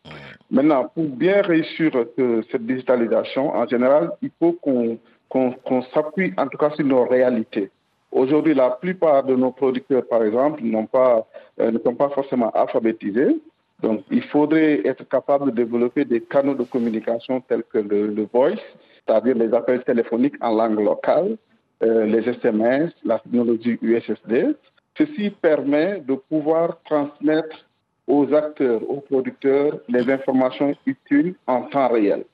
Mhm. 0.05 0.13
Maintenant, 0.53 0.89
pour 0.95 1.07
bien 1.07 1.43
réussir 1.43 1.91
cette 2.17 2.65
digitalisation, 2.65 3.53
en 3.53 3.67
général, 3.67 4.13
il 4.23 4.31
faut 4.39 4.53
qu'on 4.53 5.83
s'appuie 5.93 6.33
en 6.37 6.47
tout 6.47 6.59
cas 6.59 6.71
sur 6.71 6.85
nos 6.85 7.07
réalités. 7.07 7.71
Aujourd'hui, 8.13 8.55
la 8.55 8.71
plupart 8.71 9.25
de 9.25 9.35
nos 9.35 9.51
producteurs, 9.51 10.07
par 10.07 10.23
exemple, 10.23 10.63
pas, 10.93 11.27
euh, 11.61 11.73
ne 11.73 11.79
sont 11.79 11.95
pas 11.95 12.11
forcément 12.11 12.51
alphabétisés. 12.51 13.37
Donc, 13.83 14.05
il 14.11 14.23
faudrait 14.25 14.87
être 14.87 15.09
capable 15.09 15.51
de 15.51 15.57
développer 15.63 16.05
des 16.05 16.21
canaux 16.21 16.55
de 16.55 16.65
communication 16.65 17.41
tels 17.41 17.63
que 17.63 17.79
le, 17.79 18.29
voice, 18.33 18.61
c'est-à-dire 19.07 19.37
les 19.37 19.53
appels 19.55 19.83
téléphoniques 19.85 20.37
en 20.41 20.55
langue 20.55 20.81
locale, 20.81 21.37
euh, 21.83 22.05
les 22.05 22.29
SMS, 22.29 22.93
la 23.05 23.19
technologie 23.19 23.79
USSD. 23.81 24.55
Ceci 24.99 25.31
permet 25.31 26.01
de 26.01 26.15
pouvoir 26.15 26.79
transmettre 26.85 27.65
aux 28.07 28.35
acteurs, 28.35 28.83
aux 28.91 29.01
producteurs, 29.01 29.79
les 29.89 30.11
informations 30.11 30.75
utiles 30.85 31.35
en 31.47 31.63
temps 31.63 31.89
réel. 31.89 32.25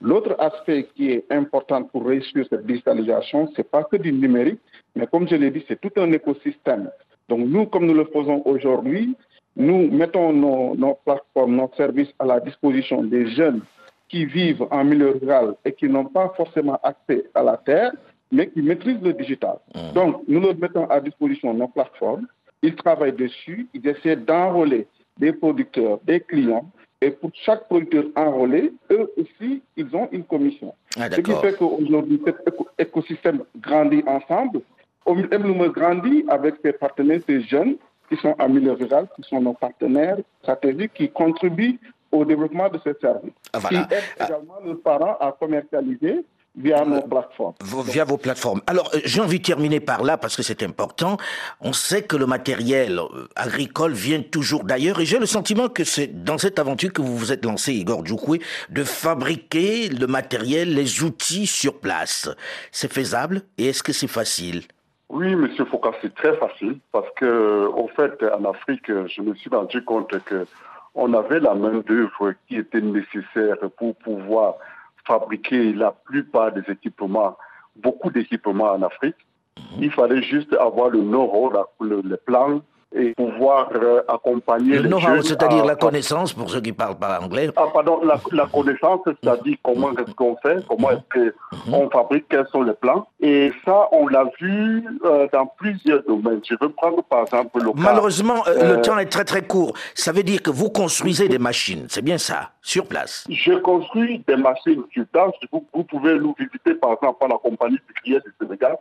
L'autre 0.00 0.34
aspect 0.38 0.88
qui 0.94 1.10
est 1.10 1.24
important 1.30 1.84
pour 1.84 2.06
réussir 2.06 2.44
cette 2.50 2.66
digitalisation, 2.66 3.48
c'est 3.54 3.70
pas 3.70 3.84
que 3.84 3.96
du 3.96 4.12
numérique, 4.12 4.60
mais 4.94 5.06
comme 5.06 5.28
je 5.28 5.36
l'ai 5.36 5.50
dit, 5.50 5.64
c'est 5.68 5.80
tout 5.80 5.92
un 6.00 6.10
écosystème. 6.12 6.90
Donc 7.28 7.40
nous, 7.46 7.66
comme 7.66 7.86
nous 7.86 7.94
le 7.94 8.06
faisons 8.06 8.42
aujourd'hui, 8.44 9.14
nous 9.56 9.90
mettons 9.90 10.32
nos, 10.32 10.98
plateformes, 11.04 11.56
nos 11.56 11.70
services 11.76 12.12
à 12.18 12.26
la 12.26 12.40
disposition 12.40 13.02
des 13.02 13.26
jeunes 13.28 13.62
qui 14.08 14.24
vivent 14.24 14.66
en 14.70 14.84
milieu 14.84 15.18
rural 15.20 15.54
et 15.64 15.72
qui 15.72 15.88
n'ont 15.88 16.04
pas 16.04 16.32
forcément 16.36 16.78
accès 16.82 17.24
à 17.34 17.42
la 17.42 17.56
terre, 17.56 17.92
mais 18.30 18.48
qui 18.48 18.62
maîtrisent 18.62 19.02
le 19.02 19.14
digital. 19.14 19.56
Mmh. 19.74 19.94
Donc, 19.94 20.22
nous 20.28 20.40
leur 20.40 20.56
mettons 20.56 20.86
à 20.86 21.00
disposition 21.00 21.54
nos 21.54 21.68
plateformes. 21.68 22.26
Ils 22.62 22.76
travaillent 22.76 23.12
dessus, 23.12 23.66
ils 23.74 23.86
essaient 23.88 24.16
d'enrôler 24.16 24.86
des 25.18 25.32
producteurs, 25.32 25.98
des 26.04 26.20
clients. 26.20 26.70
Et 27.00 27.10
pour 27.10 27.30
chaque 27.34 27.66
producteur 27.66 28.04
enrôlé, 28.16 28.72
eux 28.90 29.12
aussi, 29.16 29.62
ils 29.76 29.94
ont 29.94 30.08
une 30.12 30.24
commission. 30.24 30.74
Ah, 30.98 31.10
Ce 31.10 31.20
qui 31.20 31.32
fait 31.32 31.56
qu'aujourd'hui, 31.56 32.20
cet 32.24 32.36
écosystème 32.78 33.42
grandit 33.60 34.02
ensemble. 34.06 34.60
me 35.06 35.68
grandit 35.68 36.24
avec 36.28 36.54
ses 36.64 36.72
partenaires, 36.72 37.20
ses 37.26 37.42
jeunes, 37.42 37.76
qui 38.08 38.16
sont 38.16 38.34
en 38.38 38.48
milieu 38.48 38.72
rural, 38.72 39.08
qui 39.16 39.28
sont 39.28 39.40
nos 39.40 39.54
partenaires 39.54 40.18
stratégiques, 40.42 40.92
qui 40.94 41.10
contribuent 41.10 41.78
au 42.12 42.24
développement 42.24 42.68
de 42.68 42.78
ce 42.84 42.90
service. 43.00 43.32
Ah, 43.52 43.58
Qui 43.68 43.74
aident 43.74 44.02
également 44.16 44.60
nos 44.64 44.74
parents 44.76 45.16
à 45.20 45.32
commercialiser 45.32 46.24
via 46.56 46.84
nos 46.84 47.02
plateformes. 47.02 47.54
Via 47.84 48.04
vos 48.04 48.16
plateformes. 48.16 48.62
Alors, 48.66 48.90
euh, 48.94 49.00
j'ai 49.04 49.20
envie 49.20 49.38
de 49.38 49.44
terminer 49.44 49.80
par 49.80 50.02
là 50.02 50.16
parce 50.16 50.36
que 50.36 50.42
c'est 50.42 50.62
important. 50.62 51.18
On 51.60 51.72
sait 51.72 52.02
que 52.02 52.16
le 52.16 52.26
matériel 52.26 52.98
euh, 52.98 53.28
agricole 53.36 53.92
vient 53.92 54.22
toujours 54.22 54.64
d'ailleurs 54.64 54.98
et 55.00 55.04
j'ai 55.04 55.18
le 55.18 55.26
sentiment 55.26 55.68
que 55.68 55.84
c'est 55.84 56.24
dans 56.24 56.38
cette 56.38 56.58
aventure 56.58 56.92
que 56.92 57.02
vous 57.02 57.16
vous 57.16 57.32
êtes 57.32 57.44
lancé, 57.44 57.74
Igor 57.74 58.06
Djoukoué, 58.06 58.40
de 58.70 58.84
fabriquer 58.84 59.88
le 59.88 60.06
matériel, 60.06 60.74
les 60.74 61.02
outils 61.02 61.46
sur 61.46 61.78
place. 61.78 62.30
C'est 62.72 62.92
faisable 62.92 63.42
et 63.58 63.66
est-ce 63.66 63.82
que 63.82 63.92
c'est 63.92 64.08
facile? 64.08 64.62
Oui, 65.08 65.36
Monsieur 65.36 65.64
Foucault, 65.64 65.94
c'est 66.02 66.14
très 66.14 66.36
facile 66.36 66.78
parce 66.90 67.08
que, 67.16 67.66
au 67.66 67.88
fait, 67.88 68.22
en 68.24 68.44
Afrique, 68.44 68.86
je 68.88 69.22
me 69.22 69.34
suis 69.34 69.50
rendu 69.50 69.84
compte 69.84 70.18
que 70.24 70.46
on 70.96 71.12
avait 71.14 71.40
la 71.40 71.54
main 71.54 71.78
d'œuvre 71.86 72.32
qui 72.48 72.56
était 72.56 72.80
nécessaire 72.80 73.58
pour 73.76 73.94
pouvoir 73.96 74.54
fabriquer 75.06 75.72
la 75.74 75.92
plupart 75.92 76.52
des 76.52 76.64
équipements, 76.68 77.36
beaucoup 77.76 78.10
d'équipements 78.10 78.72
en 78.72 78.82
Afrique. 78.82 79.16
Mhm. 79.58 79.82
Il 79.84 79.90
fallait 79.92 80.22
juste 80.22 80.52
avoir 80.54 80.88
le 80.90 81.00
know-how, 81.00 81.52
le, 81.80 82.00
le 82.00 82.16
plan, 82.16 82.60
et 82.94 83.14
pouvoir 83.14 83.68
euh, 83.74 84.02
accompagner 84.08 84.78
le 84.78 84.88
know-how, 84.88 85.20
c'est-à-dire 85.22 85.64
la 85.64 85.74
connaissance 85.74 86.32
pour 86.32 86.48
ceux 86.50 86.60
qui 86.60 86.72
parlent 86.72 86.98
pas 86.98 87.20
anglais. 87.20 87.50
Ah 87.56 87.64
pardon, 87.72 88.00
la, 88.02 88.46
connaissance, 88.46 89.00
c'est-à-dire 89.04 89.56
comment 89.62 89.90
est-ce 89.92 90.12
qu'on 90.14 90.36
fait, 90.36 90.64
comment 90.68 90.90
est-ce 90.90 91.30
qu'on 91.68 91.84
mhm. 91.84 91.90
fabrique, 91.90 92.26
quels 92.28 92.46
sont 92.48 92.62
les 92.62 92.74
plans. 92.74 93.06
Et 93.20 93.52
ça, 93.64 93.88
on 93.92 94.06
l'a 94.06 94.24
vu 94.40 94.84
euh, 95.04 95.26
dans 95.32 95.46
plusieurs 95.46 96.02
domaines. 96.04 96.40
Je 96.48 96.54
veux 96.60 96.70
prendre 96.70 97.02
par 97.04 97.22
exemple 97.22 97.60
le 97.62 97.70
Malheureusement, 97.74 98.44
euh, 98.46 98.76
le 98.76 98.82
temps 98.82 98.98
est 98.98 99.06
très 99.06 99.24
très 99.24 99.42
court. 99.42 99.74
Ça 99.94 100.12
veut 100.12 100.22
dire 100.22 100.40
que 100.42 100.50
vous 100.50 100.70
construisez 100.70 101.28
des 101.28 101.38
machines, 101.38 101.86
c'est 101.88 102.02
bien 102.02 102.18
ça, 102.18 102.50
sur 102.62 102.86
place. 102.86 103.26
Je 103.28 103.52
construis 103.54 104.22
des 104.28 104.36
machines 104.36 104.82
sur 104.92 105.04
place. 105.06 105.32
Vous, 105.52 105.66
vous 105.74 105.84
pouvez 105.84 106.18
nous 106.18 106.34
visiter 106.38 106.74
par 106.74 106.92
exemple 106.92 107.24
à 107.24 107.28
la 107.28 107.38
compagnie 107.38 107.78
sucrière 107.88 108.20
du 108.24 108.32
Sénégal 108.40 108.76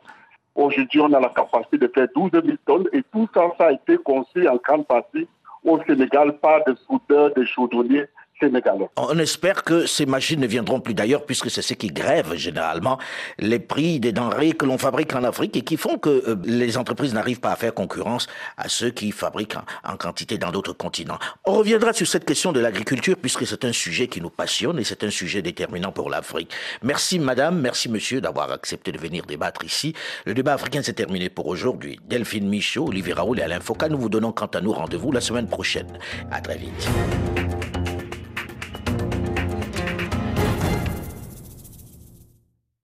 Aujourd'hui, 0.55 1.01
on 1.01 1.11
a 1.11 1.19
la 1.19 1.29
capacité 1.29 1.77
de 1.77 1.91
faire 1.93 2.07
12 2.15 2.31
000 2.31 2.45
tonnes 2.65 2.87
et 2.93 3.03
tout 3.11 3.27
ça, 3.33 3.51
ça 3.57 3.67
a 3.67 3.71
été 3.73 3.97
construit 3.97 4.47
en 4.47 4.55
grande 4.55 4.87
partie 4.87 5.27
au 5.65 5.79
Sénégal 5.83 6.37
par 6.39 6.63
des 6.65 6.75
soudeurs, 6.87 7.33
des 7.33 7.45
chaudronniers 7.45 8.05
on 8.97 9.17
espère 9.17 9.63
que 9.63 9.85
ces 9.85 10.05
machines 10.05 10.39
ne 10.39 10.47
viendront 10.47 10.81
plus 10.81 10.93
d'ailleurs, 10.93 11.25
puisque 11.25 11.49
c'est 11.49 11.61
ce 11.61 11.73
qui 11.73 11.87
grève 11.87 12.35
généralement 12.35 12.99
les 13.39 13.59
prix 13.59 13.99
des 13.99 14.11
denrées 14.11 14.51
que 14.51 14.65
l'on 14.65 14.77
fabrique 14.77 15.15
en 15.15 15.23
Afrique 15.23 15.55
et 15.55 15.61
qui 15.61 15.77
font 15.77 15.97
que 15.97 16.09
euh, 16.09 16.35
les 16.43 16.77
entreprises 16.77 17.13
n'arrivent 17.13 17.39
pas 17.39 17.51
à 17.51 17.55
faire 17.55 17.73
concurrence 17.73 18.27
à 18.57 18.67
ceux 18.67 18.89
qui 18.89 19.11
fabriquent 19.11 19.55
en, 19.83 19.95
quantité 19.95 20.37
dans 20.37 20.51
d'autres 20.51 20.73
continents. 20.73 21.17
On 21.45 21.53
reviendra 21.53 21.93
sur 21.93 22.07
cette 22.07 22.25
question 22.25 22.51
de 22.51 22.59
l'agriculture, 22.59 23.15
puisque 23.15 23.47
c'est 23.47 23.63
un 23.63 23.71
sujet 23.71 24.07
qui 24.07 24.19
nous 24.19 24.29
passionne 24.29 24.79
et 24.79 24.83
c'est 24.83 25.03
un 25.03 25.09
sujet 25.09 25.41
déterminant 25.41 25.91
pour 25.91 26.09
l'Afrique. 26.09 26.51
Merci 26.83 27.19
madame, 27.19 27.61
merci 27.61 27.89
monsieur 27.89 28.19
d'avoir 28.19 28.51
accepté 28.51 28.91
de 28.91 28.97
venir 28.97 29.25
débattre 29.25 29.63
ici. 29.63 29.93
Le 30.25 30.33
débat 30.33 30.53
africain 30.53 30.83
s'est 30.83 30.93
terminé 30.93 31.29
pour 31.29 31.47
aujourd'hui. 31.47 31.99
Delphine 32.05 32.49
Michaud, 32.49 32.87
Olivier 32.87 33.13
Raoul 33.13 33.39
et 33.39 33.43
Alain 33.43 33.61
Foucault, 33.61 33.87
nous 33.89 33.97
vous 33.97 34.09
donnons 34.09 34.33
quant 34.33 34.47
à 34.47 34.59
nous 34.59 34.73
rendez-vous 34.73 35.11
la 35.13 35.21
semaine 35.21 35.47
prochaine. 35.47 35.97
À 36.31 36.41
très 36.41 36.57
vite. 36.57 37.54